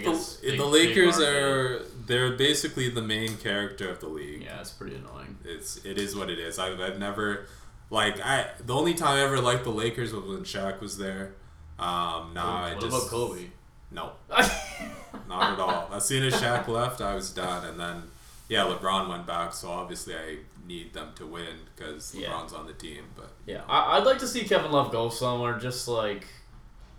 guess 0.00 0.36
the, 0.36 0.50
big- 0.50 0.58
the 0.58 0.64
Lakers 0.66 1.20
are 1.20 1.82
they're 2.06 2.32
basically 2.32 2.90
the 2.90 3.00
main 3.02 3.36
character 3.36 3.88
of 3.88 4.00
the 4.00 4.08
league. 4.08 4.42
Yeah, 4.42 4.60
it's 4.60 4.70
pretty 4.70 4.96
annoying. 4.96 5.38
It's 5.44 5.84
it 5.84 5.98
is 5.98 6.14
what 6.16 6.28
it 6.30 6.38
is. 6.38 6.58
I've, 6.58 6.80
I've 6.80 6.98
never 6.98 7.46
like 7.90 8.20
I 8.20 8.50
the 8.64 8.74
only 8.74 8.94
time 8.94 9.16
I 9.16 9.22
ever 9.22 9.40
liked 9.40 9.64
the 9.64 9.70
Lakers 9.70 10.12
was 10.12 10.24
when 10.24 10.40
Shaq 10.40 10.80
was 10.80 10.98
there. 10.98 11.34
Um, 11.78 12.32
now 12.34 12.46
I 12.56 12.72
what 12.74 12.80
just 12.82 12.96
about 12.96 13.08
Kobe? 13.08 13.46
no, 13.90 14.12
not 15.28 15.52
at 15.52 15.58
all. 15.60 15.88
As 15.92 16.04
soon 16.04 16.24
as 16.24 16.34
Shaq 16.34 16.66
left, 16.68 17.00
I 17.00 17.14
was 17.14 17.30
done, 17.30 17.64
and 17.66 17.78
then 17.78 18.02
yeah, 18.54 18.64
LeBron 18.72 19.08
went 19.08 19.26
back. 19.26 19.52
So 19.52 19.68
obviously 19.70 20.14
I 20.14 20.36
need 20.66 20.92
them 20.92 21.10
to 21.16 21.26
win 21.26 21.56
because 21.74 22.14
Yeah. 22.14 22.28
LeBron's 22.28 22.52
on 22.52 22.66
the 22.66 22.72
team. 22.72 23.04
But 23.16 23.32
Yeah, 23.46 23.62
I, 23.68 23.96
I'd 23.98 24.04
like 24.04 24.18
to 24.18 24.28
see 24.28 24.44
Kevin 24.44 24.70
Love 24.70 24.92
go 24.92 25.08
somewhere 25.08 25.58
just 25.58 25.88
like, 25.88 26.26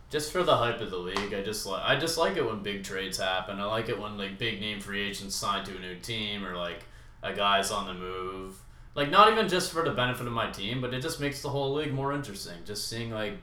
just 0.10 0.32
for 0.32 0.44
the 0.44 0.56
hype 0.58 0.82
of 0.82 0.92
the 0.92 0.98
league. 0.98 1.34
I 1.34 1.42
just 1.42 1.66
like 1.66 1.82
I 1.84 1.96
just 2.00 2.18
like 2.18 2.38
it 2.38 2.46
when 2.46 2.62
big 2.62 2.84
trades 2.84 3.18
happen. 3.18 3.60
I 3.60 3.66
like 3.66 3.90
it 3.90 4.00
when 4.00 4.18
like 4.18 4.38
big 4.38 4.60
name 4.62 4.80
free 4.80 5.02
agents 5.10 5.36
sign 5.36 5.64
to 5.66 5.76
a 5.76 5.80
new 5.80 5.96
team 5.96 6.46
or 6.46 6.56
like 6.56 6.84
a 7.24 7.34
guy's 7.34 7.72
on 7.72 7.88
the 7.88 7.94
move. 7.94 8.58
Like 8.94 9.10
not 9.10 9.32
even 9.32 9.50
just 9.50 9.72
for 9.72 9.84
the 9.84 9.92
benefit 9.92 10.28
of 10.28 10.34
my 10.34 10.50
team, 10.52 10.80
but 10.82 10.94
it 10.94 11.02
just 11.02 11.20
makes 11.20 11.42
the 11.42 11.50
whole 11.50 11.74
league 11.74 11.94
more 11.94 12.14
interesting. 12.14 12.58
Just 12.66 12.88
seeing 12.90 13.12
like 13.12 13.38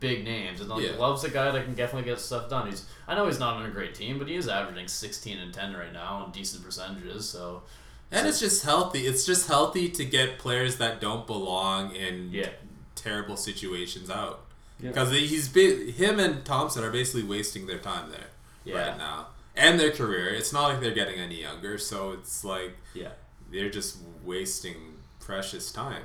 big 0.00 0.24
names 0.24 0.60
and 0.60 0.68
like 0.68 0.84
Yeah. 0.84 0.96
Love's 0.98 1.24
a 1.24 1.30
guy 1.30 1.50
that 1.50 1.64
can 1.64 1.74
definitely 1.74 2.08
get 2.10 2.20
stuff 2.20 2.48
done. 2.48 2.68
He's 2.68 2.86
I 3.06 3.14
know 3.14 3.26
he's 3.26 3.38
not 3.38 3.56
on 3.56 3.66
a 3.66 3.70
great 3.70 3.94
team, 3.94 4.18
but 4.18 4.28
he 4.28 4.34
is 4.34 4.48
averaging 4.48 4.88
sixteen 4.88 5.38
and 5.38 5.52
ten 5.52 5.74
right 5.74 5.92
now 5.92 6.24
on 6.24 6.32
decent 6.32 6.64
percentages. 6.64 7.28
So 7.28 7.62
and 8.10 8.26
it's 8.26 8.40
just 8.40 8.64
healthy. 8.64 9.06
It's 9.06 9.24
just 9.24 9.48
healthy 9.48 9.88
to 9.88 10.04
get 10.04 10.38
players 10.38 10.76
that 10.76 11.00
don't 11.00 11.26
belong 11.26 11.94
in 11.94 12.30
yeah, 12.30 12.50
terrible 12.94 13.36
situations 13.36 14.10
out. 14.10 14.40
Yeah. 14.78 14.88
Because 14.88 15.12
he's 15.12 15.48
ba- 15.48 15.92
him 15.92 16.18
and 16.18 16.44
Thompson 16.44 16.84
are 16.84 16.90
basically 16.90 17.22
wasting 17.22 17.66
their 17.66 17.78
time 17.78 18.10
there 18.10 18.28
yeah, 18.64 18.88
right 18.88 18.98
now 18.98 19.28
and 19.56 19.78
their 19.78 19.90
career. 19.90 20.28
It's 20.28 20.52
not 20.52 20.68
like 20.68 20.80
they're 20.80 20.94
getting 20.94 21.18
any 21.18 21.40
younger, 21.42 21.78
so 21.78 22.12
it's 22.12 22.44
like 22.44 22.76
yeah. 22.94 23.10
they're 23.50 23.70
just 23.70 23.98
wasting 24.24 24.76
precious 25.20 25.70
time. 25.72 26.04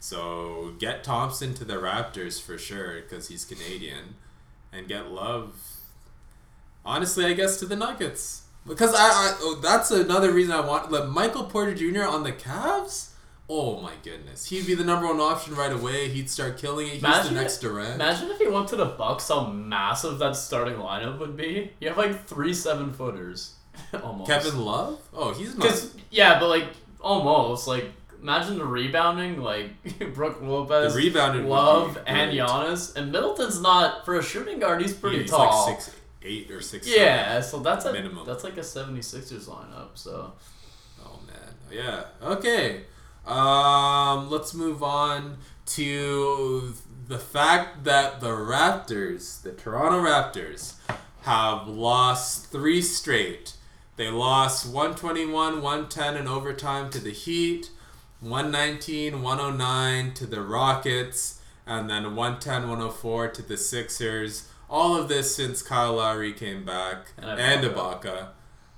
So 0.00 0.74
get 0.78 1.02
Thompson 1.02 1.54
to 1.54 1.64
the 1.64 1.74
Raptors 1.74 2.40
for 2.40 2.56
sure 2.56 3.00
because 3.00 3.28
he's 3.28 3.44
Canadian, 3.44 4.14
and 4.72 4.88
get 4.88 5.10
Love. 5.10 5.54
Honestly, 6.84 7.24
I 7.24 7.32
guess 7.32 7.58
to 7.58 7.66
the 7.66 7.76
Nuggets 7.76 8.42
because 8.68 8.94
I, 8.94 8.98
I 8.98 9.36
oh, 9.40 9.60
that's 9.62 9.90
another 9.90 10.32
reason 10.32 10.52
I 10.52 10.60
want 10.60 10.92
like 10.92 11.08
Michael 11.08 11.44
Porter 11.44 11.74
Jr. 11.74 12.04
on 12.04 12.22
the 12.22 12.32
Cavs. 12.32 13.10
Oh 13.50 13.80
my 13.80 13.94
goodness, 14.02 14.46
he'd 14.46 14.66
be 14.66 14.74
the 14.74 14.84
number 14.84 15.06
one 15.06 15.20
option 15.20 15.54
right 15.54 15.72
away. 15.72 16.08
He'd 16.08 16.28
start 16.28 16.58
killing 16.58 16.86
it. 16.86 16.94
He's 16.94 17.02
Imagine 17.02 17.34
the 17.34 17.40
next 17.40 17.58
Durant. 17.58 17.94
Imagine 17.94 18.30
if 18.30 18.38
he 18.38 18.46
went 18.46 18.68
to 18.68 18.76
the 18.76 18.84
Bucks, 18.84 19.28
how 19.28 19.46
massive 19.46 20.18
that 20.18 20.36
starting 20.36 20.74
lineup 20.74 21.18
would 21.18 21.36
be. 21.36 21.72
You 21.80 21.88
have 21.88 21.96
like 21.96 22.26
three 22.26 22.52
seven 22.52 22.92
footers, 22.92 23.54
almost. 24.02 24.30
Kevin 24.30 24.60
Love? 24.60 25.00
Oh, 25.14 25.32
he's 25.32 25.56
not. 25.56 25.62
Because 25.62 25.94
yeah, 26.10 26.38
but 26.38 26.48
like 26.48 26.66
almost 27.00 27.66
like 27.66 27.86
Imagine 28.20 28.58
the 28.58 28.64
rebounding, 28.64 29.40
like 29.40 29.70
Brook 30.14 30.40
Lopez, 30.42 30.94
The 30.94 30.98
rebounding 31.00 31.46
Love, 31.48 31.98
and. 32.06 32.32
Giannis. 32.32 32.96
And 32.96 33.12
Middleton's 33.12 33.60
not 33.60 34.04
for 34.04 34.16
a 34.18 34.22
shooting 34.22 34.58
guard. 34.58 34.82
He's 34.82 34.92
pretty 34.94 35.20
he's 35.22 35.30
tall. 35.30 35.66
like 35.66 35.80
six 35.80 35.94
eight 36.22 36.50
or 36.50 36.60
six. 36.60 36.88
yeah, 36.88 37.40
so 37.40 37.60
that's 37.60 37.84
a 37.84 37.92
minimum. 37.92 38.26
that's 38.26 38.42
like 38.44 38.56
a 38.56 38.60
76ers 38.62 39.48
lineup. 39.48 39.90
So 39.94 40.32
Oh 41.04 41.20
man, 41.26 41.54
yeah. 41.70 42.04
Okay, 42.22 42.82
um, 43.26 44.28
let's 44.30 44.52
move 44.54 44.82
on 44.82 45.38
to 45.66 46.74
the 47.06 47.18
fact 47.18 47.84
that 47.84 48.20
the 48.20 48.28
Raptors, 48.30 49.42
the 49.42 49.52
Toronto 49.52 50.02
Raptors, 50.02 50.74
have 51.22 51.68
lost 51.68 52.50
three 52.50 52.82
straight. 52.82 53.54
They 53.96 54.10
lost 54.10 54.66
121, 54.66 55.62
110 55.62 56.16
in 56.16 56.28
overtime 56.28 56.88
to 56.90 57.00
the 57.00 57.10
Heat, 57.10 57.70
119, 58.20 59.22
109 59.22 60.14
to 60.14 60.26
the 60.26 60.42
Rockets, 60.42 61.40
and 61.66 61.88
then 61.88 62.16
110, 62.16 62.68
104 62.68 63.28
to 63.28 63.42
the 63.42 63.56
Sixers. 63.56 64.48
All 64.68 64.96
of 64.96 65.08
this 65.08 65.34
since 65.34 65.62
Kyle 65.62 65.94
Lowry 65.94 66.32
came 66.32 66.64
back 66.64 67.12
And 67.16 67.64
Ibaka. 67.64 68.28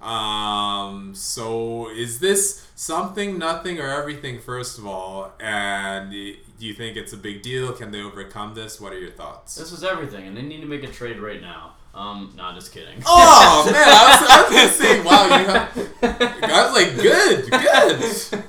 Um, 0.00 1.14
so 1.14 1.90
is 1.90 2.20
this 2.20 2.66
something, 2.74 3.38
nothing, 3.38 3.78
or 3.80 3.88
everything? 3.88 4.40
First 4.40 4.78
of 4.78 4.86
all, 4.86 5.32
and 5.40 6.10
do 6.10 6.66
you 6.66 6.74
think 6.74 6.96
it's 6.96 7.12
a 7.12 7.18
big 7.18 7.42
deal? 7.42 7.72
Can 7.72 7.90
they 7.90 8.00
overcome 8.00 8.54
this? 8.54 8.80
What 8.80 8.92
are 8.92 8.98
your 8.98 9.10
thoughts? 9.10 9.56
this 9.56 9.72
is 9.72 9.84
everything, 9.84 10.26
and 10.26 10.36
they 10.36 10.42
need 10.42 10.60
to 10.60 10.66
make 10.66 10.84
a 10.84 10.88
trade 10.88 11.18
right 11.18 11.40
now. 11.40 11.74
Um, 11.94 12.32
no, 12.36 12.52
just 12.54 12.72
kidding. 12.72 13.02
Oh 13.04 13.64
man, 13.66 13.74
I 13.76 14.04
was, 14.08 14.30
I 14.30 14.42
was 14.42 14.50
gonna 14.54 14.68
say, 14.68 15.02
wow, 15.02 15.24
you 15.24 16.08
have, 16.08 16.40
guys 16.40 16.72
like 16.72 16.94
good, 16.96 17.50
good. 17.50 18.44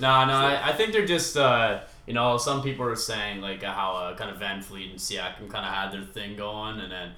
No, 0.00 0.24
no, 0.26 0.32
I, 0.32 0.70
I 0.70 0.72
think 0.72 0.92
they're 0.92 1.06
just, 1.06 1.36
uh, 1.36 1.80
you 2.06 2.14
know, 2.14 2.36
some 2.36 2.62
people 2.62 2.84
are 2.86 2.96
saying 2.96 3.40
like 3.40 3.62
how 3.62 3.92
uh, 3.92 4.16
kind 4.16 4.30
of 4.30 4.38
VanVleet 4.38 4.90
and 4.90 4.98
Siakam 4.98 5.48
kind 5.48 5.64
of 5.64 5.72
had 5.72 5.92
their 5.92 6.02
thing 6.02 6.36
going, 6.36 6.80
and 6.80 6.90
then 6.90 7.12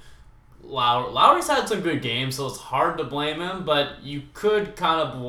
Low- 0.63 1.11
Lowry's 1.11 1.49
had 1.49 1.69
some 1.69 1.81
good 1.81 2.03
games, 2.03 2.37
so 2.37 2.47
it's 2.47 2.59
hard 2.59 2.99
to 2.99 3.05
blame 3.05 3.41
him. 3.41 3.65
But 3.65 4.03
you 4.03 4.23
could 4.35 4.77
kind 4.77 5.01
of, 5.01 5.21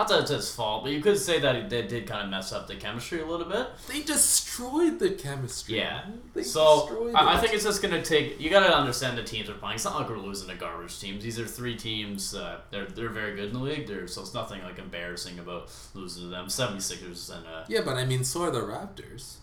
not 0.00 0.08
that 0.08 0.20
it's 0.22 0.30
his 0.30 0.54
fault, 0.54 0.82
but 0.82 0.92
you 0.92 1.00
could 1.02 1.18
say 1.18 1.38
that 1.40 1.54
he 1.54 1.62
did, 1.68 2.06
kind 2.06 2.24
of 2.24 2.30
mess 2.30 2.52
up 2.52 2.66
the 2.66 2.74
chemistry 2.76 3.20
a 3.20 3.26
little 3.26 3.46
bit. 3.46 3.68
They 3.86 4.00
destroyed 4.02 4.98
the 4.98 5.10
chemistry. 5.10 5.76
Yeah. 5.76 6.04
They 6.32 6.42
So 6.42 6.86
destroyed 6.88 7.14
I, 7.14 7.34
I 7.34 7.38
think 7.38 7.52
it's 7.52 7.64
just 7.64 7.82
gonna 7.82 8.02
take. 8.02 8.40
You 8.40 8.48
gotta 8.48 8.74
understand 8.74 9.18
the 9.18 9.22
teams 9.22 9.50
are 9.50 9.54
playing. 9.54 9.74
It's 9.74 9.84
not 9.84 9.96
like 9.96 10.08
we're 10.08 10.16
losing 10.18 10.48
to 10.48 10.54
garbage 10.54 10.98
teams. 10.98 11.22
These 11.22 11.38
are 11.38 11.46
three 11.46 11.76
teams. 11.76 12.34
Uh, 12.34 12.60
they're 12.70 12.86
they're 12.86 13.10
very 13.10 13.36
good 13.36 13.48
in 13.48 13.52
the 13.52 13.58
league. 13.60 13.86
They're, 13.86 14.06
so 14.08 14.22
it's 14.22 14.32
nothing 14.32 14.62
like 14.62 14.78
embarrassing 14.78 15.38
about 15.38 15.70
losing 15.94 16.22
to 16.24 16.28
them. 16.30 16.46
76ers 16.46 17.36
and 17.36 17.46
uh, 17.46 17.64
Yeah, 17.68 17.82
but 17.84 17.96
I 17.96 18.04
mean, 18.06 18.24
so 18.24 18.42
are 18.44 18.50
the 18.50 18.60
Raptors. 18.60 19.36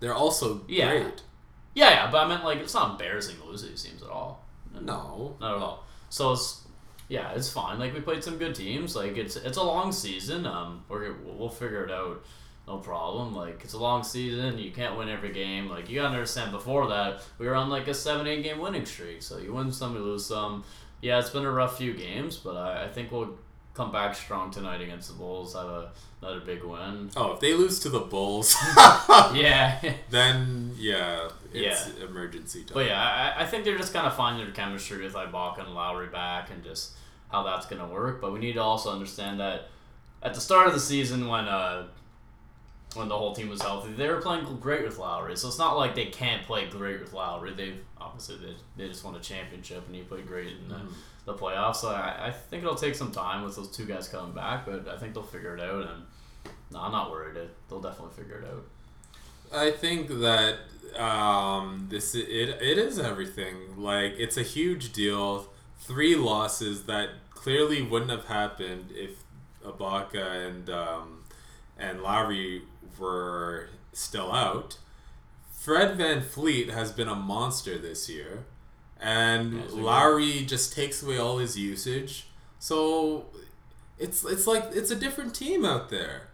They're 0.00 0.14
also 0.14 0.62
Yeah. 0.68 0.90
great. 0.90 1.22
Yeah, 1.74 1.90
yeah, 1.90 2.10
but 2.10 2.24
I 2.24 2.28
meant 2.28 2.44
like 2.44 2.58
it's 2.58 2.74
not 2.74 2.92
embarrassing 2.92 3.36
to 3.36 3.44
lose 3.44 3.62
to 3.62 3.68
these 3.68 3.82
teams 3.82 4.02
at 4.02 4.08
all. 4.08 4.46
No. 4.80 5.36
Not 5.40 5.56
at 5.56 5.62
all. 5.62 5.84
So 6.08 6.32
it's 6.32 6.62
yeah, 7.08 7.32
it's 7.32 7.50
fine. 7.50 7.78
Like 7.78 7.94
we 7.94 8.00
played 8.00 8.22
some 8.22 8.38
good 8.38 8.54
teams. 8.54 8.94
Like 8.94 9.16
it's 9.16 9.36
it's 9.36 9.56
a 9.56 9.62
long 9.62 9.92
season. 9.92 10.46
Um, 10.46 10.84
we're 10.88 11.14
we'll 11.24 11.48
figure 11.48 11.84
it 11.84 11.90
out. 11.90 12.24
No 12.66 12.76
problem. 12.76 13.34
Like 13.34 13.62
it's 13.64 13.72
a 13.72 13.78
long 13.78 14.02
season. 14.04 14.58
You 14.58 14.70
can't 14.70 14.96
win 14.98 15.08
every 15.08 15.32
game. 15.32 15.68
Like 15.68 15.88
you 15.88 15.96
gotta 15.96 16.08
understand. 16.14 16.52
Before 16.52 16.88
that, 16.88 17.22
we 17.38 17.46
were 17.46 17.54
on 17.54 17.70
like 17.70 17.88
a 17.88 17.94
seven 17.94 18.26
eight 18.26 18.42
game 18.42 18.58
winning 18.58 18.84
streak. 18.84 19.22
So 19.22 19.38
you 19.38 19.54
win 19.54 19.72
some, 19.72 19.94
you 19.94 20.00
lose 20.02 20.26
some. 20.26 20.64
Yeah, 21.00 21.18
it's 21.18 21.30
been 21.30 21.44
a 21.44 21.50
rough 21.50 21.78
few 21.78 21.94
games, 21.94 22.36
but 22.36 22.56
I, 22.56 22.84
I 22.84 22.88
think 22.88 23.10
we'll 23.12 23.38
come 23.72 23.92
back 23.92 24.14
strong 24.16 24.50
tonight 24.50 24.80
against 24.80 25.08
the 25.08 25.14
Bulls. 25.14 25.54
Have 25.54 25.66
a, 25.66 25.92
another 26.20 26.40
big 26.40 26.64
win. 26.64 27.10
Oh, 27.16 27.34
if 27.34 27.40
they 27.40 27.54
lose 27.54 27.78
to 27.80 27.88
the 27.88 28.00
Bulls, 28.00 28.54
Yeah. 29.32 29.78
then 30.10 30.72
yeah, 30.76 31.28
it's 31.52 31.88
Yeah. 31.98 32.04
emergency 32.06 32.64
time. 32.64 32.74
But 32.74 32.86
yeah, 32.86 33.34
I, 33.36 33.42
I 33.42 33.46
think 33.46 33.64
they're 33.64 33.78
just 33.78 33.92
kind 33.92 34.06
of 34.06 34.14
finding 34.16 34.44
their 34.44 34.54
chemistry 34.54 35.02
with 35.04 35.14
Ibaka 35.14 35.60
and 35.64 35.74
Lowry 35.74 36.08
back 36.08 36.50
and 36.50 36.62
just 36.64 36.92
how 37.30 37.42
that's 37.42 37.66
going 37.66 37.80
to 37.80 37.88
work. 37.88 38.20
But 38.20 38.32
we 38.32 38.38
need 38.38 38.54
to 38.54 38.62
also 38.62 38.90
understand 38.92 39.40
that 39.40 39.68
at 40.22 40.34
the 40.34 40.40
start 40.40 40.66
of 40.66 40.74
the 40.74 40.80
season 40.80 41.28
when 41.28 41.46
uh, 41.46 41.86
when 42.94 43.08
the 43.08 43.16
whole 43.16 43.34
team 43.34 43.48
was 43.50 43.60
healthy, 43.62 43.92
they 43.92 44.08
were 44.08 44.20
playing 44.20 44.44
great 44.60 44.82
with 44.84 44.98
Lowry. 44.98 45.36
So 45.36 45.48
it's 45.48 45.58
not 45.58 45.76
like 45.76 45.94
they 45.94 46.06
can't 46.06 46.42
play 46.44 46.66
great 46.68 47.00
with 47.00 47.12
Lowry. 47.12 47.52
They've 47.52 47.78
obviously 48.00 48.36
they, 48.38 48.54
they 48.76 48.88
just 48.88 49.04
won 49.04 49.14
a 49.14 49.20
championship 49.20 49.84
and 49.86 49.94
he 49.94 50.02
played 50.02 50.26
great 50.26 50.56
in 50.56 50.68
the, 50.68 50.74
Mhm. 50.76 50.92
the 51.26 51.34
playoffs. 51.34 51.76
So 51.76 51.90
I, 51.90 52.28
I 52.28 52.30
think 52.30 52.62
it'll 52.62 52.74
take 52.74 52.94
some 52.94 53.12
time 53.12 53.44
with 53.44 53.56
those 53.56 53.70
two 53.70 53.84
guys 53.84 54.08
coming 54.08 54.32
back, 54.34 54.64
but 54.64 54.88
I 54.88 54.96
think 54.96 55.12
they'll 55.14 55.22
figure 55.22 55.54
it 55.54 55.60
out. 55.60 55.82
And 55.86 56.02
no, 56.70 56.80
I'm 56.80 56.92
not 56.92 57.10
worried. 57.10 57.36
They'll 57.68 57.80
definitely 57.80 58.14
figure 58.16 58.38
it 58.40 58.46
out. 58.46 58.64
I 59.52 59.70
think 59.70 60.08
that 60.20 60.56
um, 60.96 61.86
this 61.90 62.14
it 62.14 62.26
it 62.60 62.78
is 62.78 62.98
everything. 62.98 63.76
Like 63.76 64.14
it's 64.18 64.36
a 64.36 64.42
huge 64.42 64.92
deal. 64.92 65.48
Three 65.80 66.14
losses 66.16 66.84
that 66.84 67.10
clearly 67.30 67.82
wouldn't 67.82 68.10
have 68.10 68.26
happened 68.26 68.90
if 68.90 69.22
Ibaka 69.64 70.46
and 70.48 70.70
um, 70.70 71.24
and 71.78 72.02
Lowry 72.02 72.62
were 72.98 73.68
still 73.92 74.32
out. 74.32 74.78
Fred 75.52 75.98
VanVleet 75.98 76.70
has 76.70 76.92
been 76.92 77.08
a 77.08 77.14
monster 77.14 77.78
this 77.78 78.08
year, 78.08 78.44
and 79.00 79.54
Yeah, 79.54 79.82
Lowry 79.82 80.44
just 80.44 80.72
takes 80.72 81.02
away 81.02 81.18
all 81.18 81.38
his 81.38 81.58
usage. 81.58 82.28
So 82.58 83.26
it's 83.98 84.24
it's 84.24 84.46
like 84.46 84.64
it's 84.72 84.90
a 84.90 84.96
different 84.96 85.34
team 85.34 85.64
out 85.64 85.90
there. 85.90 86.27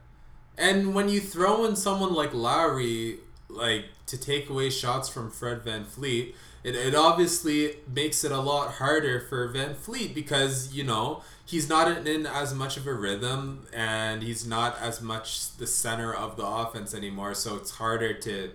And 0.56 0.94
when 0.94 1.08
you 1.08 1.20
throw 1.20 1.64
in 1.64 1.76
someone 1.76 2.14
like 2.14 2.32
Lowry, 2.32 3.18
like 3.48 3.86
to 4.06 4.18
take 4.18 4.48
away 4.48 4.70
shots 4.70 5.08
from 5.08 5.30
Fred 5.30 5.64
VanVleet, 5.64 6.34
it, 6.62 6.74
it 6.74 6.94
obviously 6.94 7.76
makes 7.92 8.24
it 8.24 8.32
a 8.32 8.40
lot 8.40 8.74
harder 8.74 9.20
for 9.20 9.52
VanVleet 9.52 10.14
because, 10.14 10.74
you 10.74 10.84
know, 10.84 11.22
he's 11.44 11.68
not 11.68 12.06
in 12.06 12.26
as 12.26 12.54
much 12.54 12.76
of 12.76 12.86
a 12.86 12.94
rhythm 12.94 13.66
and 13.72 14.22
he's 14.22 14.46
not 14.46 14.78
as 14.80 15.02
much 15.02 15.56
the 15.56 15.66
center 15.66 16.12
of 16.14 16.36
the 16.36 16.46
offense 16.46 16.94
anymore. 16.94 17.34
So 17.34 17.56
it's 17.56 17.72
harder 17.72 18.14
to 18.14 18.50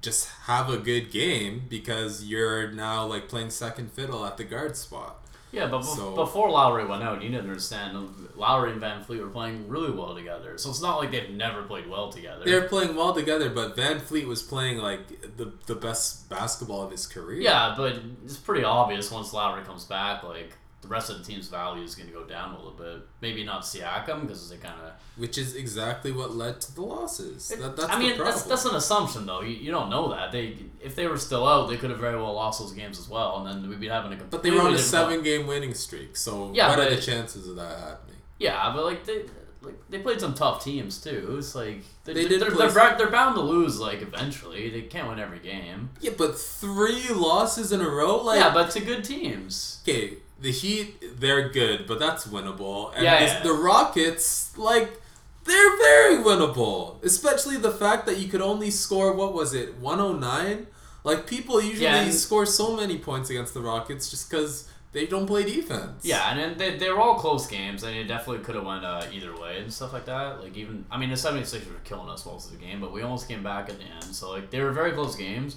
just 0.00 0.28
have 0.44 0.68
a 0.70 0.78
good 0.78 1.10
game 1.10 1.64
because 1.68 2.24
you're 2.24 2.70
now 2.70 3.06
like 3.06 3.28
playing 3.28 3.50
second 3.50 3.90
fiddle 3.92 4.24
at 4.24 4.36
the 4.36 4.44
guard 4.44 4.76
spot. 4.76 5.23
Yeah, 5.54 5.66
but 5.66 5.82
So- 5.82 6.14
before 6.14 6.50
Lowry 6.50 6.84
went 6.84 7.02
out, 7.02 7.22
you 7.22 7.28
didn't 7.30 7.46
understand. 7.48 7.96
Um, 7.96 8.28
Lowry 8.36 8.72
and 8.72 8.82
VanVleet 8.82 9.20
were 9.20 9.28
playing 9.28 9.68
really 9.68 9.92
well 9.92 10.14
together, 10.14 10.58
so 10.58 10.68
it's 10.70 10.82
not 10.82 10.98
like 10.98 11.12
they've 11.12 11.30
never 11.30 11.62
played 11.62 11.88
well 11.88 12.10
together. 12.10 12.44
They're 12.44 12.68
playing 12.68 12.96
well 12.96 13.14
together, 13.14 13.48
but 13.48 13.76
VanVleet 13.76 14.26
was 14.26 14.42
playing 14.42 14.78
like 14.78 15.36
the 15.36 15.52
the 15.66 15.74
best 15.76 16.28
basketball 16.28 16.82
of 16.82 16.90
his 16.90 17.06
career. 17.06 17.40
yeah, 17.40 17.74
but 17.76 17.96
it's 18.24 18.36
pretty 18.36 18.64
obvious 18.64 19.10
once 19.12 19.32
Lowry 19.32 19.62
comes 19.64 19.84
back, 19.84 20.24
like 20.24 20.56
the 20.84 20.88
rest 20.88 21.10
of 21.10 21.18
the 21.18 21.24
team's 21.24 21.48
value 21.48 21.82
is 21.82 21.94
going 21.96 22.08
to 22.08 22.14
go 22.14 22.24
down 22.24 22.52
a 22.54 22.56
little 22.56 22.72
bit. 22.72 23.02
Maybe 23.20 23.42
not 23.42 23.62
Siakam 23.62 24.22
because 24.22 24.48
they 24.50 24.56
kind 24.58 24.80
of. 24.80 24.92
which 25.16 25.36
is 25.38 25.56
exactly 25.56 26.12
what 26.12 26.34
led 26.36 26.60
to 26.60 26.74
the 26.74 26.82
losses. 26.82 27.48
That, 27.48 27.76
that's 27.76 27.90
I 27.92 27.98
mean, 27.98 28.10
the 28.10 28.14
problem. 28.16 28.34
that's 28.34 28.42
that's 28.44 28.64
an 28.66 28.74
assumption 28.76 29.26
though. 29.26 29.40
You, 29.40 29.54
you 29.56 29.70
don't 29.70 29.90
know 29.90 30.10
that 30.10 30.30
they 30.32 30.56
if 30.80 30.94
they 30.94 31.06
were 31.08 31.18
still 31.18 31.46
out, 31.48 31.68
they 31.68 31.76
could 31.76 31.90
have 31.90 31.98
very 31.98 32.16
well 32.16 32.34
lost 32.34 32.60
those 32.60 32.72
games 32.72 32.98
as 32.98 33.08
well, 33.08 33.44
and 33.46 33.62
then 33.62 33.68
we'd 33.68 33.80
be 33.80 33.88
having 33.88 34.12
a. 34.12 34.16
but 34.24 34.42
they 34.42 34.50
were 34.50 34.60
on 34.60 34.66
a 34.66 34.76
completely 34.76 34.82
different- 34.82 35.08
seven 35.10 35.22
game 35.24 35.46
winning 35.46 35.74
streak. 35.74 36.16
So 36.16 36.52
Yeah, 36.54 36.68
what 36.68 36.78
are 36.78 36.90
the 36.94 37.00
chances 37.00 37.48
of 37.48 37.56
that 37.56 37.78
happening? 37.78 38.16
Yeah, 38.38 38.72
but 38.74 38.84
like 38.84 39.04
they. 39.04 39.24
Like 39.62 39.80
they 39.88 39.98
played 40.00 40.20
some 40.20 40.34
tough 40.34 40.62
teams 40.62 41.00
too. 41.00 41.36
It's 41.38 41.54
like 41.54 41.80
they, 42.04 42.12
They 42.12 42.28
did 42.28 42.42
they're, 42.42 42.70
bra- 42.70 42.98
they're 42.98 43.10
bound 43.10 43.34
to 43.36 43.40
lose. 43.40 43.80
Like 43.80 44.02
eventually, 44.02 44.68
they 44.68 44.82
can't 44.82 45.08
win 45.08 45.18
every 45.18 45.38
game. 45.38 45.88
Yeah, 46.02 46.10
but 46.18 46.38
three 46.38 47.08
losses 47.08 47.72
in 47.72 47.80
a 47.80 47.88
row, 47.88 48.18
like 48.22 48.40
yeah, 48.40 48.52
but 48.52 48.72
to 48.72 48.80
good 48.80 49.04
teams. 49.04 49.80
okay, 49.88 50.18
the 50.44 50.52
Heat 50.52 51.18
they're 51.20 51.48
good, 51.48 51.86
but 51.86 51.98
that's 51.98 52.26
winnable. 52.26 52.92
And 52.94 53.02
Yeah, 53.02 53.20
yeah. 53.24 53.42
the 53.42 53.52
Rockets, 53.52 54.56
like 54.58 55.00
they're 55.44 55.76
very 55.78 56.16
winnable. 56.22 57.02
Especially 57.02 57.56
the 57.56 57.70
fact 57.72 58.06
that 58.06 58.18
you 58.18 58.28
could 58.28 58.42
only 58.42 58.70
score 58.70 59.12
what 59.14 59.32
was 59.34 59.54
it, 59.54 59.76
one 59.78 60.00
oh 60.00 60.12
nine? 60.12 60.66
Like 61.02 61.26
people 61.26 61.60
usually 61.60 61.84
Yeah, 61.84 62.10
score 62.10 62.46
so 62.46 62.76
many 62.76 62.98
points 62.98 63.30
against 63.30 63.54
the 63.54 63.60
Rockets 63.60 64.10
just 64.10 64.30
because 64.30 64.68
they 64.92 65.06
don't 65.06 65.26
play 65.26 65.42
defense. 65.44 66.04
Yeah, 66.04 66.30
and 66.30 66.38
then 66.38 66.56
they, 66.58 66.78
they 66.78 66.88
were 66.90 67.00
all 67.00 67.16
close 67.16 67.46
games, 67.46 67.82
and 67.82 67.96
it 67.96 68.04
definitely 68.04 68.44
could 68.44 68.54
have 68.54 68.64
went 68.64 68.84
uh, 68.84 69.02
either 69.12 69.34
way 69.36 69.58
and 69.58 69.72
stuff 69.72 69.92
like 69.92 70.04
that. 70.06 70.40
Like 70.42 70.56
even, 70.56 70.84
I 70.90 70.98
mean, 70.98 71.10
the 71.10 71.16
76ers 71.16 71.66
were 71.68 71.80
killing 71.84 72.08
us 72.08 72.24
most 72.24 72.46
of 72.46 72.52
the 72.58 72.64
game, 72.64 72.80
but 72.80 72.92
we 72.92 73.02
almost 73.02 73.28
came 73.28 73.42
back 73.42 73.68
at 73.68 73.78
the 73.78 73.84
end. 73.84 74.04
So 74.14 74.30
like 74.30 74.50
they 74.50 74.60
were 74.60 74.72
very 74.72 74.92
close 74.92 75.16
games, 75.16 75.56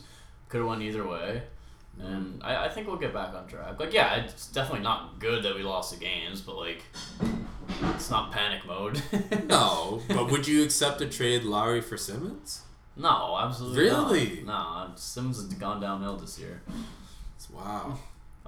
could 0.49 0.59
have 0.59 0.67
went 0.67 0.81
either 0.81 1.05
way. 1.07 1.43
And 1.99 2.41
I, 2.43 2.65
I 2.65 2.69
think 2.69 2.87
we'll 2.87 2.97
get 2.97 3.13
back 3.13 3.33
on 3.33 3.47
track. 3.47 3.79
Like 3.79 3.93
yeah, 3.93 4.15
it's 4.15 4.47
definitely 4.47 4.83
not 4.83 5.19
good 5.19 5.43
that 5.43 5.55
we 5.55 5.63
lost 5.63 5.93
the 5.93 5.99
games, 6.03 6.41
but 6.41 6.55
like 6.55 6.83
it's 7.95 8.09
not 8.09 8.31
panic 8.31 8.65
mode. 8.65 9.01
No, 9.47 10.01
but 10.07 10.29
would 10.31 10.47
you 10.47 10.63
accept 10.63 11.01
a 11.01 11.05
trade 11.07 11.43
Lowry 11.43 11.81
for 11.81 11.97
Simmons? 11.97 12.61
no, 12.95 13.37
absolutely 13.39 13.83
Really? 13.83 14.43
not. 14.43 14.89
No, 14.89 14.95
Simmons 14.95 15.37
has 15.37 15.45
gone 15.53 15.79
downhill 15.81 16.17
this 16.17 16.37
year. 16.39 16.61
Wow. 17.53 17.97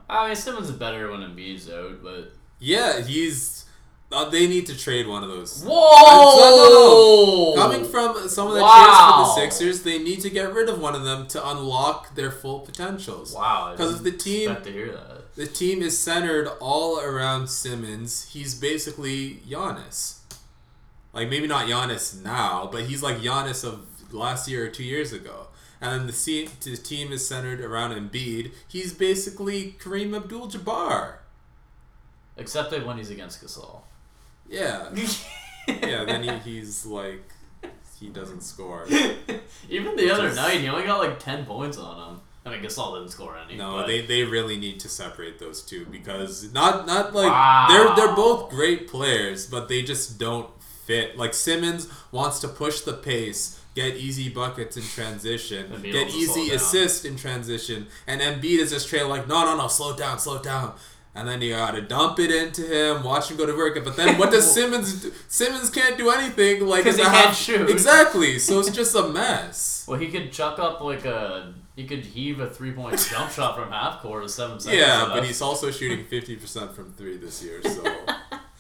I 0.09 0.27
mean, 0.27 0.35
Simmons 0.35 0.69
is 0.69 0.75
better 0.75 1.09
when 1.11 1.21
Embiid's 1.21 1.69
out, 1.69 2.03
but 2.03 2.33
Yeah, 2.59 3.01
he's. 3.01 3.65
Uh, 4.11 4.27
they 4.27 4.47
need 4.47 4.65
to 4.65 4.75
trade 4.77 5.05
one 5.07 5.21
of 5.23 5.29
those. 5.29 5.63
whoa, 5.63 7.53
I'm 7.53 7.71
Coming 7.71 7.85
from 7.85 8.27
someone 8.27 8.55
that 8.55 8.61
Wow. 8.63 9.33
cheers 9.35 9.35
for 9.35 9.41
the 9.45 9.51
Sixers, 9.51 9.83
they 9.83 9.99
need 9.99 10.21
to 10.21 10.31
get 10.31 10.51
rid 10.51 10.67
of 10.67 10.79
one 10.81 10.95
of 10.95 11.03
them 11.03 11.27
to 11.27 11.49
unlock 11.49 12.15
their 12.15 12.31
full 12.31 12.61
potentials. 12.61 13.33
Wow. 13.35 13.71
Because 13.71 13.97
if 13.97 14.03
the 14.03 14.11
team- 14.11 14.55
to 14.63 14.71
hear 14.71 14.91
that. 14.91 15.35
The 15.35 15.45
team 15.45 15.81
is 15.83 15.97
centered 15.97 16.47
all 16.59 16.99
around 16.99 17.49
Simmons. 17.49 18.29
He's 18.31 18.55
basically 18.55 19.41
Giannis. 19.47 20.15
Like 21.13 21.29
maybe 21.29 21.45
not 21.47 21.67
Giannis 21.67 22.21
now, 22.23 22.67
but 22.71 22.85
he's 22.85 23.03
like 23.03 23.17
Giannis 23.17 23.63
of 23.63 23.85
last 24.11 24.47
year 24.49 24.65
or 24.65 24.69
two 24.69 24.83
years 24.83 25.13
ago. 25.13 25.47
And 25.81 25.91
then 26.01 26.07
the, 26.07 26.49
the 26.63 26.77
team 26.77 27.11
is 27.11 27.25
centered 27.27 27.61
around 27.61 27.91
Embiid. 27.91 28.51
He's 28.67 28.91
basically 28.91 29.75
Kareem 29.79 30.15
Abdul-Jabbar. 30.15 31.19
Except 32.35 32.71
that 32.71 32.85
when 32.85 32.97
he's 32.97 33.09
against 33.11 33.41
Gasol. 33.45 33.83
Yeah, 34.49 34.89
yeah. 35.67 36.05
Then 36.05 36.23
he, 36.23 36.31
he's 36.51 36.85
like 36.85 37.23
he 37.99 38.09
doesn't 38.09 38.41
score. 38.41 38.85
Even 39.69 39.95
the 39.95 40.11
other 40.11 40.27
is- 40.27 40.35
night, 40.35 40.59
he 40.61 40.67
only 40.67 40.85
got 40.85 40.99
like 40.99 41.19
ten 41.19 41.45
points 41.45 41.77
on 41.77 42.13
him. 42.15 42.21
I 42.45 42.51
mean, 42.51 42.61
Gasol 42.63 42.95
didn't 42.97 43.09
score 43.09 43.37
any. 43.37 43.57
No, 43.57 43.73
but 43.73 43.87
they, 43.87 44.01
they 44.05 44.23
really 44.23 44.57
need 44.57 44.79
to 44.79 44.89
separate 44.89 45.37
those 45.39 45.61
two 45.61 45.85
because 45.91 46.51
not 46.53 46.87
not 46.87 47.13
like 47.13 47.29
Wow. 47.29 47.67
they're 47.69 47.95
they're 48.07 48.15
both 48.15 48.49
great 48.49 48.87
players, 48.87 49.45
but 49.45 49.67
they 49.67 49.81
just 49.83 50.17
don't 50.17 50.49
fit. 50.85 51.17
Like 51.17 51.33
Simmons 51.33 51.87
wants 52.11 52.39
to 52.39 52.47
push 52.47 52.81
the 52.81 52.93
pace, 52.93 53.59
get 53.75 53.95
easy 53.97 54.29
buckets 54.29 54.77
in 54.77 54.83
transition, 54.83 55.69
get 55.83 56.09
easy 56.09 56.49
assist 56.51 57.05
in 57.05 57.17
transition, 57.17 57.87
and 58.07 58.21
Embiid 58.21 58.59
is 58.59 58.71
just 58.71 58.87
trailing 58.87 59.09
like 59.11 59.27
no 59.27 59.43
no 59.45 59.57
no 59.57 59.67
slow 59.67 59.95
down 59.95 60.17
slow 60.17 60.41
down. 60.41 60.73
And 61.19 61.27
then 61.27 61.41
you 61.41 61.51
gotta 61.53 61.81
dump 61.81 62.17
it 62.19 62.31
into 62.31 62.61
him, 62.61 63.03
watch 63.03 63.29
him 63.29 63.37
go 63.37 63.45
to 63.45 63.55
work. 63.55 63.83
But 63.83 63.95
then 63.97 64.17
what 64.17 64.31
does 64.31 64.49
Simmons 64.57 65.01
do? 65.03 65.11
Simmons 65.27 65.69
can't 65.69 65.97
do 65.97 66.09
anything 66.11 66.65
like 66.65 66.85
'Cause 66.85 66.93
in 66.97 67.05
he 67.05 67.11
can't 67.11 67.25
half- 67.27 67.37
shoot. 67.37 67.69
Exactly. 67.69 68.39
So 68.39 68.59
it's 68.59 68.69
just 68.71 68.95
a 68.95 69.07
mess. 69.09 69.75
Well, 69.89 69.97
he 69.99 70.07
could 70.09 70.31
chuck 70.31 70.59
up 70.59 70.81
like 70.81 71.03
a. 71.05 71.53
He 71.75 71.87
could 71.87 72.05
heave 72.05 72.39
a 72.39 72.47
three 72.47 72.71
point 72.71 72.99
jump 73.11 73.31
shot 73.31 73.55
from 73.55 73.71
half 73.71 74.01
court 74.01 74.21
with 74.21 74.31
seven 74.31 74.59
seconds. 74.59 74.79
Yeah, 74.79 75.09
but 75.11 75.23
he's 75.25 75.41
also 75.41 75.71
shooting 75.71 76.05
fifty 76.05 76.35
percent 76.35 76.75
from 76.75 76.93
three 76.93 77.17
this 77.17 77.41
year, 77.43 77.59
so 77.63 77.81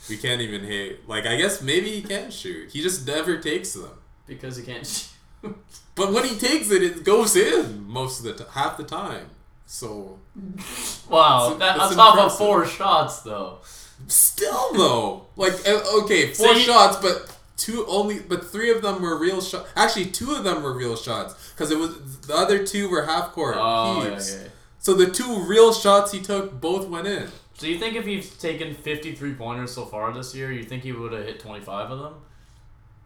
we 0.09 0.17
can't 0.17 0.41
even 0.41 0.63
hate. 0.63 1.07
Like, 1.07 1.27
I 1.27 1.35
guess 1.37 1.61
maybe 1.61 1.91
he 1.91 2.01
can 2.01 2.31
shoot. 2.31 2.71
He 2.71 2.81
just 2.81 3.05
never 3.05 3.37
takes 3.37 3.73
them. 3.73 3.91
because 4.25 4.57
he 4.57 4.63
can't 4.63 4.87
shoot. 4.87 5.55
But 5.93 6.11
when 6.13 6.23
he 6.25 6.35
takes 6.35 6.71
it, 6.71 6.81
it 6.81 7.03
goes 7.03 7.35
in 7.35 7.85
most 7.87 8.19
of 8.19 8.25
the 8.25 8.43
t- 8.43 8.49
half 8.53 8.77
the 8.77 8.83
time. 8.83 9.29
So 9.71 10.17
Wow, 11.09 11.53
That's- 11.53 11.59
that, 11.59 11.77
that's 11.77 11.91
on 11.91 11.95
top 11.97 12.17
of 12.17 12.37
four 12.37 12.65
shots 12.65 13.21
though. 13.21 13.59
still 14.07 14.73
though, 14.73 15.27
like 15.35 15.53
okay, 15.67 16.33
four 16.33 16.47
So 16.47 16.53
he- 16.55 16.61
shots, 16.61 16.97
but 16.97 17.37
two 17.55 17.85
only, 17.87 18.17
but 18.19 18.49
three 18.49 18.71
of 18.71 18.81
them 18.81 18.99
were 19.01 19.15
real 19.19 19.41
shots. 19.41 19.69
Actually, 19.75 20.05
two 20.07 20.33
of 20.33 20.43
them 20.43 20.63
were 20.63 20.73
real 20.75 20.95
shots 20.95 21.35
because 21.51 21.69
it 21.69 21.77
was 21.77 22.19
the 22.21 22.33
other 22.33 22.65
two 22.65 22.89
were 22.89 23.05
half 23.05 23.31
court 23.33 23.57
Oh, 23.59 24.01
yeah, 24.03 24.09
heaves. 24.15 24.35
okay. 24.35 24.47
So 24.79 24.93
the 24.95 25.05
two 25.11 25.43
real 25.43 25.71
shots 25.71 26.11
he 26.13 26.19
took 26.19 26.59
both 26.59 26.87
went 26.87 27.05
in. 27.05 27.27
So 27.53 27.67
you 27.67 27.77
think 27.77 27.95
if 27.95 28.05
he's 28.05 28.31
taken 28.37 28.73
53 28.73 29.33
pointers 29.35 29.71
so 29.73 29.85
far 29.85 30.11
this 30.13 30.33
year, 30.33 30.51
you 30.51 30.63
think 30.63 30.81
he 30.81 30.93
would 30.93 31.11
have 31.11 31.25
hit 31.25 31.39
25 31.41 31.91
of 31.91 31.99
them? 31.99 32.13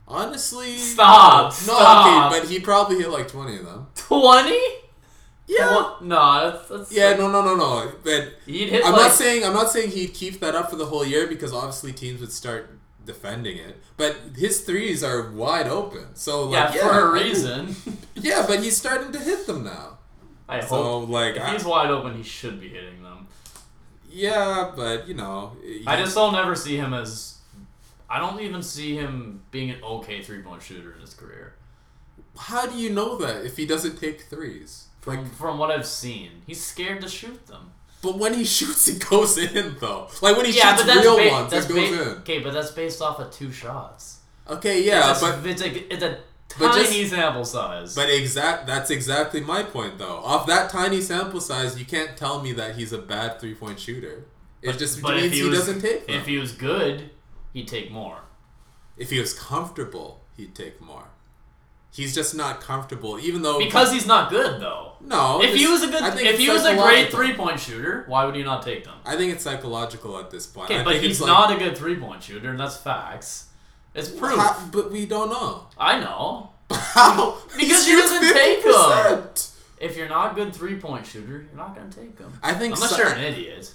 Honestly, 0.07 0.77
Stop, 0.77 1.45
No, 1.45 1.51
stop. 1.51 2.31
okay, 2.31 2.39
but 2.39 2.47
he 2.49 2.59
probably 2.59 2.97
hit 2.97 3.09
like 3.09 3.27
twenty 3.27 3.57
of 3.57 3.65
them. 3.65 3.87
20? 3.95 4.59
Yeah. 5.47 5.95
No, 6.01 6.51
that's, 6.51 6.69
that's 6.69 6.91
Yeah, 6.91 7.15
no, 7.15 7.29
no, 7.29 7.43
no, 7.43 7.55
no. 7.55 7.91
But 8.03 8.33
He'd 8.45 8.69
hit 8.69 8.85
I'm 8.85 8.93
like 8.93 9.01
not 9.01 9.11
saying 9.11 9.43
I'm 9.45 9.53
not 9.53 9.69
saying 9.69 9.91
he'd 9.91 10.13
keep 10.13 10.39
that 10.39 10.55
up 10.55 10.69
for 10.69 10.77
the 10.77 10.85
whole 10.85 11.05
year 11.05 11.27
because 11.27 11.53
obviously 11.53 11.91
teams 11.91 12.21
would 12.21 12.31
start 12.31 12.77
defending 13.05 13.57
it. 13.57 13.75
But 13.97 14.15
his 14.37 14.61
threes 14.61 15.03
are 15.03 15.31
wide 15.31 15.67
open, 15.67 16.15
so 16.15 16.49
yeah, 16.51 16.69
like 16.69 16.79
for 16.79 16.99
a 16.99 17.11
reason. 17.11 17.75
Yeah, 18.15 18.45
but 18.47 18.63
he's 18.63 18.77
starting 18.77 19.11
to 19.11 19.19
hit 19.19 19.47
them 19.47 19.65
now. 19.65 19.97
I 20.47 20.59
hope 20.59 20.69
So 20.69 20.99
like, 20.99 21.35
if 21.35 21.41
I, 21.41 21.51
he's 21.53 21.65
wide 21.65 21.89
open, 21.91 22.15
he 22.15 22.23
should 22.23 22.61
be 22.61 22.69
hitting 22.69 23.03
them. 23.03 23.27
yeah, 24.09 24.71
but 24.75 25.07
you 25.07 25.13
know, 25.13 25.57
I 25.85 25.97
just 25.97 26.15
don't 26.15 26.35
ever 26.35 26.55
see 26.55 26.77
him 26.77 26.93
as. 26.93 27.37
I 28.09 28.19
don't 28.19 28.39
even 28.39 28.61
see 28.61 28.95
him 28.95 29.41
being 29.51 29.71
an 29.71 29.83
okay 29.83 30.21
three 30.21 30.41
point 30.41 30.61
shooter 30.61 30.93
in 30.93 31.01
his 31.01 31.13
career. 31.13 31.55
how 32.37 32.67
do 32.67 32.77
you 32.77 32.89
know 32.91 33.17
that 33.17 33.43
if 33.45 33.57
he 33.57 33.65
doesn't 33.65 33.97
take 33.97 34.21
threes? 34.23 34.87
From, 35.03 35.17
Like, 35.17 35.33
from 35.35 35.57
what 35.59 35.69
I've 35.69 35.85
seen, 35.85 36.29
he's 36.47 36.63
scared 36.63 37.01
to 37.01 37.09
shoot 37.09 37.45
them. 37.47 37.71
but 38.01 38.17
when 38.17 38.33
he 38.33 38.45
shoots, 38.45 38.87
it 38.87 39.05
goes 39.09 39.37
in 39.37 39.75
though. 39.79 40.07
Like 40.21 40.35
when 40.37 40.45
he 40.45 40.53
yeah, 40.57 40.75
shoots 40.75 40.95
real 41.03 41.17
ba- 41.17 41.29
ones, 41.31 41.53
it 41.53 41.67
goes 41.67 41.89
ba- 41.89 42.01
in. 42.11 42.17
Okay, 42.19 42.39
but 42.39 42.53
that's 42.53 42.71
based 42.71 43.01
off 43.01 43.19
of 43.19 43.29
two 43.31 43.51
shots. 43.51 44.19
Okay, 44.49 44.83
yeah, 44.83 45.11
it's 45.11 45.21
a, 45.21 45.25
but 45.25 45.45
it's 45.45 45.61
a, 45.61 45.93
it's 45.93 46.03
a 46.03 46.19
tiny 46.49 46.83
just- 47.01 47.09
sample 47.11 47.45
size. 47.45 47.95
But 47.95 48.09
exact 48.09 48.65
that's 48.67 48.89
exactly 48.91 49.41
my 49.41 49.63
point 49.63 49.97
though. 49.97 50.17
Off 50.31 50.47
that 50.47 50.69
tiny 50.69 51.01
sample 51.01 51.41
size, 51.41 51.77
you 51.79 51.85
can't 51.85 52.15
tell 52.17 52.41
me 52.41 52.51
that 52.53 52.75
he's 52.75 52.93
a 52.93 52.97
bad 52.97 53.39
three 53.41 53.55
point 53.55 53.79
shooter. 53.79 54.25
It 54.61 54.67
But- 54.67 54.77
just 54.79 55.01
but 55.01 55.15
means 55.17 55.33
he 55.33 55.39
he, 55.41 55.49
was- 55.49 55.59
doesn't 55.59 55.81
take 55.81 56.07
them. 56.07 56.15
if 56.19 56.25
he 56.27 56.37
was 56.37 56.51
good, 56.53 57.09
he'd 57.53 57.67
take 57.67 57.91
more. 57.91 58.19
If 58.95 59.09
he 59.09 59.19
was 59.19 59.33
comfortable, 59.33 60.21
he'd 60.37 60.55
take 60.55 60.79
more. 60.81 61.07
He's 61.93 62.15
just 62.15 62.33
not 62.35 62.59
comfortable, 62.59 63.19
even 63.19 63.43
though 63.43 63.59
Because 63.59 63.91
he's 63.91 64.07
not 64.07 64.29
good 64.31 64.59
though. 64.59 64.93
no. 64.99 65.41
if 65.43 65.53
he 65.55 65.67
was 65.67 65.83
a 65.83 65.87
good, 65.87 66.01
if 66.19 66.39
he 66.39 66.49
was 66.49 66.65
a 66.65 66.75
great 66.75 67.11
three 67.11 67.33
point 67.33 67.59
shooter, 67.59 68.03
why 68.07 68.25
would 68.25 68.35
he 68.35 68.41
not 68.43 68.63
take 68.63 68.83
them? 68.83 68.95
I 69.05 69.15
think 69.15 69.31
it's 69.33 69.43
psychological 69.43 70.17
at 70.17 70.31
this 70.31 70.47
point. 70.47 70.71
Okay, 70.71 70.79
I 70.79 70.83
but 70.83 70.93
think 70.93 71.03
he's 71.03 71.21
like, 71.21 71.27
not 71.27 71.51
a 71.55 71.57
good 71.57 71.77
three 71.77 71.95
point 71.95 72.23
shooter, 72.23 72.49
and 72.49 72.59
that's 72.59 72.77
facts. 72.77 73.47
It's 73.93 74.09
proof. 74.09 74.37
How- 74.39 74.59
but 74.71 74.91
we 74.91 75.05
don't 75.05 75.29
know 75.29 75.67
I 75.77 75.99
know. 75.99 76.49
how 76.71 77.37
Because 77.55 77.85
he 77.85 77.93
doesn't 77.93 78.33
take 78.33 78.63
50%. 78.63 79.51
If 79.79 79.95
you're 79.97 80.09
not 80.09 80.31
a 80.31 80.35
good 80.35 80.55
three 80.55 80.77
point 80.79 81.05
shooter, 81.05 81.45
you're 81.47 81.55
not 81.57 81.75
gonna 81.75 81.91
take 81.91 82.17
them. 82.17 82.33
I 82.41 82.53
think 82.55 82.73
Unless 82.75 82.91
so- 82.91 82.97
you're 83.03 83.09
an 83.13 83.19
idiot. 83.23 83.71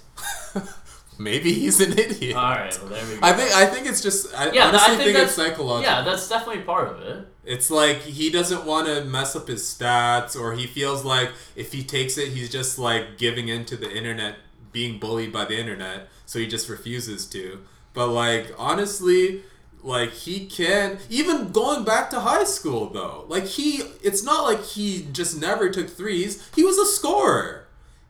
Maybe 1.19 1.51
he's 1.51 1.81
an 1.81 1.99
idiot. 1.99 2.35
All 2.37 2.43
right, 2.43 2.75
well 2.79 2.87
there 2.89 3.05
we 3.05 3.15
go. 3.15 3.19
I 3.21 3.33
think 3.33 3.51
I 3.53 3.65
think 3.65 3.87
it's 3.87 4.01
just 4.01 4.33
I 4.33 4.51
Yeah, 4.51 4.67
honestly 4.69 4.93
I 4.93 4.97
think 4.97 5.15
think, 5.15 5.17
it's 5.17 5.33
psychological. 5.35 5.81
yeah, 5.81 6.01
that's 6.01 6.29
definitely 6.29 6.63
part 6.63 6.87
of 6.87 7.01
it. 7.01 7.27
It's 7.43 7.69
like 7.69 7.97
he 7.97 8.29
doesn't 8.29 8.65
want 8.65 8.87
to 8.87 9.03
mess 9.03 9.35
up 9.35 9.49
his 9.49 9.61
stats, 9.63 10.39
or 10.39 10.53
he 10.53 10.65
feels 10.65 11.03
like 11.03 11.31
if 11.57 11.73
he 11.73 11.83
takes 11.83 12.17
it, 12.17 12.29
he's 12.29 12.49
just 12.49 12.79
like 12.79 13.17
giving 13.17 13.49
in 13.49 13.65
to 13.65 13.75
the 13.75 13.91
internet, 13.91 14.35
being 14.71 14.97
bullied 14.97 15.33
by 15.33 15.43
the 15.45 15.59
internet, 15.59 16.07
so 16.25 16.39
he 16.39 16.47
just 16.47 16.69
refuses 16.69 17.25
to. 17.27 17.59
But 17.93 18.07
like 18.07 18.53
honestly, 18.57 19.41
like 19.83 20.11
he 20.13 20.45
can 20.45 20.99
even 21.09 21.51
going 21.51 21.83
back 21.83 22.09
to 22.11 22.21
high 22.21 22.45
school 22.45 22.89
though. 22.89 23.25
Like 23.27 23.45
he, 23.45 23.81
it's 24.01 24.23
not 24.23 24.43
like 24.45 24.63
he 24.63 25.07
just 25.11 25.39
never 25.39 25.69
took 25.69 25.89
threes. 25.89 26.49
He 26.55 26.63
was 26.63 26.77
a 26.77 26.85
scorer. 26.85 27.58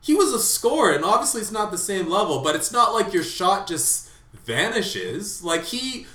He 0.00 0.14
was 0.14 0.32
a 0.32 0.38
scorer, 0.40 0.92
and 0.94 1.04
obviously 1.04 1.40
it's 1.42 1.52
not 1.52 1.70
the 1.70 1.78
same 1.78 2.08
level, 2.08 2.40
but 2.40 2.54
it's 2.56 2.72
not 2.72 2.92
like 2.94 3.12
your 3.12 3.22
shot 3.22 3.66
just 3.66 4.08
vanishes. 4.46 5.42
Like 5.42 5.64
he 5.64 6.06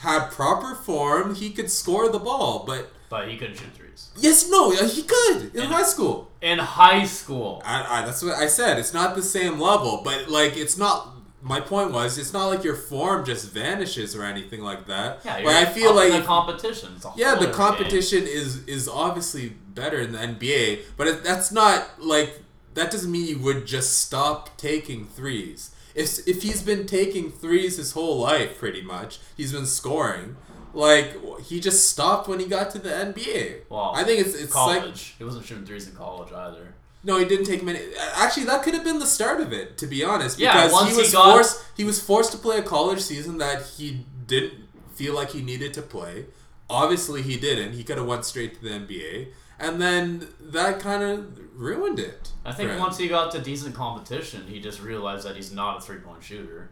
had 0.00 0.30
proper 0.30 0.74
form, 0.74 1.34
he 1.34 1.50
could 1.50 1.70
score 1.70 2.08
the 2.10 2.18
ball, 2.18 2.64
but 2.66 2.90
But 3.08 3.28
he 3.28 3.36
couldn't 3.36 3.56
shoot 3.56 3.72
threes. 3.74 4.10
yes, 4.16 4.48
no, 4.50 4.72
uh, 4.72 4.86
he 4.88 5.02
could 5.02 5.54
in 5.54 5.62
And- 5.62 5.72
high 5.72 5.82
school. 5.84 6.30
In 6.42 6.58
high 6.58 7.06
school. 7.06 7.62
I, 7.64 8.00
I, 8.00 8.04
that's 8.04 8.22
what 8.22 8.34
I 8.34 8.48
said. 8.48 8.78
It's 8.78 8.92
not 8.92 9.14
the 9.14 9.22
same 9.22 9.58
level, 9.58 10.02
but 10.04 10.28
like 10.28 10.56
it's 10.56 10.76
not. 10.76 11.10
My 11.40 11.60
point 11.60 11.90
was, 11.92 12.16
it's 12.16 12.32
not 12.32 12.46
like 12.46 12.64
your 12.64 12.74
form 12.74 13.22
just 13.24 13.50
vanishes 13.50 14.16
or 14.16 14.22
anything 14.24 14.62
like 14.62 14.86
that. 14.86 15.20
Yeah, 15.26 15.38
you're 15.38 15.52
like 15.52 15.68
I 15.68 15.72
feel 15.72 15.94
like 15.94 16.12
the 16.12 16.22
competition. 16.22 16.90
Yeah, 17.16 17.32
the 17.32 17.36
other 17.36 17.46
game. 17.46 17.54
competition 17.54 18.26
is 18.26 18.64
is 18.66 18.88
obviously 18.88 19.50
better 19.74 19.98
in 20.00 20.12
the 20.12 20.18
NBA, 20.18 20.80
but 20.96 21.06
it, 21.06 21.24
that's 21.24 21.50
not 21.52 21.86
like 21.98 22.40
that 22.74 22.90
doesn't 22.90 23.10
mean 23.10 23.26
you 23.26 23.38
would 23.38 23.66
just 23.66 23.98
stop 24.00 24.56
taking 24.56 25.06
threes. 25.06 25.70
If 25.94 26.26
if 26.26 26.42
he's 26.42 26.62
been 26.62 26.86
taking 26.86 27.30
threes 27.30 27.76
his 27.76 27.92
whole 27.92 28.18
life, 28.18 28.58
pretty 28.58 28.82
much, 28.82 29.18
he's 29.36 29.52
been 29.52 29.66
scoring. 29.66 30.36
Like 30.72 31.16
he 31.42 31.60
just 31.60 31.88
stopped 31.88 32.26
when 32.28 32.40
he 32.40 32.46
got 32.46 32.70
to 32.72 32.78
the 32.80 32.88
NBA. 32.90 33.68
Well, 33.68 33.92
I 33.94 34.02
think 34.04 34.20
it's 34.26 34.34
it's 34.34 34.54
like 34.54 34.80
college. 34.80 35.14
he 35.18 35.24
wasn't 35.24 35.44
shooting 35.46 35.64
threes 35.64 35.88
in 35.88 35.94
college 35.94 36.32
either. 36.32 36.74
no, 37.04 37.16
he 37.18 37.24
didn't 37.24 37.44
take 37.46 37.62
many. 37.62 37.78
Actually, 38.16 38.46
that 38.46 38.62
could 38.64 38.74
have 38.74 38.82
been 38.82 38.98
the 38.98 39.06
start 39.06 39.40
of 39.40 39.52
it, 39.52 39.78
to 39.78 39.86
be 39.86 40.02
honest. 40.02 40.38
Yeah, 40.38 40.52
Because 40.54 40.72
once 40.72 40.88
he 40.88 40.94
he 40.96 41.00
was 41.02 41.12
got- 41.12 41.32
forced. 41.32 41.64
He 41.76 41.84
was 41.84 42.00
forced 42.02 42.32
to 42.32 42.38
play 42.38 42.58
a 42.58 42.62
college 42.62 43.00
season 43.00 43.38
that 43.38 43.62
he 43.76 44.04
didn't 44.26 44.54
feel 44.94 45.14
like 45.14 45.30
he 45.30 45.42
needed 45.42 45.72
to 45.74 45.82
play. 45.82 46.26
Obviously, 46.68 47.22
he 47.22 47.36
didn't. 47.36 47.74
He 47.74 47.84
could 47.84 47.98
have 47.98 48.06
went 48.06 48.24
straight 48.24 48.54
to 48.56 48.60
the 48.62 48.70
NBA, 48.70 49.28
and 49.68 49.80
then 49.80 50.26
that 50.40 50.80
kind 50.80 51.02
of 51.02 51.38
ruined 51.54 51.98
it. 51.98 52.30
I 52.44 52.52
think 52.52 52.78
once 52.78 52.98
he 52.98 53.08
got 53.08 53.30
to 53.32 53.40
decent 53.40 53.74
competition, 53.74 54.46
he 54.46 54.60
just 54.60 54.80
realized 54.82 55.26
that 55.26 55.36
he's 55.36 55.52
not 55.52 55.78
a 55.78 55.80
three 55.80 55.98
point 55.98 56.22
shooter. 56.22 56.70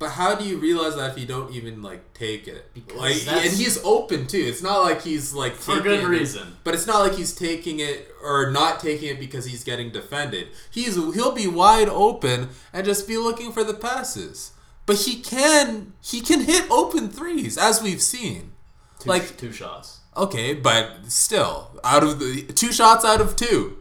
But 0.00 0.10
how 0.10 0.34
do 0.34 0.44
you 0.44 0.58
realize 0.58 0.96
that 0.96 1.12
if 1.12 1.18
you 1.18 1.24
don't 1.26 1.52
even 1.54 1.80
like 1.80 2.12
take 2.14 2.48
it? 2.48 2.74
Because 2.74 3.26
like, 3.26 3.44
and 3.44 3.52
he's 3.52 3.82
open 3.84 4.26
too. 4.26 4.38
It's 4.44 4.60
not 4.62 4.80
like 4.82 5.02
he's 5.02 5.32
like 5.32 5.54
For 5.54 5.76
taking 5.76 5.82
good 5.84 6.00
it- 6.04 6.08
reason. 6.08 6.56
But 6.64 6.74
it's 6.74 6.86
not 6.86 6.98
like 6.98 7.14
he's 7.14 7.32
taking 7.34 7.78
it 7.80 8.08
or 8.22 8.50
not 8.50 8.80
taking 8.80 9.08
it 9.08 9.20
because 9.20 9.44
he's 9.46 9.62
getting 9.62 9.90
defended. 9.92 10.48
He's 10.70 10.96
he'll 10.96 11.32
be 11.32 11.46
wide 11.46 11.88
open 11.88 12.48
and 12.72 12.84
just 12.84 13.06
be 13.06 13.16
looking 13.16 13.52
for 13.52 13.62
the 13.62 13.72
passes. 13.74 14.50
But 14.84 14.96
he 14.96 15.20
can 15.20 15.92
he 16.02 16.20
can 16.20 16.40
hit 16.40 16.68
open 16.70 17.08
threes 17.08 17.56
as 17.56 17.80
we've 17.80 18.02
seen. 18.02 18.52
Two, 18.98 19.08
like 19.08 19.36
two 19.36 19.52
shots. 19.52 20.00
Okay, 20.16 20.54
but 20.54 20.90
still, 21.08 21.70
out 21.82 22.02
of 22.02 22.18
the 22.18 22.42
two 22.54 22.72
shots 22.72 23.04
out 23.04 23.20
of 23.20 23.36
two, 23.36 23.78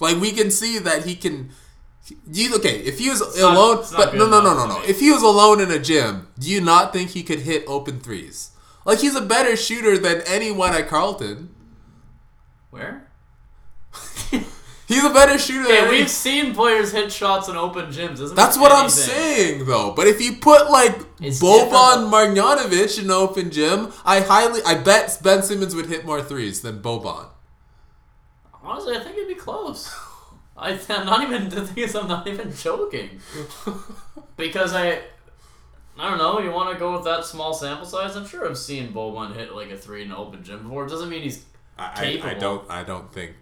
like 0.00 0.20
we 0.20 0.32
can 0.32 0.50
see 0.50 0.78
that 0.78 1.04
he 1.04 1.14
can. 1.14 1.50
You 2.30 2.54
okay? 2.56 2.78
If 2.78 2.98
he 3.00 3.10
was 3.10 3.20
not- 3.20 3.52
alone, 3.54 3.76
not 3.78 3.92
but 3.96 4.14
no, 4.14 4.28
no, 4.28 4.40
no, 4.40 4.54
no, 4.54 4.66
no. 4.66 4.82
If 4.86 5.00
he 5.00 5.10
was 5.10 5.22
alone 5.22 5.60
in 5.60 5.70
a 5.72 5.78
gym, 5.78 6.28
do 6.38 6.48
you 6.48 6.60
not 6.60 6.92
think 6.92 7.10
he 7.10 7.22
could 7.24 7.40
hit 7.40 7.64
open 7.66 7.98
threes? 8.00 8.50
Like 8.84 9.00
he's 9.00 9.16
a 9.16 9.20
better 9.20 9.56
shooter 9.56 9.98
than 9.98 10.20
anyone 10.26 10.72
at 10.72 10.86
Carlton. 10.88 11.52
Where? 12.70 13.08
He's 14.86 15.02
a 15.04 15.10
better 15.10 15.36
shooter. 15.36 15.68
Yeah, 15.68 15.82
than 15.82 15.90
we've 15.90 16.08
seen 16.08 16.54
players 16.54 16.92
hit 16.92 17.12
shots 17.12 17.48
in 17.48 17.56
open 17.56 17.86
gyms. 17.86 18.18
Doesn't 18.18 18.36
That's 18.36 18.56
what 18.56 18.70
I'm 18.70 18.88
saying, 18.88 19.64
though. 19.66 19.92
But 19.92 20.06
if 20.06 20.20
you 20.20 20.34
put 20.34 20.70
like 20.70 20.96
It's 21.20 21.40
Boban 21.42 22.08
Marjanovic 22.08 22.96
in 22.98 23.06
an 23.06 23.10
open 23.10 23.50
gym, 23.50 23.92
I 24.04 24.20
highly, 24.20 24.60
I 24.64 24.74
bet 24.74 25.18
Ben 25.24 25.42
Simmons 25.42 25.74
would 25.74 25.86
hit 25.86 26.06
more 26.06 26.22
threes 26.22 26.60
than 26.60 26.80
Boban. 26.80 27.26
Honestly, 28.62 28.96
I 28.96 29.00
think 29.00 29.16
it'd 29.16 29.28
be 29.28 29.34
close. 29.34 29.92
I, 30.56 30.78
I'm 30.88 31.06
not 31.06 31.22
even. 31.22 31.48
The 31.48 31.66
thing 31.66 31.84
is, 31.84 31.94
I'm 31.96 32.08
not 32.08 32.26
even 32.28 32.54
joking. 32.54 33.20
because 34.36 34.72
I, 34.72 35.00
I 35.98 36.08
don't 36.08 36.18
know. 36.18 36.38
You 36.38 36.50
want 36.52 36.72
to 36.72 36.78
go 36.78 36.92
with 36.92 37.04
that 37.04 37.24
small 37.24 37.54
sample 37.54 37.86
size? 37.86 38.14
I'm 38.16 38.26
sure 38.26 38.48
I've 38.48 38.56
seen 38.56 38.92
Boban 38.92 39.34
hit 39.34 39.52
like 39.52 39.70
a 39.70 39.76
three 39.76 40.02
in 40.02 40.12
an 40.12 40.16
open 40.16 40.44
gym 40.44 40.62
before. 40.62 40.86
It 40.86 40.90
doesn't 40.90 41.08
mean 41.08 41.22
he's. 41.22 41.44
I, 41.78 41.82
I, 41.82 41.88
I 41.88 42.16
Capable. 42.16 42.40
don't, 42.40 42.70
I 42.70 42.84
don't 42.84 43.12
think 43.12 43.34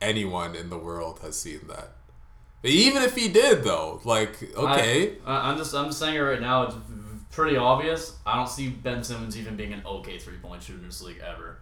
anyone 0.00 0.54
in 0.54 0.70
the 0.70 0.78
world 0.78 1.20
has 1.20 1.38
seen 1.38 1.60
that. 1.68 1.90
Even 2.64 3.02
if 3.02 3.14
he 3.14 3.28
did, 3.28 3.62
though, 3.62 4.00
like 4.04 4.42
okay, 4.56 5.12
I, 5.24 5.50
I'm 5.50 5.58
just. 5.58 5.74
I'm 5.74 5.86
just 5.86 5.98
saying 6.00 6.16
it 6.16 6.18
right 6.18 6.40
now. 6.40 6.64
It's 6.64 6.74
pretty 7.30 7.56
obvious. 7.56 8.16
I 8.26 8.36
don't 8.36 8.48
see 8.48 8.68
Ben 8.68 9.04
Simmons 9.04 9.38
even 9.38 9.54
being 9.56 9.72
an 9.72 9.82
okay 9.86 10.18
three 10.18 10.38
point 10.38 10.62
shooter 10.62 10.80
in 10.80 10.86
this 10.86 11.00
league 11.02 11.20
ever. 11.24 11.58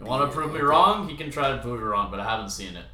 You 0.00 0.06
want 0.06 0.28
to 0.28 0.34
prove 0.36 0.50
me 0.50 0.56
okay. 0.56 0.64
wrong? 0.64 1.08
He 1.08 1.16
can 1.16 1.30
try 1.30 1.52
to 1.52 1.58
prove 1.58 1.78
me 1.80 1.86
wrong, 1.86 2.10
but 2.10 2.18
I 2.18 2.28
haven't 2.28 2.50
seen 2.50 2.74
it. 2.74 2.84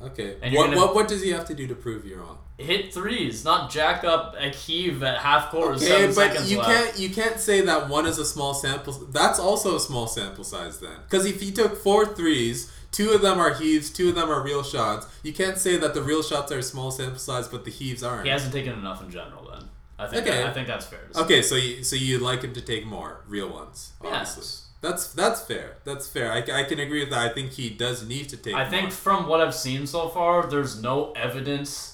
okay. 0.00 0.36
And 0.40 0.54
What, 0.54 0.68
gonna- 0.68 0.78
what, 0.78 0.94
what 0.94 1.08
does 1.08 1.22
he 1.22 1.30
have 1.30 1.44
to 1.48 1.54
do 1.54 1.66
to 1.66 1.74
prove 1.74 2.06
you 2.06 2.16
wrong? 2.16 2.38
Hit 2.56 2.94
threes, 2.94 3.44
not 3.44 3.70
jack 3.70 4.02
up 4.04 4.34
a 4.38 4.48
heave 4.48 5.02
at 5.02 5.18
half 5.18 5.50
court 5.50 5.76
Okay, 5.76 6.10
but 6.14 6.46
you 6.48 6.58
left. 6.58 6.70
can't 6.70 6.98
you 6.98 7.10
can't 7.10 7.38
say 7.40 7.60
that 7.62 7.88
one 7.90 8.06
is 8.06 8.18
a 8.18 8.24
small 8.24 8.54
sample. 8.54 8.92
That's 9.10 9.38
also 9.38 9.76
a 9.76 9.80
small 9.80 10.06
sample 10.06 10.44
size 10.44 10.80
then, 10.80 10.96
because 11.02 11.26
if 11.26 11.40
he 11.40 11.50
took 11.50 11.76
four 11.76 12.06
threes, 12.06 12.70
two 12.92 13.10
of 13.10 13.22
them 13.22 13.38
are 13.38 13.54
heaves, 13.54 13.90
two 13.90 14.10
of 14.10 14.14
them 14.14 14.30
are 14.30 14.42
real 14.42 14.62
shots. 14.62 15.06
You 15.22 15.32
can't 15.32 15.58
say 15.58 15.76
that 15.78 15.94
the 15.94 16.02
real 16.02 16.22
shots 16.22 16.52
are 16.52 16.62
small 16.62 16.90
sample 16.90 17.18
size, 17.18 17.48
but 17.48 17.64
the 17.64 17.70
heaves 17.70 18.02
aren't. 18.02 18.24
He 18.24 18.30
hasn't 18.30 18.52
taken 18.52 18.74
enough 18.74 19.02
in 19.02 19.10
general. 19.10 19.50
Then 19.50 19.68
I 19.98 20.06
think 20.06 20.26
Okay. 20.26 20.44
I 20.44 20.52
think 20.52 20.68
that's 20.68 20.86
fair. 20.86 21.00
Okay, 21.16 21.42
so 21.42 21.56
you 21.56 21.82
so 21.82 21.96
you'd 21.96 22.22
like 22.22 22.42
him 22.42 22.52
to 22.54 22.60
take 22.60 22.86
more 22.86 23.22
real 23.26 23.48
ones, 23.48 23.92
obviously. 24.00 24.42
Yes. 24.42 24.58
That's 24.80 25.12
that's 25.12 25.40
fair. 25.42 25.76
That's 25.84 26.08
fair. 26.08 26.32
I, 26.32 26.38
I 26.38 26.64
can 26.64 26.80
agree 26.80 27.00
with 27.00 27.10
that. 27.10 27.30
I 27.30 27.32
think 27.32 27.52
he 27.52 27.70
does 27.70 28.06
need 28.06 28.28
to 28.30 28.36
take. 28.36 28.54
I 28.54 28.68
think 28.68 28.84
more. 28.84 28.90
from 28.90 29.28
what 29.28 29.40
I've 29.40 29.54
seen 29.54 29.86
so 29.86 30.08
far, 30.08 30.46
there's 30.46 30.82
no 30.82 31.12
evidence 31.12 31.91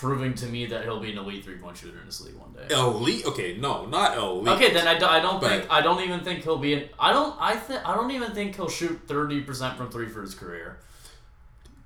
proving 0.00 0.34
to 0.34 0.46
me 0.46 0.66
that 0.66 0.84
he'll 0.84 0.98
be 0.98 1.12
an 1.12 1.18
elite 1.18 1.44
three 1.44 1.56
point 1.56 1.76
shooter 1.76 1.98
in 2.00 2.06
this 2.06 2.20
league 2.20 2.34
one 2.36 2.52
day. 2.52 2.74
elite. 2.74 3.26
Okay, 3.26 3.56
no, 3.58 3.84
not 3.86 4.16
elite. 4.16 4.48
Okay, 4.54 4.72
then 4.72 4.88
I, 4.88 4.98
do, 4.98 5.04
I 5.04 5.20
don't 5.20 5.40
think 5.40 5.70
I 5.70 5.82
don't 5.82 6.02
even 6.02 6.20
think 6.20 6.42
he'll 6.42 6.58
be. 6.58 6.74
An, 6.74 6.88
I 6.98 7.12
don't. 7.12 7.36
I 7.38 7.56
think 7.56 7.86
I 7.86 7.94
don't 7.94 8.10
even 8.10 8.32
think 8.32 8.56
he'll 8.56 8.68
shoot 8.68 9.00
thirty 9.06 9.42
percent 9.42 9.76
from 9.76 9.90
three 9.90 10.08
for 10.08 10.22
his 10.22 10.34
career. 10.34 10.78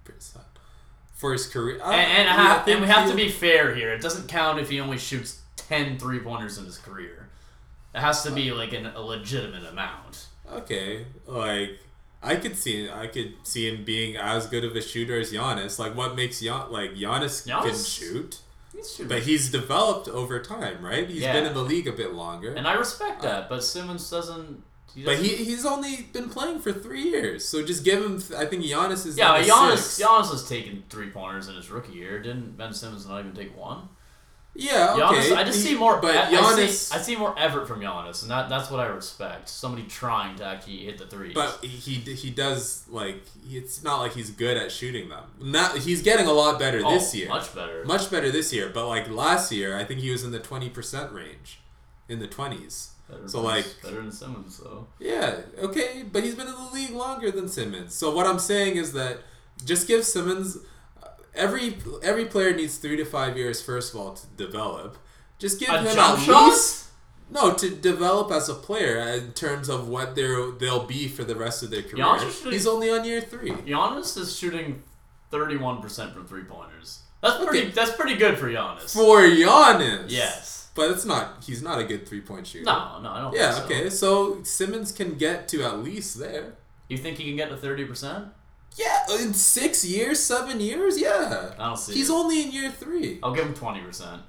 percent 0.04 0.44
for 1.14 1.32
his 1.32 1.46
career. 1.46 1.80
And, 1.82 1.94
and, 1.94 2.28
have, 2.28 2.68
and 2.68 2.80
we 2.80 2.86
have 2.86 3.08
to 3.08 3.16
be 3.16 3.28
fair 3.28 3.74
here. 3.74 3.92
It 3.92 4.02
doesn't 4.02 4.28
count 4.28 4.58
if 4.58 4.68
he 4.68 4.80
only 4.80 4.98
shoots 4.98 5.40
10 5.56 5.98
three 5.98 6.20
pointers 6.20 6.58
in 6.58 6.64
his 6.64 6.76
career. 6.78 7.28
It 7.94 8.00
has 8.00 8.22
to 8.24 8.30
be 8.30 8.50
like 8.50 8.72
an, 8.72 8.86
a 8.86 9.00
legitimate 9.00 9.64
amount. 9.64 10.26
Okay, 10.52 11.06
like 11.26 11.78
I 12.24 12.36
could 12.36 12.56
see 12.56 12.88
I 12.90 13.06
could 13.06 13.34
see 13.42 13.68
him 13.68 13.84
being 13.84 14.16
as 14.16 14.46
good 14.46 14.64
of 14.64 14.74
a 14.74 14.80
shooter 14.80 15.18
as 15.20 15.32
Giannis. 15.32 15.78
Like 15.78 15.94
what 15.96 16.16
makes 16.16 16.40
Gian 16.40 16.72
like 16.72 16.94
Giannis, 16.94 17.44
can 17.46 17.76
shoot, 17.76 18.40
He's 18.72 19.00
but 19.06 19.22
he's 19.22 19.50
developed 19.50 20.08
over 20.08 20.40
time, 20.40 20.84
right? 20.84 21.08
He's 21.08 21.22
Yeah. 21.22 21.32
been 21.34 21.46
in 21.46 21.54
the 21.54 21.62
league 21.62 21.86
a 21.86 21.92
bit 21.92 22.12
longer. 22.14 22.52
and 22.54 22.66
I 22.66 22.72
respect 22.74 23.20
uh, 23.24 23.28
that, 23.28 23.48
but 23.48 23.62
Simmons 23.62 24.08
doesn't. 24.10 24.62
He 24.94 25.04
but 25.04 25.18
he 25.18 25.28
he's 25.44 25.66
only 25.66 26.02
been 26.12 26.28
playing 26.28 26.60
for 26.60 26.72
three 26.72 27.02
years, 27.02 27.44
so 27.44 27.64
just 27.64 27.84
give 27.84 28.00
him. 28.02 28.22
I 28.36 28.46
think 28.46 28.64
Giannis 28.64 29.04
is 29.06 29.18
yeah, 29.18 29.42
Giannis, 29.42 29.78
six. 29.78 30.00
Giannis 30.08 30.30
has 30.30 30.48
taken 30.48 30.84
three 30.88 31.10
pointers 31.10 31.48
in 31.48 31.56
his 31.56 31.68
rookie 31.70 31.94
year. 31.94 32.22
Didn't 32.22 32.56
Ben 32.56 32.72
Simmons 32.72 33.06
not 33.06 33.18
even 33.20 33.32
take 33.34 33.56
one? 33.56 33.88
Yeah, 34.56 34.92
okay. 34.94 35.30
Giannis, 35.30 35.36
I 35.36 35.42
just 35.44 35.62
see 35.62 35.76
more. 35.76 36.00
but 36.00 36.14
I, 36.16 36.28
I 36.30 36.66
see, 36.66 36.94
I 36.94 37.00
see 37.00 37.16
more 37.16 37.34
effort 37.36 37.66
from 37.66 37.80
Giannis, 37.80 38.22
and 38.22 38.30
that, 38.30 38.48
that's 38.48 38.70
what 38.70 38.78
I 38.78 38.86
respect. 38.86 39.48
Somebody 39.48 39.82
trying 39.88 40.36
to 40.36 40.44
actually 40.44 40.78
hit 40.84 40.98
the 40.98 41.06
threes. 41.06 41.34
But 41.34 41.58
he 41.64 41.94
he 42.14 42.30
does 42.30 42.84
like 42.88 43.22
it's 43.50 43.82
not 43.82 43.98
like 44.00 44.12
he's 44.12 44.30
good 44.30 44.56
at 44.56 44.70
shooting 44.70 45.08
them. 45.08 45.24
Not 45.40 45.78
he's 45.78 46.02
getting 46.02 46.26
a 46.26 46.32
lot 46.32 46.58
better 46.60 46.82
Oh, 46.84 46.94
this 46.94 47.12
year. 47.14 47.28
much 47.28 47.52
better. 47.54 47.84
Much 47.84 48.10
better 48.10 48.30
this 48.30 48.52
year, 48.52 48.70
but 48.72 48.86
like 48.86 49.10
last 49.10 49.50
year, 49.50 49.76
I 49.76 49.82
think 49.84 50.00
he 50.00 50.10
was 50.10 50.22
in 50.22 50.30
the 50.30 50.38
twenty 50.40 50.68
percent 50.70 51.12
range, 51.12 51.58
in 52.08 52.20
the 52.20 52.28
twenties. 52.28 52.92
so, 53.26 53.40
like- 53.40 53.66
better 53.82 53.96
than 53.96 54.12
Simmons 54.12 54.58
though. 54.58 54.86
Yeah, 55.00 55.40
okay, 55.58 56.04
but 56.10 56.22
he's 56.22 56.36
been 56.36 56.46
in 56.46 56.54
the 56.54 56.70
league 56.72 56.92
longer 56.92 57.30
than 57.32 57.48
Simmons. 57.48 57.92
So 57.94 58.14
what 58.14 58.24
I'm 58.26 58.38
saying 58.38 58.76
is 58.76 58.92
that 58.92 59.18
just 59.64 59.88
give 59.88 60.04
Simmons 60.04 60.58
every 61.34 61.76
every 62.02 62.24
player 62.26 62.54
needs 62.54 62.78
three 62.78 62.96
to 62.96 63.04
five 63.04 63.36
years 63.36 63.60
first 63.62 63.94
of 63.94 64.00
all 64.00 64.14
to 64.14 64.26
develop. 64.36 64.98
Just 65.38 65.58
give 65.60 65.68
A 65.68 65.78
him 65.78 65.94
jump 65.94 66.18
at 66.18 66.24
shot? 66.24 66.48
least 66.48 66.80
no 67.30 67.52
to 67.54 67.70
develop 67.70 68.30
as 68.30 68.48
a 68.48 68.54
player 68.54 68.98
in 68.98 69.32
terms 69.32 69.68
of 69.68 69.88
what 69.88 70.14
they're 70.14 70.50
they'll 70.52 70.86
be 70.86 71.08
for 71.08 71.24
the 71.24 71.34
rest 71.34 71.62
of 71.62 71.70
their 71.70 71.82
career. 71.82 72.18
Should- 72.30 72.52
He's 72.52 72.66
only 72.66 72.90
on 72.90 73.04
year 73.04 73.20
three. 73.20 73.50
Giannis 73.50 74.16
is 74.16 74.36
shooting 74.36 74.82
thirty-one 75.30 75.80
percent 75.82 76.12
from 76.14 76.26
three 76.26 76.44
pointers. 76.44 77.00
That's 77.22 77.42
pretty. 77.42 77.60
Okay. 77.62 77.70
That's 77.70 77.92
pretty 77.92 78.16
good 78.16 78.38
for 78.38 78.48
Giannis. 78.48 78.92
For 78.92 79.22
Giannis, 79.22 80.04
yes. 80.10 80.68
but 80.74 80.90
it's 80.90 81.04
not. 81.06 81.42
He's 81.44 81.62
not 81.62 81.78
a 81.78 81.84
good 81.84 82.06
three 82.06 82.20
point 82.20 82.46
shooter. 82.46 82.64
No, 82.66 83.00
no, 83.00 83.10
I 83.10 83.20
don't. 83.22 83.34
Yeah. 83.34 83.52
think 83.52 83.66
so. 83.68 83.74
Okay. 83.74 83.90
So 83.90 84.42
Simmons 84.42 84.92
can 84.92 85.14
get 85.14 85.48
to 85.48 85.62
at 85.64 85.78
least 85.78 86.18
there. 86.18 86.54
You 86.88 86.98
think 86.98 87.16
he 87.16 87.24
can 87.24 87.36
get 87.36 87.48
to 87.48 87.56
thirty 87.56 87.84
percent? 87.86 88.26
Yeah, 88.76 89.04
in 89.20 89.34
six 89.34 89.84
years, 89.84 90.18
seven 90.20 90.60
years, 90.60 91.00
yeah. 91.00 91.52
I 91.58 91.66
don't 91.66 91.76
see. 91.78 91.94
He's 91.94 92.10
it. 92.10 92.12
only 92.12 92.42
in 92.42 92.50
year 92.52 92.70
three. 92.70 93.20
I'll 93.22 93.34
give 93.34 93.46
him 93.46 93.54
twenty 93.54 93.80
percent. 93.80 94.22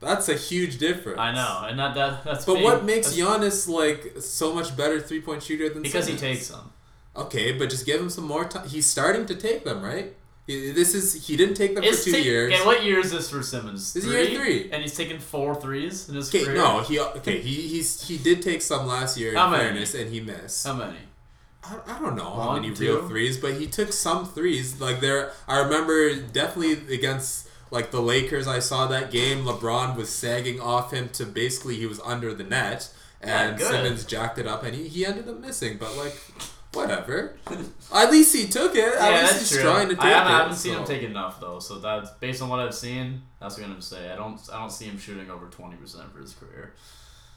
That's 0.00 0.28
a 0.28 0.34
huge 0.34 0.78
difference. 0.78 1.18
I 1.18 1.32
know, 1.32 1.64
and 1.68 1.78
that, 1.78 1.94
that 1.94 2.24
that's. 2.24 2.44
But 2.44 2.54
big. 2.54 2.64
what 2.64 2.84
makes 2.84 3.08
Giannis 3.14 3.68
like 3.68 4.20
so 4.20 4.54
much 4.54 4.76
better 4.76 5.00
three 5.00 5.20
point 5.20 5.42
shooter 5.42 5.68
than 5.68 5.82
Because 5.82 6.06
he 6.06 6.16
Simmons? 6.16 6.38
takes 6.38 6.48
them. 6.48 6.72
Okay, 7.16 7.52
but 7.52 7.68
just 7.68 7.84
give 7.84 8.00
him 8.00 8.08
some 8.08 8.24
more 8.24 8.44
time. 8.44 8.68
He's 8.68 8.86
starting 8.86 9.26
to 9.26 9.34
take 9.34 9.64
them, 9.64 9.82
right? 9.82 10.14
He- 10.46 10.70
This 10.70 10.94
is 10.94 11.26
he 11.26 11.36
didn't 11.36 11.56
take 11.56 11.74
them 11.74 11.82
It's 11.84 11.98
for 12.04 12.10
two 12.10 12.12
ta- 12.12 12.18
years. 12.18 12.54
Okay, 12.54 12.64
what 12.64 12.84
year 12.84 13.00
is 13.00 13.10
this 13.10 13.28
for 13.28 13.42
Simmons? 13.42 13.92
This 13.92 14.04
is 14.04 14.12
year 14.12 14.26
three. 14.38 14.70
and 14.70 14.80
he's 14.82 14.96
taken 14.96 15.18
four 15.18 15.54
threes 15.56 16.08
in 16.08 16.14
his 16.14 16.30
career. 16.30 16.54
no, 16.54 16.80
he 16.80 17.00
okay 17.00 17.40
he 17.40 17.54
he's 17.68 18.06
he 18.06 18.16
did 18.18 18.40
take 18.40 18.62
some 18.62 18.86
last 18.86 19.18
year 19.18 19.30
in 19.30 19.34
many? 19.34 19.56
fairness, 19.56 19.94
and 19.94 20.10
he 20.12 20.20
missed. 20.20 20.64
How 20.64 20.74
many? 20.74 20.96
I, 21.68 21.96
I 21.96 21.98
don't 21.98 22.16
know 22.16 22.30
how 22.30 22.54
many 22.54 22.70
real 22.70 23.06
threes, 23.06 23.36
but 23.36 23.54
he 23.54 23.66
took 23.66 23.92
some 23.92 24.26
threes. 24.26 24.80
Like 24.80 25.00
there, 25.00 25.32
I 25.46 25.60
remember 25.60 26.14
definitely 26.14 26.94
against 26.94 27.48
like 27.70 27.90
the 27.90 28.00
Lakers. 28.00 28.46
I 28.46 28.58
saw 28.58 28.86
that 28.86 29.10
game. 29.10 29.44
LeBron 29.44 29.96
was 29.96 30.08
sagging 30.08 30.60
off 30.60 30.92
him 30.92 31.08
to 31.10 31.24
basically 31.24 31.76
he 31.76 31.86
was 31.86 32.00
under 32.00 32.34
the 32.34 32.44
net, 32.44 32.92
and. 33.20 33.60
Simmons 33.60 34.04
jacked 34.04 34.38
it 34.38 34.46
up, 34.46 34.64
and 34.64 34.74
he, 34.74 34.88
he 34.88 35.04
ended 35.04 35.28
up 35.28 35.38
missing. 35.40 35.76
But 35.78 35.96
like, 35.96 36.16
whatever. 36.72 37.36
At 37.94 38.10
least 38.10 38.34
he 38.34 38.46
took 38.46 38.74
it. 38.74 38.94
At 38.94 39.12
yeah, 39.12 39.22
least 39.22 39.38
he's 39.40 39.50
true. 39.52 39.62
trying 39.62 39.88
to 39.88 39.94
take 39.94 40.04
I 40.04 40.08
haven't, 40.10 40.32
it. 40.32 40.34
I 40.34 40.38
haven't 40.38 40.56
seen 40.56 40.74
him 40.74 40.84
take 40.84 41.02
enough 41.02 41.40
though, 41.40 41.58
so 41.58 41.78
that's 41.78 42.10
based 42.12 42.42
on 42.42 42.48
what 42.48 42.60
I've 42.60 42.74
seen. 42.74 43.22
That's 43.40 43.56
what 43.56 43.64
I'm 43.64 43.70
gonna 43.70 43.82
say. 43.82 44.10
I 44.10 44.16
don't. 44.16 44.40
I 44.52 44.58
don't 44.58 44.72
see 44.72 44.86
him 44.86 44.98
shooting 44.98 45.30
over 45.30 45.46
twenty 45.46 45.76
percent 45.76 46.12
for 46.12 46.20
his 46.20 46.34
career. 46.34 46.74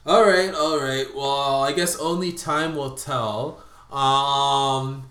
All 0.04 0.24
right, 0.24 0.52
all 0.52 0.80
right. 0.80 1.06
Well, 1.14 1.62
I 1.62 1.72
guess 1.72 1.96
only 1.96 2.32
time 2.32 2.74
will 2.74 2.96
tell. 2.96 3.62
Um, 3.92 5.10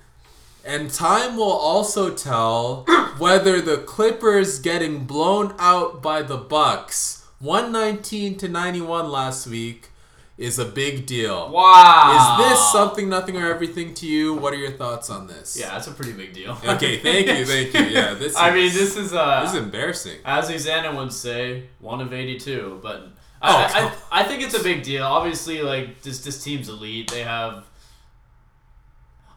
and 0.66 0.90
time 0.92 1.38
will 1.38 1.52
also 1.52 2.14
tell 2.14 2.84
whether 3.18 3.62
the 3.62 3.78
Clippers 3.78 4.60
getting 4.60 5.06
blown 5.06 5.54
out 5.60 6.02
by 6.02 6.22
the 6.22 6.38
Bucks, 6.38 7.26
one 7.40 7.72
nineteen 7.72 8.38
to 8.38 8.48
ninety 8.48 8.82
one 8.82 9.10
last 9.10 9.48
week, 9.48 9.90
is 10.38 10.58
a 10.60 10.66
big 10.66 11.06
deal. 11.06 11.52
Wow. 11.52 12.38
Is 12.40 12.50
this 12.50 12.72
something, 12.72 13.10
nothing, 13.10 13.38
or 13.38 13.52
everything 13.52 13.94
to 13.96 14.08
you? 14.08 14.34
What 14.34 14.54
are 14.54 14.58
your 14.58 14.72
thoughts 14.72 15.10
on 15.10 15.28
this? 15.28 15.58
Yeah, 15.60 15.70
that's 15.70 15.88
a 15.88 15.92
pretty 15.92 16.14
big 16.14 16.34
deal. 16.34 16.58
Okay. 16.64 16.98
Thank 16.98 17.28
you. 17.28 17.46
Thank 17.46 17.74
you. 17.74 17.96
Yeah. 17.96 18.14
This. 18.22 18.34
Is, 18.34 18.38
I 18.38 18.52
mean, 18.52 18.74
this 18.74 18.98
is 18.98 19.14
uh, 19.14 19.42
this 19.42 19.54
is 19.54 19.58
embarrassing. 19.62 20.20
as 20.26 20.48
Susanna 20.48 20.96
would 20.96 21.14
say, 21.14 21.64
one 21.80 22.02
of 22.02 22.14
eighty-two. 22.14 22.80
But 22.82 23.10
Oh, 23.44 23.56
I, 23.58 23.92
I, 24.12 24.22
I 24.22 24.24
think 24.24 24.44
it's 24.44 24.54
a 24.54 24.62
big 24.62 24.84
deal. 24.84 25.04
Obviously, 25.04 25.64
like 25.64 26.02
this, 26.04 26.24
this 26.24 26.44
team's 26.44 26.70
elite. 26.70 27.10
They 27.10 27.24
have. 27.24 27.66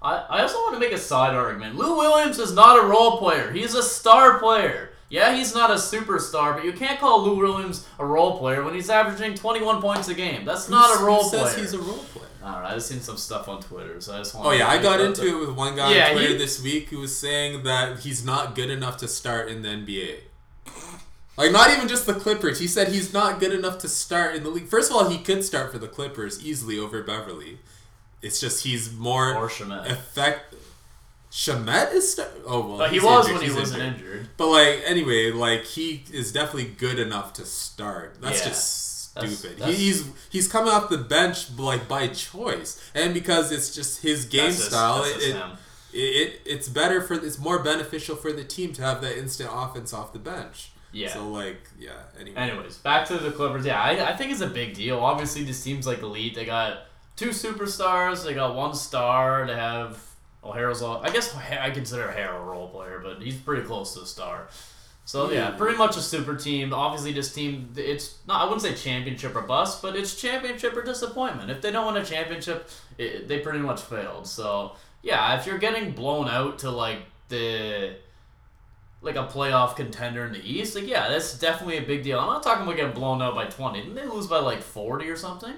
I, 0.05 0.17
I 0.29 0.43
also 0.43 0.57
want 0.59 0.75
to 0.75 0.81
make 0.81 0.93
a 0.93 0.99
side 0.99 1.35
argument. 1.35 1.77
Lou 1.77 1.97
Williams 1.97 2.39
is 2.39 2.53
not 2.53 2.79
a 2.79 2.87
role 2.87 3.17
player. 3.19 3.51
He's 3.51 3.75
a 3.75 3.83
star 3.83 4.39
player. 4.39 4.91
Yeah, 5.09 5.35
he's 5.37 5.55
not 5.55 5.71
a 5.71 5.75
superstar, 5.75 6.55
but 6.55 6.65
you 6.65 6.73
can't 6.73 6.99
call 7.01 7.23
Lou 7.25 7.37
Williams 7.37 7.87
a 7.99 8.05
role 8.05 8.39
player 8.39 8.63
when 8.65 8.75
he's 8.75 8.91
averaging 8.91 9.35
21 9.35 9.81
points 9.81 10.09
a 10.09 10.15
game. 10.15 10.45
That's 10.45 10.69
not 10.69 10.99
Who 10.99 11.05
a 11.05 11.07
role 11.07 11.29
player. 11.31 11.47
says 11.47 11.57
he's 11.57 11.73
a 11.73 11.79
role 11.79 11.99
player? 11.99 12.27
I 12.43 12.53
don't 12.53 12.63
know. 12.63 12.69
I 12.69 12.75
just 12.75 12.89
seen 12.89 13.01
some 13.01 13.17
stuff 13.17 13.49
on 13.49 13.63
Twitter, 13.63 13.99
so 14.01 14.15
I 14.15 14.19
just 14.19 14.35
want. 14.35 14.47
Oh 14.47 14.51
yeah, 14.51 14.69
I 14.69 14.83
got 14.83 15.01
into 15.01 15.27
it 15.27 15.41
with 15.47 15.57
one 15.57 15.77
guy 15.77 15.95
Yeah, 15.95 16.07
on 16.09 16.13
Twitter 16.13 16.29
he- 16.33 16.37
this 16.37 16.63
week 16.63 16.89
who 16.91 16.99
was 16.99 17.17
saying 17.19 17.63
that 17.63 18.01
he's 18.01 18.25
not 18.25 18.55
good 18.55 18.69
enough 18.71 18.99
to 18.99 19.09
start 19.09 19.49
in 19.49 19.63
the 19.63 19.69
NBA. 19.71 20.19
Like 21.37 21.51
not 21.53 21.71
even 21.71 21.89
just 21.89 22.07
the 22.07 22.15
Clippers. 22.15 22.61
He 22.61 22.67
said 22.69 22.89
he's 22.89 23.13
not 23.13 23.41
good 23.41 23.53
enough 23.53 23.79
to 23.79 23.89
start 23.89 24.35
in 24.37 24.43
the 24.45 24.51
league. 24.51 24.69
First 24.69 24.91
of 24.91 24.97
all, 24.97 25.09
he 25.09 25.19
could 25.19 25.43
start 25.45 25.73
for 25.73 25.79
the 25.79 25.89
Clippers 25.89 26.45
easily 26.45 26.79
over 26.79 27.03
Beverley. 27.03 27.59
It's 28.25 28.41
just 28.41 28.65
he's 28.65 28.93
more 28.93 29.35
Or 29.35 29.49
Shamet. 29.49 29.91
effect. 29.91 30.55
Shamet 31.31 31.93
is 31.95 32.13
start. 32.13 32.31
Oh 32.47 32.67
well, 32.69 32.79
But 32.79 32.93
he 32.93 33.01
was 33.01 33.27
injured, 33.29 33.33
when 33.35 33.43
he 33.43 33.49
he's 33.49 33.57
wasn't 33.59 33.83
injured. 33.83 34.07
injured. 34.07 34.29
But 34.37 34.49
like 34.49 34.83
anyway, 34.87 35.33
like 35.33 35.65
he 35.65 36.05
is 36.13 36.33
definitely 36.33 36.71
good 36.71 36.99
enough 36.99 37.33
to 37.35 37.45
start. 37.45 38.17
That's 38.21 38.41
Yeah. 38.41 38.49
just 38.49 39.11
stupid. 39.11 39.59
that's- 39.59 39.77
he, 39.79 39.85
he's 39.87 40.05
he's 40.31 40.49
coming 40.49 40.73
off 40.73 40.89
the 40.91 40.99
bench 40.99 41.51
like 41.59 41.89
by 41.89 42.07
choice, 42.09 42.81
and 42.95 43.13
because 43.15 43.51
it's 43.51 43.75
just 43.75 44.03
his 44.03 44.27
game 44.27 44.45
That's 44.51 44.65
style. 44.65 45.03
that's 45.03 45.09
it, 45.11 45.15
just 45.15 45.27
it, 45.29 45.35
him. 45.37 45.51
it, 45.93 45.99
it 45.99 46.41
it's 46.47 46.69
better 46.69 47.01
for 47.03 47.15
it's 47.15 47.39
more 47.39 47.59
beneficial 47.59 48.15
for 48.15 48.33
the 48.33 48.45
team 48.45 48.73
to 48.75 48.83
have 48.83 49.01
that 49.03 49.19
instant 49.19 49.51
offense 49.53 49.93
off 49.93 50.13
the 50.13 50.19
bench. 50.21 50.71
Yeah. 50.93 51.13
So 51.13 51.29
like 51.29 51.69
yeah. 51.77 51.91
Anyway. 52.21 52.37
Anyways, 52.37 52.77
back 52.79 53.09
to 53.09 53.19
the 53.19 53.33
Clippers. 53.33 53.67
Yeah, 53.67 53.83
I, 53.83 54.11
I 54.13 54.17
think 54.17 54.31
it's 54.31 54.41
a 54.41 54.47
big 54.47 54.75
deal. 54.75 55.01
Obviously, 55.01 55.43
this 55.43 55.65
team's 55.65 55.85
like 55.85 56.01
elite. 56.03 56.37
They 56.37 56.45
got 56.45 56.79
two 57.17 57.31
superstars. 57.31 58.25
They 58.25 58.35
got 58.35 58.55
one 58.55 58.75
star. 58.75 59.47
They 59.47 59.55
have 59.55 60.03
Harrell's. 60.43 60.83
all- 60.83 61.03
I 61.05 61.11
guess 61.11 61.35
I 61.37 61.71
consider 61.71 62.05
Harrell 62.17 62.41
a 62.41 62.45
role 62.45 62.69
player, 62.69 63.01
but 63.03 63.23
he's 63.23 63.37
pretty 63.37 63.63
close 63.63 63.95
to 63.95 64.03
a 64.03 64.07
star. 64.07 64.49
So 65.07 65.31
yeah, 65.31 65.51
pretty 65.51 65.77
much 65.77 65.99
a 65.99 66.01
super 66.01 66.35
team. 66.35 66.73
Obviously, 66.73 67.13
this 67.13 67.31
team 67.33 67.71
it's 67.77 68.17
not. 68.27 68.41
I 68.41 68.45
wouldn't 68.45 68.63
say 68.63 68.75
championship 68.75 69.37
or 69.37 69.43
bust, 69.43 69.83
but 69.83 69.95
it's 69.97 70.19
championship 70.21 70.75
or 70.75 70.83
disappointment. 70.83 71.51
If 71.51 71.61
they 71.61 71.71
don't 71.71 71.93
win 71.93 72.03
a 72.03 72.05
championship, 72.07 72.69
it, 72.97 73.29
they 73.29 73.41
pretty 73.41 73.59
much 73.59 73.83
failed. 73.83 74.27
So 74.27 74.73
yeah, 75.03 75.39
if 75.39 75.47
you're 75.47 75.59
getting 75.59 75.93
blown 75.93 76.29
out 76.29 76.59
to 76.61 76.71
like 76.71 77.01
the 77.29 77.97
like 79.03 79.17
a 79.17 79.27
playoff 79.27 79.77
contender 79.77 80.25
in 80.25 80.33
the 80.33 80.41
East, 80.43 80.75
like 80.75 80.87
yeah, 80.87 81.11
that's 81.11 81.39
definitely 81.39 81.77
a 81.77 81.83
big 81.83 82.03
deal. 82.03 82.19
I'm 82.19 82.27
not 82.29 82.43
talking 82.43 82.63
about 82.65 82.77
getting 82.77 82.95
blown 82.95 83.21
out 83.21 83.35
by 83.35 83.45
20. 83.45 83.81
Didn't 83.81 83.95
they 83.97 84.07
lose 84.07 84.27
by 84.27 84.39
like 84.39 84.63
40 84.63 85.07
or 85.11 85.17
something? 85.17 85.53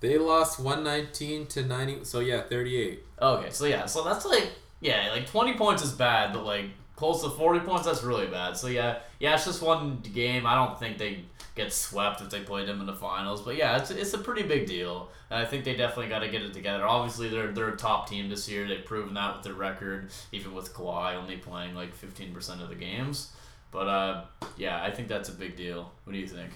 They 0.00 0.18
lost 0.18 0.60
one 0.60 0.84
nineteen 0.84 1.46
to 1.48 1.62
ninety. 1.62 2.04
So 2.04 2.20
yeah, 2.20 2.42
thirty 2.42 2.80
eight. 2.80 3.04
Okay, 3.20 3.50
so 3.50 3.64
yeah, 3.66 3.86
so 3.86 4.04
that's 4.04 4.24
like 4.24 4.52
yeah, 4.80 5.10
like 5.12 5.26
20 5.26 5.54
points 5.54 5.82
is 5.82 5.92
bad, 5.92 6.32
but 6.32 6.44
like 6.44 6.66
close 6.96 7.22
to 7.22 7.30
40 7.30 7.60
points, 7.60 7.86
that's 7.86 8.02
really 8.02 8.26
bad. 8.26 8.56
So 8.56 8.68
yeah, 8.68 8.98
yeah, 9.18 9.34
it's 9.34 9.44
just 9.44 9.62
one 9.62 10.00
game. 10.12 10.46
I 10.46 10.54
don't 10.54 10.78
think 10.78 10.98
they 10.98 11.24
get 11.54 11.72
swept 11.72 12.20
if 12.20 12.30
they 12.30 12.40
played 12.40 12.68
them 12.68 12.80
in 12.80 12.86
the 12.86 12.94
finals, 12.94 13.42
but 13.42 13.56
yeah, 13.56 13.76
it's, 13.76 13.90
it's 13.90 14.14
a 14.14 14.18
pretty 14.18 14.42
big 14.42 14.66
deal. 14.66 15.10
And 15.30 15.40
I 15.40 15.44
think 15.44 15.64
they 15.64 15.74
definitely 15.74 16.08
got 16.08 16.20
to 16.20 16.28
get 16.28 16.42
it 16.42 16.54
together. 16.54 16.86
Obviously, 16.86 17.28
they're 17.28 17.52
they're 17.52 17.68
a 17.68 17.76
top 17.76 18.08
team 18.08 18.28
this 18.28 18.48
year. 18.48 18.66
They've 18.66 18.84
proven 18.84 19.14
that 19.14 19.34
with 19.34 19.44
their 19.44 19.54
record, 19.54 20.10
even 20.32 20.54
with 20.54 20.72
Kawhi 20.72 21.14
only 21.16 21.36
playing 21.36 21.74
like 21.74 21.94
15% 21.96 22.62
of 22.62 22.68
the 22.68 22.74
games. 22.74 23.32
But 23.70 23.88
uh, 23.88 24.24
yeah, 24.56 24.82
I 24.82 24.90
think 24.90 25.08
that's 25.08 25.28
a 25.28 25.32
big 25.32 25.56
deal. 25.56 25.92
What 26.04 26.12
do 26.14 26.18
you 26.18 26.26
think? 26.26 26.50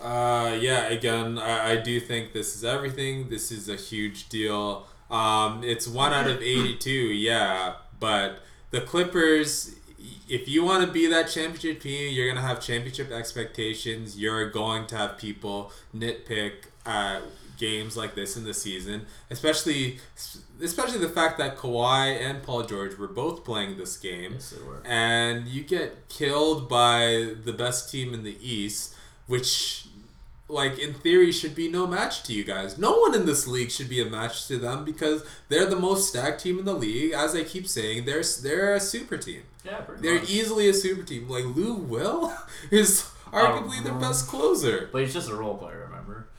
Uh, 0.00 0.56
yeah, 0.60 0.86
again, 0.88 1.38
I, 1.38 1.72
I 1.72 1.76
do 1.76 1.98
think 2.00 2.32
this 2.32 2.54
is 2.56 2.64
everything. 2.64 3.28
This 3.28 3.50
is 3.50 3.68
a 3.68 3.76
huge 3.76 4.28
deal. 4.28 4.86
Um, 5.10 5.62
it's 5.64 5.88
one 5.88 6.12
out 6.12 6.28
of 6.28 6.42
82, 6.42 6.90
yeah, 6.90 7.74
but 7.98 8.40
the 8.70 8.80
Clippers, 8.82 9.74
if 10.28 10.48
you 10.48 10.62
want 10.64 10.86
to 10.86 10.92
be 10.92 11.06
that 11.06 11.28
championship 11.28 11.80
team, 11.80 12.14
you're 12.14 12.26
going 12.26 12.36
to 12.36 12.42
have 12.46 12.60
championship 12.60 13.10
expectations. 13.10 14.18
You're 14.18 14.50
going 14.50 14.86
to 14.88 14.96
have 14.96 15.16
people 15.18 15.72
nitpick 15.96 16.52
at 16.84 17.22
games 17.58 17.96
like 17.96 18.14
this 18.14 18.36
in 18.36 18.44
the 18.44 18.54
season, 18.54 19.04
especially 19.30 19.98
especially 20.62 20.98
the 20.98 21.08
fact 21.08 21.38
that 21.38 21.56
Kawhi 21.56 22.16
and 22.20 22.40
Paul 22.42 22.62
George 22.62 22.96
were 22.96 23.08
both 23.08 23.44
playing 23.44 23.76
this 23.78 23.96
game 23.96 24.34
Yes, 24.34 24.50
they 24.50 24.62
were. 24.64 24.80
and 24.84 25.48
you 25.48 25.64
get 25.64 26.08
killed 26.08 26.68
by 26.68 27.32
the 27.44 27.52
best 27.52 27.90
team 27.90 28.14
in 28.14 28.22
the 28.22 28.36
East, 28.40 28.94
which, 29.26 29.86
like 30.48 30.78
in 30.78 30.94
theory, 30.94 31.30
should 31.32 31.54
be 31.54 31.68
no 31.68 31.86
match 31.86 32.22
to 32.24 32.32
you 32.32 32.42
guys. 32.44 32.78
No 32.78 32.98
one 32.98 33.14
in 33.14 33.26
this 33.26 33.46
league 33.46 33.70
should 33.70 33.88
be 33.88 34.00
a 34.00 34.06
match 34.06 34.46
to 34.48 34.58
them 34.58 34.84
because 34.84 35.22
they're 35.48 35.66
the 35.66 35.76
most 35.76 36.08
stacked 36.08 36.42
team 36.42 36.58
in 36.58 36.64
the 36.64 36.74
league. 36.74 37.12
As 37.12 37.34
I 37.34 37.44
keep 37.44 37.66
saying, 37.68 38.04
they're 38.06 38.22
they're 38.42 38.74
a 38.74 38.80
super 38.80 39.16
team. 39.18 39.42
Yeah, 39.64 39.80
pretty 39.82 40.02
They're 40.02 40.20
much. 40.20 40.30
easily 40.30 40.68
a 40.68 40.74
super 40.74 41.02
team. 41.02 41.28
Like 41.28 41.44
Lou 41.44 41.74
Will 41.74 42.32
is 42.70 43.02
arguably 43.32 43.82
their 43.84 43.92
best 43.94 44.26
closer. 44.28 44.88
But 44.90 45.02
he's 45.02 45.12
just 45.12 45.28
a 45.28 45.34
role 45.34 45.58
player, 45.58 45.86
remember? 45.90 46.28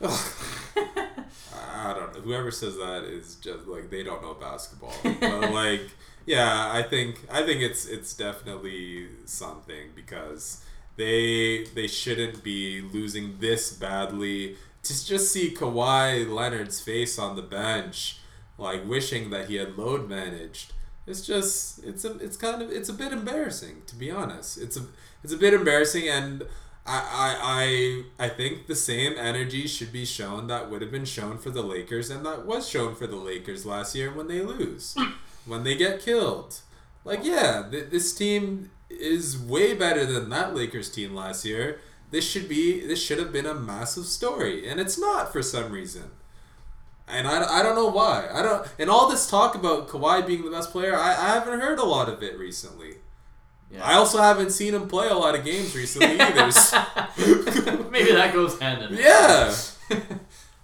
I 0.74 1.94
don't 1.94 2.14
know. 2.14 2.20
Whoever 2.22 2.50
says 2.50 2.76
that 2.76 3.04
is 3.04 3.36
just 3.36 3.66
like 3.66 3.90
they 3.90 4.02
don't 4.02 4.22
know 4.22 4.34
basketball. 4.34 4.92
but 5.02 5.52
like, 5.52 5.82
yeah, 6.26 6.70
I 6.72 6.82
think 6.82 7.20
I 7.30 7.42
think 7.44 7.60
it's 7.62 7.86
it's 7.86 8.14
definitely 8.14 9.08
something 9.26 9.90
because 9.94 10.64
they 11.00 11.64
they 11.74 11.86
shouldn't 11.86 12.44
be 12.44 12.82
losing 12.82 13.38
this 13.38 13.72
badly. 13.72 14.56
To 14.82 15.06
just 15.06 15.32
see 15.32 15.54
Kawhi 15.54 16.28
Leonard's 16.28 16.80
face 16.80 17.18
on 17.18 17.36
the 17.36 17.42
bench, 17.42 18.18
like 18.58 18.86
wishing 18.86 19.30
that 19.30 19.48
he 19.48 19.56
had 19.56 19.76
load 19.76 20.08
managed. 20.08 20.72
It's 21.06 21.26
just 21.26 21.82
it's 21.84 22.04
a 22.04 22.16
it's 22.18 22.36
kind 22.36 22.60
of 22.62 22.70
it's 22.70 22.88
a 22.88 22.92
bit 22.92 23.12
embarrassing 23.12 23.82
to 23.86 23.96
be 23.96 24.10
honest. 24.10 24.58
It's 24.58 24.76
a 24.76 24.82
it's 25.24 25.32
a 25.32 25.38
bit 25.38 25.54
embarrassing 25.54 26.08
and 26.08 26.44
I, 26.86 26.98
I 26.98 27.36
I 28.18 28.26
I 28.26 28.28
think 28.28 28.66
the 28.66 28.76
same 28.76 29.14
energy 29.16 29.66
should 29.66 29.92
be 29.92 30.04
shown 30.04 30.46
that 30.48 30.70
would 30.70 30.82
have 30.82 30.90
been 30.90 31.04
shown 31.06 31.38
for 31.38 31.50
the 31.50 31.62
Lakers 31.62 32.10
and 32.10 32.24
that 32.26 32.44
was 32.46 32.68
shown 32.68 32.94
for 32.94 33.06
the 33.06 33.16
Lakers 33.16 33.64
last 33.64 33.94
year 33.94 34.12
when 34.12 34.28
they 34.28 34.40
lose, 34.40 34.96
when 35.46 35.64
they 35.64 35.76
get 35.76 36.00
killed. 36.00 36.60
Like 37.04 37.24
yeah, 37.24 37.64
th- 37.70 37.90
this 37.90 38.14
team 38.14 38.70
is 38.90 39.38
way 39.38 39.74
better 39.74 40.04
than 40.04 40.28
that 40.30 40.54
Lakers 40.54 40.90
team 40.90 41.14
last 41.14 41.44
year. 41.44 41.80
This 42.10 42.28
should 42.28 42.48
be 42.48 42.84
this 42.86 43.02
should 43.02 43.18
have 43.18 43.32
been 43.32 43.46
a 43.46 43.54
massive 43.54 44.06
story 44.06 44.68
and 44.68 44.80
it's 44.80 44.98
not 44.98 45.32
for 45.32 45.42
some 45.42 45.70
reason. 45.72 46.10
And 47.06 47.26
I, 47.26 47.60
I 47.60 47.62
don't 47.62 47.74
know 47.74 47.88
why. 47.88 48.28
I 48.32 48.42
don't 48.42 48.66
and 48.78 48.90
all 48.90 49.08
this 49.08 49.28
talk 49.28 49.54
about 49.54 49.88
Kawhi 49.88 50.26
being 50.26 50.44
the 50.44 50.50
best 50.50 50.70
player, 50.70 50.96
I, 50.96 51.10
I 51.10 51.34
haven't 51.34 51.60
heard 51.60 51.78
a 51.78 51.84
lot 51.84 52.08
of 52.08 52.22
it 52.22 52.38
recently. 52.38 52.96
Yeah. 53.70 53.84
I 53.84 53.94
also 53.94 54.18
haven't 54.18 54.50
seen 54.50 54.74
him 54.74 54.88
play 54.88 55.08
a 55.08 55.14
lot 55.14 55.36
of 55.36 55.44
games 55.44 55.76
recently 55.76 56.20
either. 56.20 56.46
Maybe 57.90 58.12
that 58.12 58.32
goes 58.32 58.58
hand 58.58 58.82
in 58.82 58.96
hand. 58.96 59.00
yeah. 59.00 59.54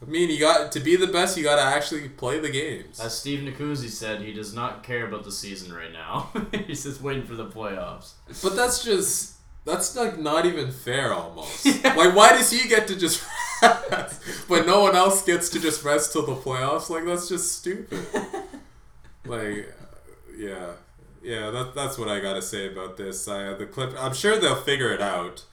I 0.06 0.10
mean, 0.10 0.30
you 0.30 0.38
got 0.38 0.70
to 0.72 0.80
be 0.80 0.94
the 0.94 1.08
best. 1.08 1.36
You 1.36 1.42
got 1.42 1.56
to 1.56 1.62
actually 1.62 2.08
play 2.08 2.38
the 2.38 2.50
games. 2.50 3.00
As 3.00 3.18
Steve 3.18 3.40
Nikuzi 3.40 3.88
said, 3.88 4.20
he 4.22 4.32
does 4.32 4.54
not 4.54 4.84
care 4.84 5.06
about 5.06 5.24
the 5.24 5.32
season 5.32 5.74
right 5.74 5.92
now. 5.92 6.30
He's 6.66 6.84
just 6.84 7.00
waiting 7.02 7.24
for 7.24 7.34
the 7.34 7.46
playoffs. 7.46 8.12
But 8.42 8.54
that's 8.54 8.84
just 8.84 9.34
that's 9.64 9.96
like 9.96 10.18
not 10.18 10.46
even 10.46 10.70
fair 10.70 11.12
almost. 11.12 11.66
Like, 11.84 12.14
why 12.14 12.30
does 12.30 12.50
he 12.50 12.68
get 12.68 12.86
to 12.88 12.96
just 12.96 13.24
rest, 13.62 14.22
but 14.48 14.66
no 14.66 14.82
one 14.82 14.94
else 14.94 15.24
gets 15.24 15.48
to 15.50 15.60
just 15.60 15.82
rest 15.82 16.12
till 16.12 16.26
the 16.26 16.34
playoffs? 16.34 16.90
Like, 16.90 17.04
that's 17.04 17.28
just 17.28 17.52
stupid. 17.52 18.06
Like, 19.24 19.74
yeah, 20.36 20.74
yeah. 21.20 21.50
That 21.50 21.72
that's 21.74 21.98
what 21.98 22.06
I 22.06 22.20
gotta 22.20 22.40
say 22.40 22.70
about 22.70 22.96
this. 22.96 23.26
I, 23.26 23.54
the 23.54 23.66
clip. 23.66 23.92
I'm 23.98 24.14
sure 24.14 24.38
they'll 24.38 24.54
figure 24.54 24.92
it 24.92 25.02
out. 25.02 25.44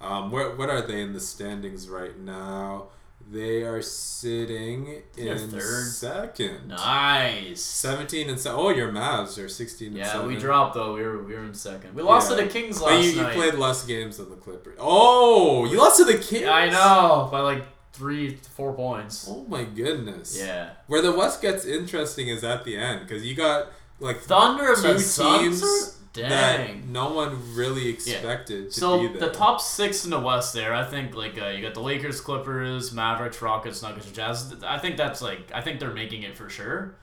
Um, 0.00 0.30
where 0.30 0.54
what 0.54 0.70
are 0.70 0.80
they 0.80 1.00
in 1.00 1.12
the 1.12 1.18
standings 1.18 1.88
right 1.88 2.16
now? 2.16 2.90
They 3.28 3.62
are 3.64 3.82
sitting 3.82 5.02
They're 5.16 5.34
in 5.34 5.50
third. 5.50 5.86
second. 5.88 6.68
Nice. 6.68 7.60
17 7.60 8.28
and 8.30 8.38
se- 8.38 8.50
oh 8.50 8.68
your 8.68 8.92
Mavs 8.92 9.42
are 9.42 9.48
16 9.48 9.88
and 9.88 9.96
Yeah, 9.96 10.12
7. 10.12 10.28
we 10.28 10.36
dropped 10.36 10.74
though. 10.74 10.94
We 10.94 11.02
were 11.02 11.22
we 11.24 11.34
were 11.34 11.42
in 11.44 11.52
second. 11.54 11.94
We 11.96 12.02
lost 12.02 12.30
Yeah. 12.30 12.36
to 12.36 12.42
the 12.44 12.48
Kings 12.48 12.78
But 12.78 12.86
last 12.92 13.04
you, 13.04 13.10
you 13.10 13.22
night. 13.22 13.34
played 13.34 13.54
less 13.54 13.84
games 13.84 14.18
than 14.18 14.30
the 14.30 14.36
Clippers. 14.36 14.78
Oh, 14.80 15.64
you 15.64 15.76
lost 15.78 15.96
to 15.98 16.04
the 16.04 16.18
Kings. 16.18 16.42
Yeah, 16.42 16.52
I 16.52 16.70
know 16.70 17.28
by 17.32 17.40
like 17.40 17.64
three, 17.92 18.36
four 18.54 18.72
points. 18.74 19.26
Oh 19.28 19.44
my 19.48 19.64
goodness. 19.64 20.38
Yeah. 20.38 20.70
Where 20.86 21.02
the 21.02 21.12
West 21.12 21.42
gets 21.42 21.64
interesting 21.64 22.28
is 22.28 22.44
at 22.44 22.64
the 22.64 22.76
end 22.76 23.08
because 23.08 23.24
you 23.24 23.34
got 23.34 23.72
like 23.98 24.20
Thunder 24.20 24.68
and 24.72 24.76
two 24.76 24.92
the 24.92 25.00
Suns. 25.00 25.40
teams 25.40 25.62
are- 25.64 25.92
that 26.22 26.56
Dang. 26.66 26.92
no 26.92 27.12
one 27.12 27.54
really 27.54 27.88
expected 27.88 28.70
to 28.72 28.80
So 28.80 29.00
be 29.00 29.08
there. 29.08 29.28
the 29.28 29.30
top 29.34 29.60
six 29.60 30.04
in 30.04 30.10
the 30.10 30.20
West, 30.20 30.52
there, 30.54 30.74
I 30.74 30.84
think 30.84 31.14
like 31.14 31.40
uh, 31.40 31.48
you 31.48 31.62
got 31.62 31.74
the 31.74 31.80
Lakers, 31.80 32.20
Clippers, 32.20 32.92
Mavericks, 32.92 33.40
Rockets, 33.42 33.82
Nuggets, 33.82 34.10
Jazz. 34.12 34.54
I 34.66 34.78
think 34.78 34.96
that's 34.96 35.20
like 35.22 35.50
I 35.54 35.60
think 35.60 35.80
they're 35.80 35.92
making 35.94 36.22
it 36.22 36.36
for 36.36 36.48
sure. 36.48 36.94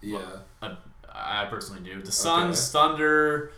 yeah, 0.00 0.18
I, 0.62 0.76
I 1.12 1.44
personally 1.46 1.82
do. 1.82 2.02
The 2.02 2.12
Suns, 2.12 2.70
Thunder, 2.72 3.52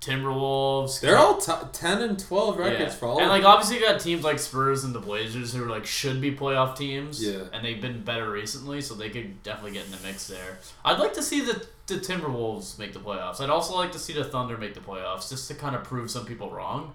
Timberwolves. 0.00 1.00
they're 1.00 1.18
all 1.18 1.36
t- 1.36 1.52
10 1.72 2.00
and 2.02 2.18
12 2.18 2.58
Yeah. 2.58 2.64
records 2.64 2.94
for 2.94 3.06
all. 3.06 3.20
and 3.20 3.28
like 3.28 3.44
obviously 3.44 3.76
you 3.78 3.82
got 3.84 4.00
teams 4.00 4.24
like 4.24 4.38
Spurs 4.38 4.82
and 4.84 4.94
the 4.94 4.98
Blazers 5.00 5.52
who 5.52 5.62
are 5.64 5.68
like 5.68 5.84
should 5.86 6.20
be 6.20 6.34
playoff 6.34 6.76
teams. 6.76 7.22
Yeah. 7.22 7.42
And 7.52 7.64
they've 7.64 7.80
been 7.80 8.02
better 8.02 8.30
recently, 8.30 8.80
so 8.80 8.94
they 8.94 9.10
could 9.10 9.42
definitely 9.42 9.72
get 9.72 9.84
in 9.86 9.90
the 9.92 9.98
mix 10.02 10.26
there. 10.26 10.58
I'd 10.84 10.98
like 10.98 11.12
to 11.14 11.22
see 11.22 11.40
the 11.42 11.66
the 11.90 11.96
Timberwolves 11.96 12.78
make 12.78 12.92
the 12.92 12.98
playoffs. 13.00 13.40
I'd 13.40 13.50
also 13.50 13.74
like 13.76 13.92
to 13.92 13.98
see 13.98 14.12
the 14.14 14.24
Thunder 14.24 14.56
make 14.56 14.74
the 14.74 14.80
playoffs, 14.80 15.28
just 15.28 15.46
to 15.48 15.54
kind 15.54 15.76
of 15.76 15.84
prove 15.84 16.10
some 16.10 16.24
people 16.24 16.50
wrong. 16.50 16.94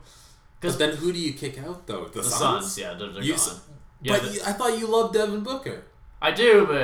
Because 0.60 0.78
then 0.78 0.96
who 0.96 1.14
do 1.14 1.20
you 1.20 1.34
kick 1.34 1.60
out 1.60 1.86
though? 1.88 2.06
The, 2.06 2.22
The 2.22 2.24
Suns. 2.24 2.66
Suns, 2.74 2.78
yeah, 2.80 2.94
they're, 2.96 3.10
they're 3.12 3.24
You 3.24 3.36
gone. 3.36 3.56
Yeah, 4.02 4.14
but 4.14 4.24
the- 4.24 4.34
you, 4.34 4.40
I 4.46 4.54
thought 4.54 4.78
you 4.80 4.88
loved 4.88 5.14
Devin 5.14 5.42
Booker. 5.44 5.84
I 6.22 6.32
do, 6.32 6.66
but 6.66 6.78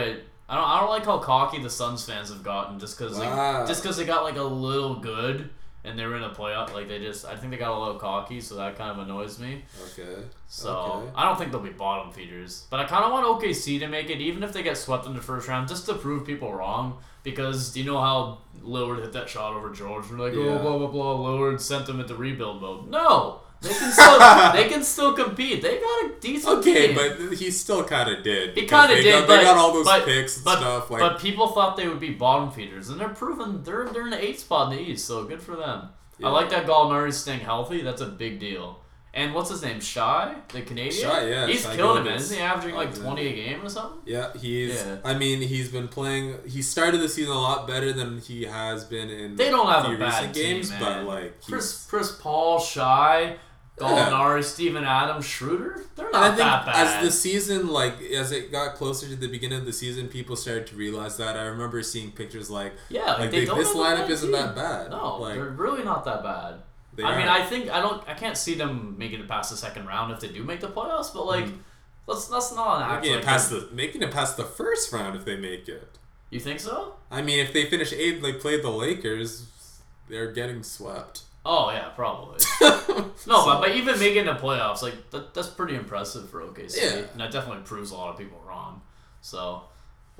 I 0.50 0.56
don't. 0.56 0.70
I 0.70 0.80
don't 0.82 0.90
like 0.90 1.06
how 1.06 1.18
cocky 1.18 1.62
the 1.62 1.70
Suns 1.70 2.06
fans 2.06 2.30
have 2.30 2.44
gotten 2.44 2.78
just 2.80 2.98
because 2.98 3.18
Wow. 3.18 3.66
just 3.66 3.82
because 3.82 3.98
they 3.98 4.06
got 4.06 4.24
like 4.24 4.36
a 4.38 4.44
little 4.44 4.96
good 5.00 5.50
and 5.84 5.98
they 5.98 6.06
were 6.06 6.16
in 6.16 6.24
a 6.24 6.30
playoff. 6.30 6.74
Like 6.74 6.88
they 6.90 7.00
just, 7.00 7.26
I 7.26 7.36
think 7.36 7.52
they 7.52 7.58
got 7.58 7.76
a 7.76 7.80
little 7.80 7.96
cocky, 7.98 8.40
so 8.40 8.56
that 8.56 8.78
kind 8.78 8.92
of 8.92 9.00
annoys 9.00 9.40
me. 9.40 9.64
Okay. 9.94 10.22
So 10.48 10.70
Okay. 10.76 11.12
I 11.16 11.26
don't 11.26 11.40
think 11.40 11.52
they'll 11.52 11.62
be 11.62 11.70
bottom 11.72 12.12
feeders, 12.12 12.68
but 12.70 12.80
I 12.80 12.84
kind 12.84 13.04
of 13.06 13.12
want 13.12 13.26
OKC 13.42 13.80
to 13.80 13.88
make 13.88 14.10
it, 14.12 14.20
even 14.20 14.44
if 14.44 14.54
they 14.54 14.62
get 14.62 14.78
swept 14.78 15.06
in 15.08 15.16
the 15.16 15.22
first 15.22 15.48
round, 15.48 15.68
just 15.70 15.86
to 15.88 15.96
prove 15.96 16.26
people 16.26 16.54
wrong. 16.54 16.98
Because 17.24 17.72
do 17.72 17.80
you 17.80 17.86
know 17.86 18.00
how 18.00 18.40
Lillard 18.64 19.02
hit 19.02 19.14
that 19.14 19.30
shot 19.30 19.54
over 19.54 19.70
George? 19.72 20.10
We're 20.10 20.18
like, 20.18 20.34
oh, 20.34 20.44
Yeah. 20.44 20.60
oh, 20.60 20.62
blah 20.62 20.78
blah 20.78 20.88
blah. 20.88 21.18
Lillard 21.30 21.60
sent 21.60 21.86
them 21.86 22.00
into 22.00 22.16
rebuild 22.16 22.62
mode. 22.62 22.90
No, 22.90 23.42
they 23.62 23.70
can 23.70 23.92
still 23.92 24.20
they 24.54 24.70
can 24.70 24.84
still 24.84 25.14
compete. 25.14 25.62
They 25.62 25.80
got 25.80 26.06
a 26.06 26.14
decent 26.20 26.60
Okay, 26.60 26.88
team. 26.88 26.96
but 26.96 27.38
he 27.38 27.52
still 27.52 27.84
kind 27.84 28.10
of 28.10 28.24
did. 28.24 28.58
He 28.58 28.66
kind 28.66 28.92
of 28.92 28.98
did, 28.98 29.12
Got, 29.12 29.28
but 29.28 29.38
they 29.38 29.44
got 29.44 29.58
all 29.58 29.74
those 29.74 29.86
but, 29.86 30.06
picks 30.06 30.38
and 30.38 30.46
but, 30.46 30.60
stuff. 30.60 30.90
Like, 30.90 31.00
but 31.00 31.20
people 31.20 31.48
thought 31.50 31.78
they 31.78 31.88
would 31.88 32.00
be 32.00 32.10
bottom 32.12 32.50
feeders, 32.52 32.90
and 32.90 33.00
they're 33.00 33.10
proven 33.10 33.64
they're 33.64 33.86
they're 33.90 34.04
in 34.06 34.10
the 34.10 34.24
eighth 34.24 34.40
spot 34.40 34.72
in 34.72 34.78
the 34.78 34.84
East. 34.92 35.06
So 35.06 35.24
good 35.26 35.42
for 35.42 35.56
them. 35.56 35.90
Yeah. 36.18 36.28
I 36.28 36.32
like 36.32 36.50
that 36.50 36.66
Gallinari's 36.66 37.18
staying 37.18 37.42
healthy. 37.42 37.82
That's 37.82 38.02
a 38.02 38.06
big 38.08 38.40
deal. 38.40 38.81
And 39.14 39.34
what's 39.34 39.50
his 39.50 39.62
name? 39.62 39.82
Shai, 39.82 40.36
the 40.54 40.62
Canadian. 40.62 41.04
Shai, 41.04 41.28
yeah, 41.28 41.46
he's 41.48 41.64
Shai 41.64 41.76
killing 41.76 42.02
it, 42.04 42.06
man. 42.10 42.16
Isn't 42.16 42.38
he 42.38 42.42
averaging 42.42 42.76
oh, 42.76 42.78
like 42.78 42.96
twenty 42.96 43.28
a 43.28 43.34
game 43.34 43.62
or 43.62 43.68
something? 43.68 44.00
yeah, 44.06 44.32
he's. 44.38 44.74
Yeah. 44.76 45.00
I 45.04 45.16
mean, 45.16 45.42
he's 45.42 45.70
been 45.70 45.90
playing. 45.90 46.38
He 46.48 46.62
started 46.62 47.00
the 47.02 47.10
season 47.10 47.34
a 47.34 47.38
lot 47.38 47.68
better 47.68 47.92
than 47.92 48.20
he 48.20 48.44
has 48.44 48.86
been 48.86 49.10
in. 49.10 49.36
They 49.36 49.50
don't 49.50 49.68
have 49.68 49.84
a 49.84 49.98
bad 49.98 50.06
recent 50.24 50.34
team, 50.36 50.56
games, 50.56 50.70
man. 50.70 50.80
but 50.80 51.04
like, 51.06 51.42
Chris, 51.42 51.86
Chris 51.90 52.14
Paul, 52.16 52.60
Shai, 52.62 53.36
Gallinari, 53.78 54.44
Steven 54.44 54.86
Adams, 54.86 55.26
Schroeder. 55.26 55.84
They're 55.96 56.10
not 56.12 56.24
I 56.24 56.28
think 56.28 56.38
that 56.40 56.66
bad. 56.68 56.98
as 56.98 57.04
the 57.06 57.12
season, 57.12 57.68
like 57.68 58.02
as 58.02 58.32
it 58.32 58.50
got 58.50 58.76
closer 58.76 59.08
to 59.08 59.16
the 59.18 59.28
beginning 59.28 59.60
of 59.60 59.66
the 59.66 59.74
season, 59.74 60.08
people 60.08 60.38
started 60.38 60.68
to 60.68 60.76
realize 60.76 61.18
that. 61.18 61.36
I 61.36 61.44
remember 61.48 61.82
seeing 61.84 62.12
pictures 62.12 62.50
like, 62.50 62.74
yeah, 62.90 63.06
like, 63.12 63.20
like 63.20 63.32
they 63.32 63.46
they- 63.46 63.56
this 63.56 63.74
lineup 63.74 64.10
isn't 64.10 64.32
team. 64.32 64.40
that 64.40 64.56
bad. 64.56 64.92
No, 64.92 65.18
Like- 65.18 65.34
they're 65.36 65.50
really 65.50 65.84
not 65.84 66.06
that 66.06 66.24
bad. 66.24 66.62
They 66.94 67.04
I 67.04 67.18
mean. 67.18 67.28
I 67.28 67.44
think 67.44 67.70
I 67.70 67.82
don't. 67.82 68.08
I 68.08 68.14
can't 68.14 68.38
see 68.38 68.56
them 68.56 68.96
making 68.98 69.20
it 69.20 69.28
past 69.28 69.52
the 69.52 69.58
second 69.58 69.86
round 69.86 70.12
if 70.12 70.20
they 70.20 70.28
do 70.28 70.44
make 70.44 70.60
the 70.60 70.68
playoffs. 70.68 71.14
But 71.14 71.26
like, 71.26 71.48
hmm. 71.48 71.58
let's 72.08 72.30
let's 72.30 72.54
not 72.54 72.82
act 72.82 73.04
making 73.04 73.16
like 73.16 73.24
it 73.24 73.28
past 73.28 73.52
they're- 73.52 73.60
the 73.62 73.76
making 73.76 74.02
it 74.02 74.12
past 74.12 74.38
the 74.38 74.44
first 74.44 74.92
round 74.92 75.16
if 75.16 75.26
they 75.26 75.38
make 75.38 75.68
it. 75.68 75.98
You 76.30 76.40
think 76.40 76.60
so? 76.60 76.96
I 77.10 77.22
mean, 77.22 77.40
if 77.40 77.52
they 77.52 77.66
finish 77.66 77.92
eighth, 77.92 78.22
they 78.22 78.34
play 78.34 78.60
the 78.62 78.70
Lakers, 78.70 79.48
they're 80.10 80.32
getting 80.32 80.64
swept. 80.64 81.24
Oh 81.46 81.70
yeah, 81.72 81.90
probably. 81.90 82.40
No, 83.28 83.46
but, 83.46 83.62
but 83.62 83.76
even 83.76 84.00
making 84.00 84.26
the 84.26 84.34
playoffs, 84.34 84.82
like 84.82 85.10
that, 85.12 85.34
that's 85.34 85.48
pretty 85.48 85.76
impressive 85.76 86.30
for 86.30 86.42
OKC. 86.42 86.78
Yeah. 86.82 87.06
And 87.12 87.22
that 87.22 87.32
definitely 87.32 87.64
proves 87.64 87.92
a 87.92 87.96
lot 87.96 88.10
of 88.10 88.18
people 88.18 88.42
wrong. 88.48 88.82
So 89.22 89.64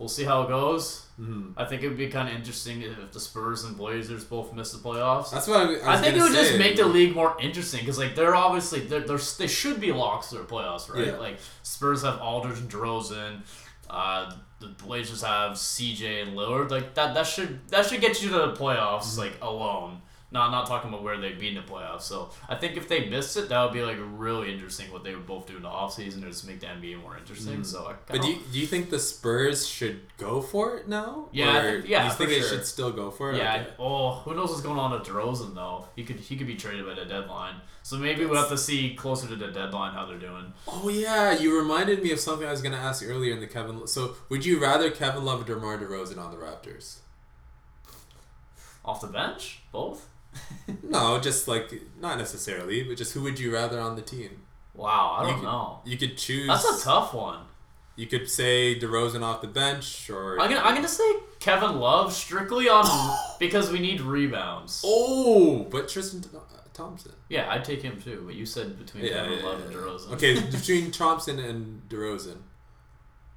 we'll 0.02 0.10
see 0.10 0.24
how 0.24 0.42
it 0.42 0.48
goes. 0.48 1.06
Mhm. 1.22 1.54
I 1.56 1.66
think 1.66 1.84
it 1.84 1.88
would 1.88 1.98
be 1.98 2.08
kind 2.08 2.28
of 2.28 2.34
interesting 2.34 2.82
if 2.82 3.12
the 3.12 3.20
Spurs 3.20 3.64
and 3.66 3.78
Blazers 3.78 4.24
both 4.24 4.52
miss 4.52 4.72
the 4.72 4.80
playoffs. 4.80 5.30
That's 5.30 5.48
what 5.48 5.60
I, 5.60 5.94
I, 5.94 5.98
think 6.02 6.18
it 6.18 6.22
would 6.24 6.34
just 6.34 6.58
make 6.58 6.76
the 6.76 6.88
league 6.88 7.14
more 7.14 7.38
interesting 7.40 7.82
because 7.82 8.00
like 8.00 8.16
they're 8.16 8.34
obviously 8.34 8.80
they're, 8.80 9.02
they're 9.02 9.20
they 9.38 9.46
should 9.46 9.80
be 9.80 9.92
locks 9.92 10.30
to 10.30 10.36
their 10.36 10.44
playoffs, 10.44 10.92
right? 10.92 11.06
Yeah. 11.06 11.18
Like 11.18 11.38
Spurs 11.62 12.02
have 12.02 12.20
Aldridge 12.20 12.58
and 12.58 12.70
DeRozan, 12.72 13.42
uh, 13.92 14.34
the 14.60 14.68
Blazers 14.84 15.22
have 15.22 15.52
CJ 15.52 16.24
and 16.24 16.36
Lillard. 16.36 16.72
Like 16.72 16.96
that 16.96 17.14
that 17.14 17.28
should 17.28 17.60
that 17.68 17.86
should 17.86 18.02
get 18.02 18.24
you 18.24 18.30
to 18.30 18.36
the 18.40 18.54
playoffs 18.54 19.12
Mm-hmm. 19.12 19.20
like 19.20 19.34
alone. 19.44 20.02
Not 20.34 20.50
not 20.52 20.66
talking 20.66 20.88
about 20.90 21.04
where 21.04 21.20
they'd 21.20 21.38
be 21.38 21.50
in 21.50 21.56
the 21.56 21.62
playoffs. 21.62 22.04
So 22.04 22.30
I 22.48 22.56
think 22.56 22.78
if 22.78 22.88
they 22.88 23.10
missed 23.10 23.36
it, 23.36 23.50
that 23.50 23.62
would 23.64 23.74
be 23.74 23.82
like 23.84 23.98
really 24.16 24.50
interesting 24.54 24.90
what 24.90 25.04
they 25.04 25.14
would 25.14 25.26
both 25.28 25.46
do 25.46 25.58
in 25.58 25.62
the 25.64 25.68
offseason 25.68 26.22
to 26.22 26.28
just 26.28 26.48
make 26.48 26.62
the 26.62 26.68
NBA 26.68 27.02
more 27.02 27.18
interesting. 27.18 27.60
Mm. 27.60 27.66
So 27.66 27.88
I. 27.88 27.96
But 28.08 28.22
do 28.22 28.30
you, 28.30 28.40
do 28.52 28.58
you 28.60 28.66
think 28.66 28.90
the 28.90 29.00
Spurs 29.00 29.68
should 29.68 30.00
go 30.18 30.42
for 30.42 30.78
it 30.78 30.88
now? 30.88 31.28
Yeah, 31.34 31.50
I 31.50 31.58
Or 31.58 31.72
think- 31.82 31.90
yeah, 31.90 32.04
You 32.06 32.10
think 32.12 32.30
for 32.30 32.34
they 32.34 32.40
sure. 32.40 32.48
should 32.50 32.66
still 32.66 32.92
go 32.94 33.12
for 33.12 33.34
it? 33.34 33.38
Yeah. 33.40 33.56
Okay. 33.56 33.68
Oh, 33.78 34.12
who 34.24 34.34
knows 34.34 34.50
what's 34.52 34.62
going 34.62 34.80
on 34.80 34.92
with 34.92 35.04
DeRozan 35.04 35.54
though? 35.54 35.88
He 35.98 36.06
could 36.06 36.16
he 36.16 36.38
could 36.38 36.48
be 36.48 36.56
traded 36.56 36.86
by 36.86 36.94
the 36.96 37.04
deadline. 37.04 37.56
So 37.84 37.98
maybe 37.98 38.26
we'll 38.26 38.40
have 38.40 38.50
to 38.50 38.58
see 38.58 38.94
closer 38.96 39.28
to 39.28 39.36
the 39.36 39.48
deadline 39.48 39.94
how 39.94 40.06
they're 40.06 40.18
doing. 40.18 40.54
Oh 40.68 40.88
yeah, 40.88 41.38
you 41.38 41.58
reminded 41.58 42.02
me 42.04 42.12
of 42.14 42.22
something 42.22 42.48
I 42.48 42.52
was 42.52 42.62
gonna 42.62 42.78
ask 42.78 43.04
earlier 43.06 43.34
in 43.34 43.42
the 43.42 43.48
Kevin. 43.48 43.86
So 43.86 44.16
would 44.30 44.46
you 44.46 44.62
rather 44.62 44.90
Kevin 44.92 45.26
Love 45.26 45.42
or 45.42 45.44
DeMar 45.56 45.78
DeRozan 45.78 46.18
on 46.20 46.32
the 46.32 46.38
Raptors? 46.38 47.00
Off 48.86 49.02
the 49.02 49.08
bench, 49.08 49.60
both. 49.74 50.08
No, 50.84 51.20
just 51.20 51.48
like 51.48 51.72
not 52.00 52.18
necessarily, 52.18 52.84
but 52.84 52.98
just 52.98 53.14
who 53.14 53.22
would 53.24 53.40
you 53.40 53.54
rather 53.54 53.80
on 53.80 53.96
the 53.96 54.02
team? 54.02 54.42
Wow, 54.74 55.18
I 55.20 55.22
You 55.24 55.28
don't 55.32 55.40
could- 55.40 55.46
know. 55.46 55.80
You 55.86 55.98
could 55.98 56.18
choose. 56.18 56.48
That's 56.48 56.82
a 56.82 56.84
tough 56.84 57.14
one. 57.14 57.40
You 57.98 58.08
could 58.08 58.30
say 58.30 58.80
DeRozan 58.80 59.22
off 59.22 59.42
the 59.42 59.48
bench, 59.48 60.10
or 60.10 60.40
I'm 60.40 60.50
gonna 60.50 60.62
I'm 60.62 60.74
gonna 60.76 60.88
say 60.88 61.04
Kevin 61.40 61.78
Love 61.80 62.14
strictly 62.14 62.70
on 62.70 62.86
because 63.40 63.70
we 63.72 63.80
need 63.80 64.00
rebounds. 64.02 64.82
oh, 64.86 65.68
but 65.70 65.90
Tristan 65.90 66.24
uh, 66.36 66.40
Thompson. 66.74 67.12
Yeah, 67.30 67.50
I'd 67.50 67.66
take 67.66 67.82
him 67.82 68.02
too. 68.02 68.24
But 68.26 68.36
you 68.36 68.46
said 68.46 68.78
between 68.80 69.04
Yeah, 69.06 69.24
Kevin 69.24 69.40
yeah, 69.40 69.46
Love 69.46 69.60
yeah, 69.60 69.66
and. 69.66 69.76
DeRozan. 69.76 70.12
Okay, 70.14 70.40
between 70.52 70.92
Thompson 70.92 71.40
and 71.40 71.82
DeRozan. 71.90 72.38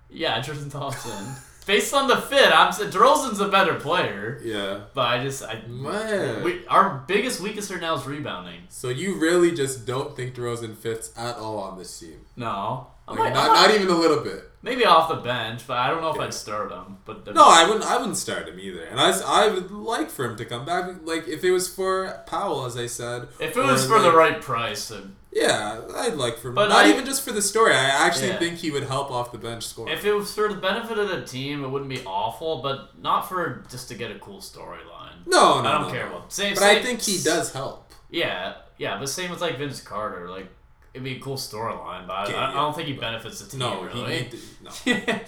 Yeah, 0.09 0.41
Tristan 0.41 0.71
Thompson. 0.71 1.35
Based 1.67 1.95
on 1.95 2.09
the 2.09 2.17
fit, 2.17 2.53
I'm 2.53 2.73
DeRozan's 2.73 3.41
a 3.41 3.49
better 3.49 3.75
player. 3.75 4.41
Yeah. 4.45 4.81
But 4.93 5.07
I 5.07 5.23
just 5.23 5.43
I 5.43 5.63
Man. 5.67 6.43
we, 6.45 6.67
our 6.67 7.05
biggest 7.07 7.41
weakness 7.41 7.71
right 7.71 7.81
now 7.81 7.95
is 7.95 8.05
rebounding. 8.07 8.61
So 8.69 8.89
you 8.89 9.15
really 9.19 9.53
just 9.53 9.87
don't 9.87 10.15
think 10.17 10.35
DeRozan 10.35 10.77
fits 10.77 11.11
at 11.17 11.37
all 11.37 11.59
on 11.59 11.79
this 11.79 11.99
team? 11.99 12.21
No, 12.37 12.89
Like 13.09 13.19
might- 13.19 13.33
not, 13.35 13.53
not 13.55 13.71
even 13.75 13.89
a 13.89 13.97
little 13.97 14.21
bit. 14.23 14.51
maybe 14.63 14.85
off 14.85 15.09
the 15.09 15.17
bench, 15.17 15.67
but 15.67 15.77
I 15.79 15.89
don't 15.91 16.01
know 16.03 16.13
if. 16.15 16.21
I'd 16.21 16.35
start 16.35 16.71
him. 16.71 16.99
But 17.05 17.35
No, 17.35 17.45
I 17.47 17.65
wouldn't. 17.67 17.85
I 17.85 17.97
wouldn't 17.97 18.17
start 18.19 18.49
him 18.49 18.59
either. 18.61 18.83
And 18.85 19.01
I, 19.01 19.19
I 19.25 19.49
would 19.49 19.71
like 19.71 20.11
for 20.11 20.25
him 20.27 20.37
to 20.37 20.45
come 20.45 20.65
back. 20.67 20.91
Like 21.03 21.27
if 21.29 21.45
it 21.45 21.51
was 21.51 21.69
for 21.73 22.23
Powell, 22.27 22.67
as 22.67 22.77
I 22.77 22.87
said. 22.87 23.29
if 23.41 23.57
it 23.57 23.63
was 23.65 23.85
or, 23.87 23.97
for 23.97 24.03
the 24.03 24.13
right 24.13 24.41
price, 24.41 24.89
then 24.89 25.17
Yeah, 25.35 25.81
I'd 25.97 26.15
like 26.15 26.39
for. 26.39 26.53
But 26.53 26.69
Not 26.69 26.87
I- 26.87 26.91
even 26.91 27.05
just 27.05 27.23
for 27.25 27.33
the 27.33 27.43
story. 27.43 27.75
I 27.75 27.85
actually 28.07 28.29
Yeah. 28.29 28.39
think 28.39 28.59
he 28.59 28.71
would 28.71 28.85
help 28.85 29.11
off 29.11 29.33
the 29.33 29.39
bench 29.39 29.67
score. 29.67 29.89
If 29.91 30.05
it 30.05 30.13
was 30.15 30.33
for 30.33 30.47
the 30.49 30.55
benefit 30.55 30.97
of 30.97 31.09
the 31.09 31.23
team, 31.23 31.65
it 31.65 31.69
wouldn't 31.69 31.91
be 31.91 32.03
awful, 32.07 32.63
but 32.63 32.91
not 33.03 33.29
for 33.29 33.65
just 33.69 33.89
to 33.89 33.95
get 33.97 34.11
a 34.13 34.19
cool 34.21 34.39
storyline. 34.39 35.27
no, 35.27 35.61
no, 35.61 35.69
I 35.69 35.73
don't 35.73 35.83
no, 35.89 35.91
care 35.91 36.09
no. 36.09 36.17
about. 36.19 36.33
Same, 36.33 36.55
But 36.55 36.61
same, 36.61 36.79
I 36.79 36.83
think 36.83 37.01
he 37.03 37.19
does 37.23 37.53
help. 37.53 37.91
Yeah, 38.11 38.55
yeah, 38.79 38.97
but 38.99 39.09
same 39.09 39.31
with 39.31 39.41
like 39.41 39.59
Vince 39.59 39.81
Carter. 39.81 40.31
Like 40.31 40.47
it'd 40.93 41.03
be 41.03 41.17
a 41.17 41.21
cool 41.21 41.37
storyline, 41.37 42.07
but 42.07 42.13
I, 42.15 42.25
Okay, 42.27 42.35
I, 42.37 42.51
I 42.51 42.55
don't 42.55 42.77
think 42.77 42.87
he 42.87 42.95
benefits 42.95 43.41
the 43.41 43.51
team 43.51 43.59
No, 43.61 43.83
really. 43.83 44.25
he 44.25 44.39
no, 44.63 44.71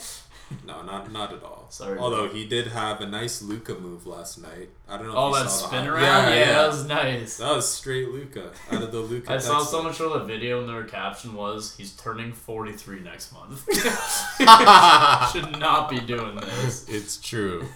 no, 0.66 0.82
not 0.82 1.10
not 1.12 1.32
at 1.32 1.42
all. 1.42 1.66
Sorry. 1.70 1.98
Although 1.98 2.28
he 2.28 2.46
did 2.46 2.68
have 2.68 3.00
a 3.00 3.06
nice 3.06 3.42
Luka 3.42 3.74
move 3.74 4.06
last 4.06 4.40
night. 4.40 4.68
I 4.88 4.96
don't 4.96 5.08
know. 5.08 5.14
oh, 5.16 5.28
if 5.30 5.38
you 5.38 5.42
that 5.44 5.50
saw 5.50 5.62
the 5.62 5.66
spin 5.68 5.84
hi- 5.84 5.88
around, 5.90 6.02
Yeah, 6.02 6.28
yeah, 6.28 6.34
yeah. 6.46 6.52
that 6.52 6.66
was 6.68 6.84
nice. 6.86 7.36
That 7.38 7.54
was 7.56 7.68
straight 7.68 8.08
Luka 8.10 8.50
out 8.70 8.82
of 8.82 8.92
the 8.92 9.00
Luka. 9.10 9.32
I 9.32 9.38
saw 9.38 9.58
text. 9.58 9.70
someone 9.72 9.92
show 9.92 10.16
the 10.18 10.24
video 10.24 10.60
and 10.60 10.68
their 10.68 10.84
caption 10.84 11.34
was, 11.34 11.74
"He's 11.76 11.92
turning 11.96 12.32
43 12.32 13.00
next 13.00 13.32
month." 13.32 13.64
Should 15.32 15.58
not 15.58 15.88
be 15.90 16.00
doing 16.00 16.36
this. 16.36 16.88
It's 16.88 17.16
true. 17.20 17.66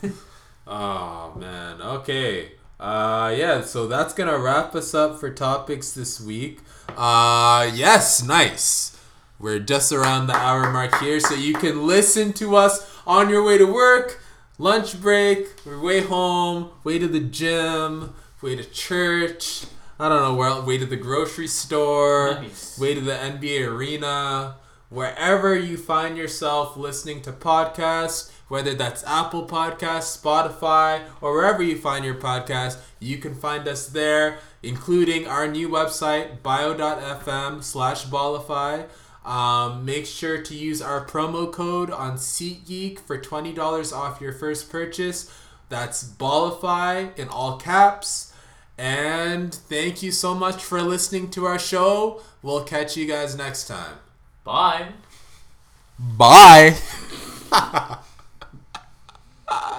oh 0.67 1.35
man. 1.39 1.81
Okay. 1.83 2.53
Uh 2.79 3.35
yeah, 3.37 3.61
so 3.63 3.87
that's 3.87 4.15
gonna 4.15 4.39
wrap 4.39 4.75
us 4.75 4.95
up 4.95 5.19
for 5.21 5.31
topics 5.31 5.93
this 5.93 6.21
week. 6.21 6.61
Uh 6.97 7.71
yes, 7.75 8.23
nice. 8.23 8.97
We're 9.41 9.59
just 9.59 9.91
around 9.91 10.27
the 10.27 10.37
hour 10.37 10.71
mark 10.71 10.95
here, 11.01 11.19
so 11.19 11.35
you 11.35 11.55
can 11.55 11.87
listen 11.87 12.33
to 12.35 12.57
us 12.57 12.87
on 13.07 13.31
your 13.31 13.43
way 13.43 13.57
to 13.57 13.65
work, 13.65 14.23
lunch 14.59 15.01
break, 15.01 15.47
or 15.67 15.81
way 15.81 16.03
home, 16.03 16.69
way 16.85 16.99
to 16.99 17.09
the 17.09 17.21
gym, 17.21 18.13
way 18.43 18.55
to 18.57 18.65
church. 18.65 19.65
I 19.99 20.11
don't 20.11 20.23
know 20.23 20.35
where. 20.35 20.61
Way 20.61 20.77
to 20.79 20.85
the 20.87 20.97
grocery 20.97 21.47
store, 21.47 22.35
Nice. 22.43 22.79
way 22.79 22.95
to 22.95 23.01
the 23.01 23.13
NBA 23.15 23.67
arena, 23.67 24.57
wherever 24.91 25.55
you 25.55 25.77
find 25.79 26.19
yourself 26.19 26.77
listening 26.77 27.23
to 27.23 27.33
podcasts, 27.33 28.31
whether 28.49 28.75
that's 28.75 29.05
Apple 29.05 29.47
Podcasts, 29.47 30.21
Spotify, 30.21 31.03
or 31.23 31.33
wherever 31.33 31.63
you 31.63 31.79
find 31.79 32.05
your 32.05 32.15
podcast, 32.17 32.77
you 32.99 33.17
can 33.19 33.35
find 33.35 33.67
us 33.69 33.87
there, 33.89 34.39
including 34.63 35.27
our 35.27 35.47
new 35.49 35.69
website, 35.69 36.43
bio.fm 36.43 37.63
slash 37.63 38.05
ballify. 38.07 38.87
Um, 39.25 39.85
make 39.85 40.07
sure 40.07 40.41
to 40.41 40.55
use 40.55 40.81
our 40.81 41.05
promo 41.05 41.53
code 41.53 41.91
on 41.91 42.17
SeatGeek 42.17 43.01
for 43.01 43.19
$20 43.19 43.93
off 43.93 44.21
your 44.21 44.33
first 44.33 44.71
purchase. 44.71 45.31
That's 45.69 46.03
ballify 46.03 47.17
in 47.19 47.29
all 47.29 47.59
caps. 47.59 48.33
And 48.79 49.55
thank 49.55 50.03
you 50.03 50.11
so 50.11 50.35
much 50.35 50.65
for 50.65 50.81
listening 50.83 51.31
to 51.33 51.45
our 51.45 51.59
show. 51.59 52.23
We'll 52.43 52.65
catch 52.65 52.97
you 52.97 53.07
guys 53.07 53.37
next 53.37 53.69
time. 53.69 53.99
Bye. 54.43 54.89
Bye. 55.99 56.77